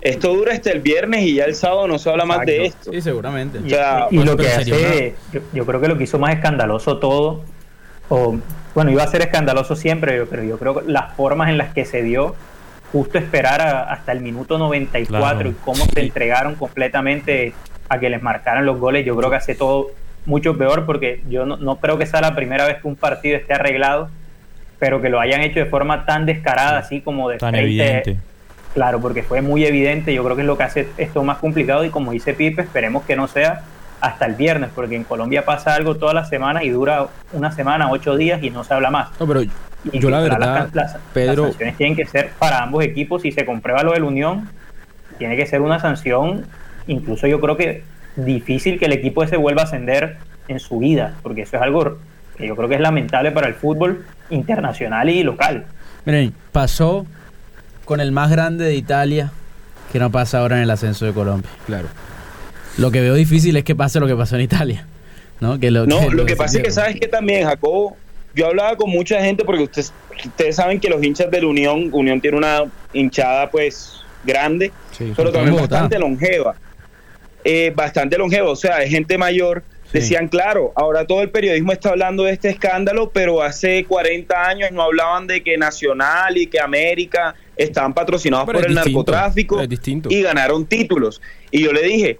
Esto 0.00 0.34
dura 0.34 0.52
hasta 0.52 0.70
el 0.70 0.80
viernes 0.80 1.22
y 1.22 1.34
ya 1.34 1.44
el 1.44 1.54
sábado 1.54 1.86
no 1.86 1.98
se 1.98 2.10
habla 2.10 2.24
Exacto. 2.24 2.38
más 2.38 2.46
de 2.46 2.64
esto. 2.64 2.92
Sí, 2.92 3.00
seguramente. 3.00 3.58
O 3.58 3.68
sea, 3.68 4.08
y, 4.10 4.18
y 4.18 4.24
lo 4.24 4.36
que 4.36 4.48
hace, 4.48 5.14
yo, 5.32 5.40
yo 5.52 5.66
creo 5.66 5.80
que 5.80 5.88
lo 5.88 5.96
que 5.96 6.04
hizo 6.04 6.18
más 6.18 6.34
escandaloso 6.34 6.98
todo 6.98 7.44
o 8.08 8.36
bueno, 8.74 8.90
iba 8.90 9.02
a 9.02 9.06
ser 9.06 9.22
escandaloso 9.22 9.76
siempre, 9.76 10.24
pero 10.26 10.44
yo 10.44 10.58
creo 10.58 10.80
que 10.80 10.90
las 10.90 11.14
formas 11.14 11.50
en 11.50 11.58
las 11.58 11.72
que 11.72 11.84
se 11.84 12.02
dio, 12.02 12.34
justo 12.90 13.18
esperar 13.18 13.60
a, 13.60 13.82
hasta 13.84 14.12
el 14.12 14.20
minuto 14.20 14.58
94 14.58 15.18
claro. 15.18 15.50
y 15.50 15.52
cómo 15.64 15.84
se 15.84 16.00
entregaron 16.00 16.54
completamente 16.54 17.52
a 17.92 18.00
que 18.00 18.08
les 18.08 18.22
marcaran 18.22 18.64
los 18.64 18.78
goles, 18.78 19.04
yo 19.04 19.14
creo 19.16 19.28
que 19.28 19.36
hace 19.36 19.54
todo 19.54 19.90
mucho 20.24 20.56
peor 20.56 20.86
porque 20.86 21.20
yo 21.28 21.44
no, 21.44 21.56
no 21.56 21.76
creo 21.76 21.98
que 21.98 22.06
sea 22.06 22.20
la 22.20 22.34
primera 22.34 22.66
vez 22.66 22.80
que 22.80 22.88
un 22.88 22.96
partido 22.96 23.36
esté 23.36 23.54
arreglado, 23.54 24.08
pero 24.78 25.02
que 25.02 25.10
lo 25.10 25.20
hayan 25.20 25.42
hecho 25.42 25.60
de 25.60 25.66
forma 25.66 26.06
tan 26.06 26.24
descarada, 26.24 26.78
así 26.78 27.00
como 27.00 27.28
de 27.28 27.38
tan 27.38 27.54
evidente. 27.54 28.18
Claro, 28.72 29.00
porque 29.00 29.22
fue 29.22 29.42
muy 29.42 29.66
evidente, 29.66 30.14
yo 30.14 30.24
creo 30.24 30.34
que 30.34 30.42
es 30.42 30.46
lo 30.46 30.56
que 30.56 30.62
hace 30.62 30.88
esto 30.96 31.22
más 31.22 31.36
complicado 31.38 31.84
y 31.84 31.90
como 31.90 32.12
dice 32.12 32.32
Pipe, 32.32 32.62
esperemos 32.62 33.02
que 33.02 33.14
no 33.14 33.28
sea 33.28 33.62
hasta 34.00 34.24
el 34.24 34.34
viernes, 34.34 34.70
porque 34.74 34.96
en 34.96 35.04
Colombia 35.04 35.44
pasa 35.44 35.74
algo 35.74 35.96
toda 35.96 36.14
la 36.14 36.24
semana 36.24 36.64
y 36.64 36.70
dura 36.70 37.08
una 37.32 37.52
semana, 37.52 37.90
ocho 37.90 38.16
días 38.16 38.42
y 38.42 38.48
no 38.48 38.64
se 38.64 38.72
habla 38.72 38.90
más. 38.90 39.10
No, 39.20 39.26
pero 39.26 39.42
yo, 39.42 39.52
yo 39.84 40.10
la 40.10 40.20
verdad, 40.20 40.70
las, 40.72 40.74
las, 40.74 40.96
Pedro... 41.12 41.42
las 41.42 41.52
sanciones 41.52 41.76
tienen 41.76 41.94
que 41.94 42.06
ser 42.06 42.30
para 42.38 42.62
ambos 42.62 42.82
equipos. 42.82 43.22
Si 43.22 43.30
se 43.30 43.44
comprueba 43.44 43.82
lo 43.82 43.92
de 43.92 44.00
la 44.00 44.06
Unión, 44.06 44.48
tiene 45.18 45.36
que 45.36 45.46
ser 45.46 45.60
una 45.60 45.78
sanción, 45.78 46.46
incluso 46.86 47.26
yo 47.26 47.40
creo 47.40 47.56
que 47.56 47.82
difícil 48.16 48.78
que 48.78 48.86
el 48.86 48.92
equipo 48.92 49.22
ese 49.22 49.36
vuelva 49.36 49.62
a 49.62 49.64
ascender 49.64 50.16
en 50.48 50.60
su 50.60 50.78
vida, 50.78 51.16
porque 51.22 51.42
eso 51.42 51.56
es 51.56 51.62
algo 51.62 51.98
que 52.36 52.46
yo 52.46 52.56
creo 52.56 52.68
que 52.68 52.74
es 52.76 52.80
lamentable 52.80 53.30
para 53.30 53.48
el 53.48 53.54
fútbol 53.54 54.04
internacional 54.30 55.08
y 55.08 55.22
local. 55.22 55.66
Miren, 56.04 56.34
pasó 56.50 57.06
con 57.84 58.00
el 58.00 58.12
más 58.12 58.30
grande 58.30 58.64
de 58.64 58.74
Italia, 58.74 59.32
que 59.92 59.98
no 59.98 60.10
pasa 60.10 60.40
ahora 60.40 60.56
en 60.56 60.62
el 60.62 60.70
ascenso 60.70 61.04
de 61.04 61.12
Colombia. 61.12 61.50
Claro. 61.66 61.88
Lo 62.78 62.90
que 62.90 63.00
veo 63.00 63.14
difícil 63.14 63.56
es 63.56 63.64
que 63.64 63.74
pase 63.74 64.00
lo 64.00 64.06
que 64.06 64.16
pasó 64.16 64.36
en 64.36 64.42
Italia. 64.42 64.86
No, 65.40 65.58
que 65.58 65.70
lo, 65.70 65.86
no, 65.86 66.00
que, 66.00 66.04
lo, 66.06 66.12
lo 66.12 66.26
que 66.26 66.36
pasa 66.36 66.58
es 66.58 66.64
que 66.64 66.70
sabes 66.70 66.98
que 66.98 67.08
también, 67.08 67.44
Jacobo, 67.44 67.96
yo 68.34 68.46
hablaba 68.46 68.76
con 68.76 68.90
mucha 68.90 69.20
gente 69.20 69.44
porque 69.44 69.64
ustedes, 69.64 69.92
ustedes 70.24 70.56
saben 70.56 70.80
que 70.80 70.88
los 70.88 71.02
hinchas 71.02 71.30
de 71.30 71.40
la 71.40 71.46
Unión, 71.46 71.90
Unión 71.92 72.20
tiene 72.20 72.38
una 72.38 72.64
hinchada 72.92 73.50
pues 73.50 74.02
grande, 74.24 74.72
sí, 74.96 75.12
pero 75.16 75.32
también 75.32 75.56
bastante 75.56 75.98
longeva. 75.98 76.54
Eh, 77.44 77.72
bastante 77.74 78.16
longeva, 78.16 78.50
o 78.50 78.56
sea, 78.56 78.82
es 78.82 78.90
gente 78.90 79.18
mayor. 79.18 79.62
Sí. 79.84 79.98
Decían, 79.98 80.28
claro, 80.28 80.72
ahora 80.74 81.06
todo 81.06 81.20
el 81.20 81.28
periodismo 81.28 81.72
está 81.72 81.90
hablando 81.90 82.24
de 82.24 82.32
este 82.32 82.48
escándalo, 82.48 83.10
pero 83.10 83.42
hace 83.42 83.84
40 83.84 84.48
años 84.48 84.72
no 84.72 84.82
hablaban 84.82 85.26
de 85.26 85.42
que 85.42 85.58
Nacional 85.58 86.38
y 86.38 86.46
que 86.46 86.60
América 86.60 87.34
estaban 87.56 87.92
patrocinados 87.92 88.46
pero 88.46 88.60
por 88.60 88.68
el 88.68 88.74
distinto, 88.74 89.12
narcotráfico 89.12 89.60
y 90.08 90.22
ganaron 90.22 90.64
títulos. 90.64 91.20
Y 91.50 91.62
yo 91.62 91.72
le 91.72 91.82
dije, 91.82 92.18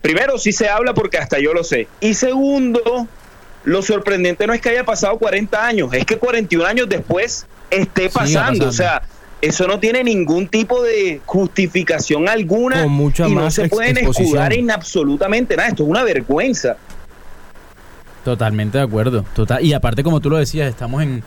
primero 0.00 0.38
sí 0.38 0.52
se 0.52 0.68
habla 0.68 0.94
porque 0.94 1.18
hasta 1.18 1.38
yo 1.38 1.52
lo 1.52 1.62
sé. 1.62 1.88
Y 2.00 2.14
segundo, 2.14 3.06
lo 3.64 3.82
sorprendente 3.82 4.46
no 4.46 4.54
es 4.54 4.60
que 4.60 4.70
haya 4.70 4.84
pasado 4.84 5.18
40 5.18 5.66
años, 5.66 5.92
es 5.92 6.06
que 6.06 6.16
41 6.16 6.64
años 6.64 6.88
después 6.88 7.46
esté 7.70 8.08
pasando. 8.08 8.66
pasando. 8.66 8.68
O 8.68 8.72
sea, 8.72 9.02
eso 9.46 9.66
no 9.66 9.78
tiene 9.78 10.02
ningún 10.04 10.48
tipo 10.48 10.82
de 10.82 11.20
justificación 11.24 12.28
alguna 12.28 12.82
Con 12.82 12.92
mucha 12.92 13.28
y 13.28 13.32
más 13.32 13.44
no 13.44 13.50
se 13.50 13.68
pueden 13.68 13.98
escudar 13.98 14.52
en 14.52 14.70
absolutamente 14.70 15.56
nada. 15.56 15.68
Esto 15.68 15.84
es 15.84 15.88
una 15.88 16.02
vergüenza. 16.02 16.76
Totalmente 18.24 18.78
de 18.78 18.84
acuerdo. 18.84 19.24
Total. 19.34 19.62
Y 19.64 19.72
aparte, 19.74 20.02
como 20.02 20.20
tú 20.20 20.30
lo 20.30 20.38
decías, 20.38 20.68
estamos 20.68 21.02
en, 21.02 21.22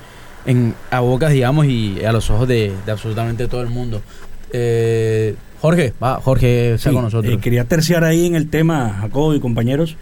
en 0.45 0.73
a 0.89 0.99
bocas, 0.99 1.31
digamos, 1.31 1.67
y 1.67 2.03
a 2.03 2.11
los 2.11 2.29
ojos 2.29 2.47
de, 2.47 2.73
de 2.85 2.91
absolutamente 2.91 3.47
todo 3.47 3.61
el 3.61 3.69
mundo. 3.69 4.01
Eh, 4.51 5.35
Jorge, 5.61 5.93
va, 6.01 6.19
Jorge 6.21 6.73
está 6.73 6.89
sí, 6.89 6.95
con 6.95 7.03
nosotros. 7.03 7.33
Eh, 7.33 7.37
quería 7.39 7.65
terciar 7.65 8.03
ahí 8.03 8.25
en 8.25 8.35
el 8.35 8.49
tema, 8.49 8.97
Jacobo 9.01 9.35
y 9.35 9.39
compañeros. 9.39 9.95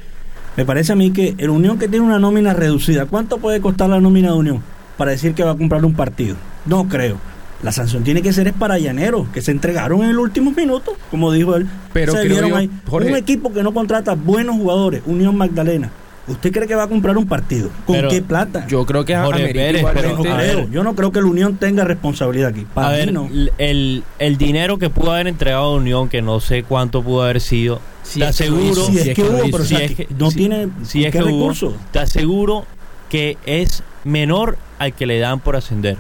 Me 0.56 0.66
parece 0.66 0.94
a 0.94 0.96
mí 0.96 1.12
que 1.12 1.36
el 1.38 1.50
Unión 1.50 1.78
que 1.78 1.90
tiene 1.90 2.06
una 2.06 2.20
nómina 2.20 2.54
reducida, 2.54 3.06
¿cuánto 3.06 3.40
puede 3.40 3.60
costar 3.60 3.90
la 3.90 4.00
nómina 4.00 4.30
de 4.30 4.36
Unión 4.36 4.64
para 4.98 5.12
decir 5.12 5.34
que 5.34 5.44
va 5.44 5.52
a 5.52 5.58
comprar 5.58 5.84
un 5.84 5.94
partido? 5.94 6.38
No 6.66 6.88
creo. 6.88 7.18
La 7.66 7.72
sanción 7.72 8.04
tiene 8.04 8.22
que 8.22 8.32
ser 8.32 8.48
es 8.48 8.54
para 8.54 8.78
Llaneros, 8.78 9.28
que 9.34 9.42
se 9.42 9.50
entregaron 9.50 10.04
en 10.04 10.12
el 10.12 10.20
último 10.20 10.52
minuto, 10.52 10.96
como 11.10 11.32
dijo 11.32 11.56
él. 11.56 11.66
Pero 11.94 12.14
se 12.14 12.28
creo 12.28 12.48
yo, 12.48 12.56
ahí. 12.56 12.70
Jorge, 12.88 13.10
un 13.10 13.16
equipo 13.16 13.52
que 13.52 13.64
no 13.64 13.74
contrata 13.74 14.14
buenos 14.14 14.58
jugadores, 14.58 15.02
Unión 15.08 15.36
Magdalena. 15.36 15.90
¿Usted 16.28 16.52
cree 16.52 16.68
que 16.68 16.76
va 16.76 16.84
a 16.84 16.88
comprar 16.88 17.18
un 17.18 17.26
partido? 17.26 17.72
¿Con 17.88 17.96
pero 17.96 18.10
qué 18.10 18.22
plata? 18.22 18.68
Yo 18.68 18.86
creo 18.86 19.04
que 19.04 19.18
Jorge 19.18 19.52
Pérez, 19.52 19.84
pero, 19.96 20.16
no 20.16 20.22
creo. 20.22 20.70
Yo 20.70 20.84
no 20.84 20.94
creo 20.94 21.12
que 21.12 21.22
la 21.22 21.26
Unión 21.26 21.58
tenga 21.58 21.84
responsabilidad 21.86 22.50
aquí. 22.50 22.68
Para 22.72 22.90
a 22.90 22.92
ver, 22.92 23.12
no. 23.12 23.32
el, 23.58 24.04
el 24.20 24.38
dinero 24.38 24.78
que 24.78 24.92
pudo 24.92 25.14
haber 25.14 25.26
entregado 25.26 25.64
a 25.64 25.76
Unión, 25.76 26.08
que 26.08 26.22
no 26.22 26.42
sé 26.42 26.62
cuánto 26.62 27.02
pudo 27.02 27.24
haber 27.24 27.42
sido, 27.42 27.82
si 28.04 28.20
te 28.20 28.28
aseguro. 28.28 28.86
Si, 28.86 29.00
es 29.00 29.16
que 29.16 29.24
hubo, 29.24 29.42
pero 29.52 29.66
si 29.66 29.76
es 29.76 29.96
que, 29.96 30.08
no 30.20 30.30
tiene 30.30 30.70
si 30.84 31.04
es 31.04 31.12
qué 31.12 31.18
que 31.18 31.26
recursos. 31.26 31.74
Te 31.92 31.98
aseguro 31.98 32.68
que 33.10 33.40
es 33.48 33.82
menor 34.04 34.56
al 34.78 34.94
que 34.94 35.08
le 35.08 35.18
dan 35.18 35.40
por 35.40 35.56
ascender. 35.56 35.98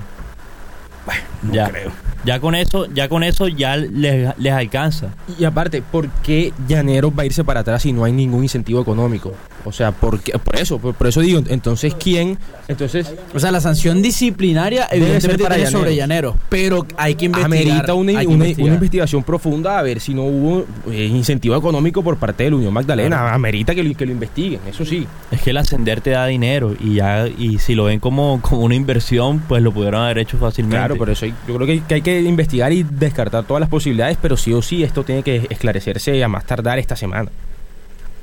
Bueno, 1.06 1.22
no 1.44 1.54
ya. 1.54 1.70
creo. 1.70 1.92
Ya 2.24 2.40
con 2.40 2.56
eso, 2.56 2.88
ya 2.88 3.08
con 3.08 3.24
eso 3.24 3.48
ya 3.48 3.78
les, 3.78 4.36
les 4.38 4.54
alcanza. 4.54 5.10
Y 5.38 5.44
aparte, 5.46 5.82
¿por 5.84 6.10
qué 6.10 6.54
Llaneros 6.68 7.12
va 7.18 7.22
a 7.24 7.26
irse 7.28 7.44
para 7.44 7.60
atrás 7.60 7.84
si 7.84 7.94
no 7.94 8.04
hay 8.04 8.12
ningún 8.12 8.44
incentivo 8.44 8.82
económico? 8.82 9.34
O 9.66 9.72
sea, 9.72 9.92
¿por, 9.92 10.20
qué? 10.22 10.34
por 10.40 10.56
eso, 10.56 10.80
por, 10.80 10.94
por 10.96 11.08
eso 11.08 11.22
digo, 11.22 11.42
entonces 11.50 11.96
¿quién? 11.96 12.38
Entonces 12.68 13.12
O 13.34 13.40
sea, 13.40 13.52
la 13.52 13.60
sanción 13.62 14.02
disciplinaria 14.02 14.88
evidentemente 14.92 15.44
para 15.44 15.56
tiene 15.56 15.70
sobre 15.72 15.96
Llaneros. 15.96 16.34
Llaneros, 16.36 16.36
pero 16.50 16.88
hay 16.98 17.16
que 17.16 17.26
investigar. 17.26 17.46
amerita 17.68 17.94
una, 17.94 18.12
hay 18.20 18.26
que 18.28 18.34
una- 18.34 18.36
investigar. 18.46 18.66
una 18.68 18.76
investigación 18.76 19.24
profunda 19.24 19.80
a 19.80 19.82
ver 19.82 20.00
si 20.00 20.14
no 20.14 20.24
hubo 20.24 20.66
eh, 20.92 21.06
incentivo 21.06 21.56
económico 21.56 22.04
por 22.04 22.18
parte 22.18 22.44
de 22.44 22.52
la 22.52 22.56
Unión 22.58 22.74
Magdalena. 22.74 23.34
Amerita 23.34 23.74
que 23.76 23.84
lo, 23.84 23.94
que 23.96 24.06
lo 24.06 24.12
investiguen, 24.12 24.60
eso 24.68 24.86
sí. 24.86 25.08
Es 25.32 25.42
que 25.42 25.50
el 25.50 25.58
ascender 25.58 26.02
te 26.02 26.12
da 26.12 26.26
dinero 26.28 26.76
y 26.80 26.96
ya 26.96 27.28
y 27.28 27.60
si 27.60 27.76
lo 27.76 27.86
ven 27.86 28.00
como, 28.00 28.40
como 28.42 28.62
una 28.62 28.76
inversión, 28.76 29.40
pues 29.48 29.62
lo 29.64 29.72
pudieron 29.72 30.02
haber 30.04 30.20
hecho 30.20 30.38
fácilmente. 30.38 30.78
Claro, 30.78 30.96
por 30.96 31.10
eso 31.10 31.26
hay- 31.26 31.34
yo 31.48 31.56
creo 31.56 31.68
que, 31.68 31.82
que 31.82 31.94
hay 31.96 32.02
que 32.02 32.22
investigar 32.22 32.72
y 32.72 32.84
descartar 32.84 33.44
todas 33.46 33.60
las 33.62 33.70
posibilidades, 33.70 34.18
pero 34.22 34.38
sí 34.38 34.54
o 34.54 34.62
sí 34.62 34.84
esto 34.84 35.04
tiene 35.04 35.24
que 35.24 35.48
esclarecerse 35.50 36.24
a 36.24 36.28
más 36.28 36.46
tardar 36.46 36.80
esta 36.80 36.96
semana. 36.96 37.30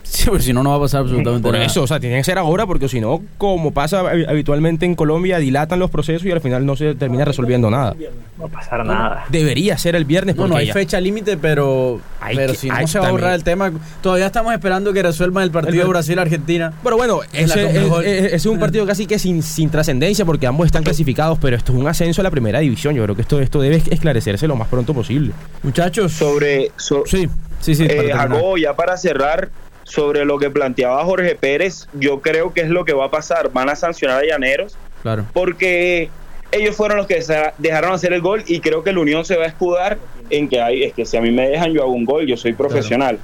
Sí, 0.03 0.27
porque 0.29 0.43
si 0.43 0.53
no, 0.53 0.63
no 0.63 0.71
va 0.71 0.77
a 0.77 0.81
pasar 0.81 1.01
absolutamente 1.03 1.43
Por 1.43 1.53
nada. 1.55 1.65
eso, 1.65 1.83
o 1.83 1.87
sea, 1.87 1.99
tiene 1.99 2.17
que 2.19 2.25
ser 2.25 2.37
ahora 2.39 2.67
porque 2.67 2.89
si 2.89 3.01
no, 3.01 3.23
como 3.39 3.73
pasa 3.73 4.03
hab- 4.03 4.29
habitualmente 4.29 4.85
en 4.85 4.95
Colombia, 4.95 5.39
dilatan 5.39 5.79
los 5.79 5.91
procesos 5.91 6.27
y 6.27 6.31
al 6.31 6.41
final 6.41 6.67
no 6.67 6.77
se 6.77 6.95
termina 6.95 7.25
resolviendo 7.25 7.71
nada. 7.71 7.95
No 8.39 8.43
va 8.45 8.47
a 8.49 8.53
pasar 8.53 8.85
nada. 8.85 9.25
Debería 9.31 9.79
ser 9.79 9.97
el 9.97 10.05
viernes 10.05 10.37
No, 10.37 10.43
porque 10.43 10.53
no 10.53 10.59
hay 10.59 10.67
ya- 10.67 10.73
fecha 10.75 11.01
límite, 11.01 11.37
pero, 11.37 12.01
Hay 12.21 12.37
pero 12.37 12.53
que- 12.53 12.59
si 12.59 12.69
no 12.69 12.75
hay 12.75 12.87
se 12.87 12.99
va 12.99 13.09
a 13.09 13.11
borrar 13.11 13.33
el 13.35 13.45
tema. 13.45 13.73
Todavía 14.03 14.27
estamos 14.27 14.53
esperando 14.53 14.93
que 14.93 15.03
resuelvan 15.03 15.45
el 15.45 15.51
partido 15.51 15.89
Brasil-Argentina. 15.89 16.73
Pero 16.83 16.97
bueno, 16.97 17.21
ese, 17.33 17.65
es, 17.71 17.77
es- 17.77 18.25
ese 18.25 18.37
es 18.37 18.47
un 18.47 18.59
partido 18.59 18.85
casi 18.87 19.07
que 19.07 19.19
sin, 19.19 19.43
sin 19.43 19.71
trascendencia 19.71 20.25
porque 20.25 20.47
ambos 20.47 20.67
están 20.67 20.83
clasificados, 20.83 21.39
pero 21.41 21.57
esto 21.57 21.73
es 21.73 21.79
un 21.79 21.87
ascenso 21.89 22.21
a 22.21 22.25
la 22.25 22.31
primera 22.31 22.59
división. 22.61 22.95
Yo 22.95 23.03
creo 23.05 23.15
que 23.17 23.23
esto, 23.23 23.41
esto 23.41 23.61
debe 23.61 23.83
esclarecerse 23.91 24.47
lo 24.47 24.57
más 24.57 24.69
pronto 24.69 24.93
posible. 24.93 25.33
Muchachos. 25.63 26.13
Sobre, 26.13 26.71
so- 26.77 27.05
sí, 27.07 27.29
sí, 27.61 27.75
sí. 27.75 27.87
Eh, 27.89 28.13
ya 28.61 28.75
para 28.77 28.97
cerrar, 28.97 29.49
sobre 29.85 30.25
lo 30.25 30.39
que 30.39 30.51
planteaba 30.51 31.05
Jorge 31.05 31.35
Pérez, 31.35 31.89
yo 31.95 32.21
creo 32.21 32.53
que 32.53 32.61
es 32.63 32.69
lo 32.69 32.85
que 32.85 32.93
va 32.93 33.07
a 33.07 33.11
pasar. 33.11 33.51
Van 33.53 33.69
a 33.69 33.77
sancionar 33.77 34.23
a 34.23 34.27
Llaneros 34.27 34.77
Claro. 35.03 35.27
porque 35.33 36.11
ellos 36.53 36.77
fueron 36.77 36.99
los 36.99 37.07
que 37.07 37.25
dejaron 37.59 37.93
hacer 37.93 38.13
el 38.13 38.21
gol 38.21 38.45
y 38.47 38.61
creo 38.61 38.85
que 38.85 38.93
la 38.93 39.01
Unión 39.01 39.25
se 39.25 39.37
va 39.37 39.45
a 39.45 39.49
escudar 39.49 39.99
en 40.31 40.49
que 40.49 40.61
hay, 40.61 40.85
es 40.85 40.93
que 40.93 41.05
si 41.05 41.17
a 41.17 41.21
mí 41.21 41.31
me 41.31 41.49
dejan 41.49 41.73
yo 41.73 41.83
hago 41.83 41.93
un 41.93 42.05
gol, 42.05 42.27
yo 42.27 42.37
soy 42.37 42.53
profesional. 42.53 43.19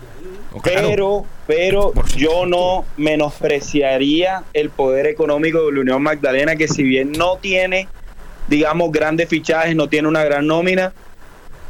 Claro. 0.62 0.88
Pero, 0.88 1.26
pero 1.46 1.92
yo 2.16 2.46
no 2.46 2.84
menospreciaría 2.96 4.42
el 4.54 4.70
poder 4.70 5.06
económico 5.06 5.66
de 5.66 5.72
la 5.72 5.80
Unión 5.80 6.02
Magdalena, 6.02 6.56
que 6.56 6.68
si 6.68 6.82
bien 6.82 7.12
no 7.12 7.36
tiene, 7.36 7.86
digamos, 8.48 8.90
grandes 8.90 9.28
fichajes, 9.28 9.76
no 9.76 9.88
tiene 9.88 10.08
una 10.08 10.24
gran 10.24 10.46
nómina, 10.46 10.92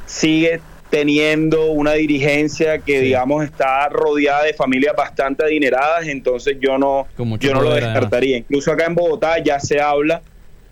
sigue 0.07 0.61
teniendo 0.91 1.67
una 1.67 1.93
dirigencia 1.93 2.79
que, 2.79 3.01
digamos, 3.01 3.45
está 3.45 3.89
rodeada 3.89 4.45
de 4.45 4.55
familias 4.55 4.95
bastante 4.97 5.45
adineradas, 5.45 6.07
entonces 6.07 6.57
yo 6.61 6.79
no, 6.79 7.07
yo 7.39 7.55
no 7.55 7.61
lo 7.61 7.71
además. 7.73 7.93
descartaría. 7.93 8.39
Incluso 8.39 8.73
acá 8.73 8.87
en 8.87 8.95
Bogotá 8.95 9.43
ya 9.43 9.61
se 9.61 9.81
habla 9.81 10.23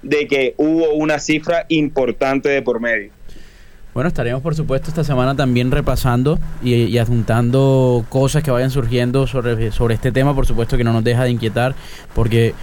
de 0.02 0.26
que 0.26 0.55
hubo 0.57 0.94
una 0.94 1.18
cifra 1.18 1.66
importante 1.68 2.48
de 2.48 2.62
por 2.62 2.81
medio. 2.81 3.11
Bueno, 3.92 4.09
estaremos 4.09 4.42
por 4.42 4.55
supuesto 4.55 4.88
esta 4.88 5.05
semana 5.05 5.35
también 5.35 5.70
repasando 5.70 6.38
y, 6.62 6.74
y 6.74 6.98
adjuntando 6.98 8.05
cosas 8.11 8.42
que 8.42 8.50
vayan 8.50 8.70
surgiendo 8.70 9.26
sobre, 9.26 9.72
sobre 9.72 9.94
este 9.94 10.12
tema, 10.12 10.35
por 10.35 10.46
supuesto 10.46 10.76
que 10.76 10.85
no 10.85 10.92
nos 10.92 11.02
deja 11.02 11.24
de 11.24 11.31
inquietar 11.31 11.74
porque 12.14 12.55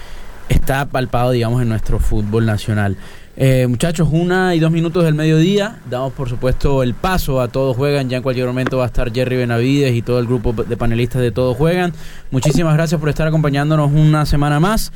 está 0.49 0.85
palpado, 0.85 1.31
digamos, 1.31 1.61
en 1.61 1.69
nuestro 1.69 1.99
fútbol 1.99 2.45
nacional. 2.45 2.97
Eh, 3.35 3.65
muchachos, 3.67 4.09
una 4.11 4.53
y 4.53 4.59
dos 4.59 4.69
minutos 4.71 5.03
del 5.03 5.15
mediodía, 5.15 5.77
damos 5.89 6.13
por 6.13 6.29
supuesto 6.29 6.83
el 6.83 6.93
paso 6.93 7.41
a 7.41 7.47
Todos 7.47 7.75
Juegan, 7.75 8.07
ya 8.07 8.17
en 8.17 8.23
cualquier 8.23 8.45
momento 8.45 8.77
va 8.77 8.83
a 8.83 8.87
estar 8.87 9.11
Jerry 9.11 9.37
Benavides 9.37 9.95
y 9.95 10.03
todo 10.03 10.19
el 10.19 10.27
grupo 10.27 10.53
de 10.53 10.77
panelistas 10.77 11.19
de 11.21 11.31
Todos 11.31 11.57
Juegan. 11.57 11.93
Muchísimas 12.29 12.75
gracias 12.75 12.99
por 12.99 13.09
estar 13.09 13.27
acompañándonos 13.27 13.91
una 13.91 14.27
semana 14.27 14.59
más. 14.59 14.91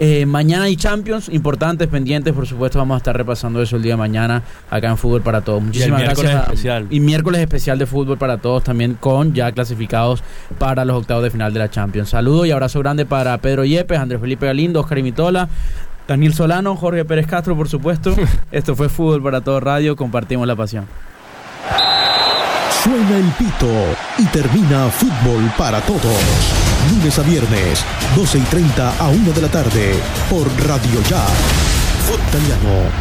Eh, 0.00 0.24
mañana 0.24 0.64
hay 0.64 0.74
Champions, 0.74 1.28
importantes, 1.28 1.86
pendientes, 1.86 2.32
por 2.32 2.46
supuesto 2.46 2.78
vamos 2.78 2.94
a 2.94 2.98
estar 2.98 3.14
repasando 3.16 3.60
eso 3.62 3.76
el 3.76 3.82
día 3.82 3.92
de 3.92 3.98
mañana 3.98 4.42
acá 4.70 4.88
en 4.88 4.96
Fútbol 4.96 5.20
para 5.20 5.42
Todos. 5.42 5.62
Muchísimas 5.62 6.00
miércoles 6.00 6.30
gracias. 6.30 6.48
a- 6.48 6.52
especial. 6.52 6.86
y 6.88 6.98
miércoles 6.98 7.40
especial 7.42 7.78
de 7.78 7.84
Fútbol 7.86 8.16
para 8.16 8.38
Todos 8.38 8.64
también 8.64 8.94
con 8.98 9.34
ya 9.34 9.52
clasificados 9.52 10.24
para 10.58 10.86
los 10.86 10.96
octavos 10.96 11.22
de 11.24 11.30
final 11.30 11.52
de 11.52 11.58
la 11.58 11.70
Champions. 11.70 12.08
Saludo 12.08 12.46
y 12.46 12.50
abrazo 12.52 12.78
grande 12.80 13.04
para 13.04 13.36
Pedro 13.38 13.64
Yepes, 13.66 13.98
Andrés 13.98 14.18
Felipe 14.20 14.46
Galindo, 14.46 14.80
Oscar 14.80 14.98
Imitola, 14.98 15.48
Daniel 16.06 16.34
Solano, 16.34 16.76
Jorge 16.76 17.04
Pérez 17.04 17.26
Castro, 17.26 17.56
por 17.56 17.68
supuesto. 17.68 18.14
Esto 18.52 18.74
fue 18.76 18.88
Fútbol 18.88 19.22
para 19.22 19.40
Todos 19.40 19.62
Radio, 19.62 19.96
compartimos 19.96 20.46
la 20.46 20.56
pasión. 20.56 20.86
Suena 22.82 23.16
el 23.16 23.30
pito 23.38 23.70
y 24.18 24.24
termina 24.26 24.88
fútbol 24.88 25.48
para 25.56 25.80
todos. 25.82 26.02
Lunes 26.90 27.16
a 27.16 27.22
viernes, 27.22 27.84
12 28.16 28.38
y 28.38 28.42
30 28.42 28.98
a 28.98 29.08
1 29.08 29.32
de 29.32 29.40
la 29.40 29.48
tarde, 29.48 29.94
por 30.28 30.48
Radio 30.66 31.00
Ya. 31.08 31.24
Fútbol 32.04 32.20
Italiano. 32.28 32.92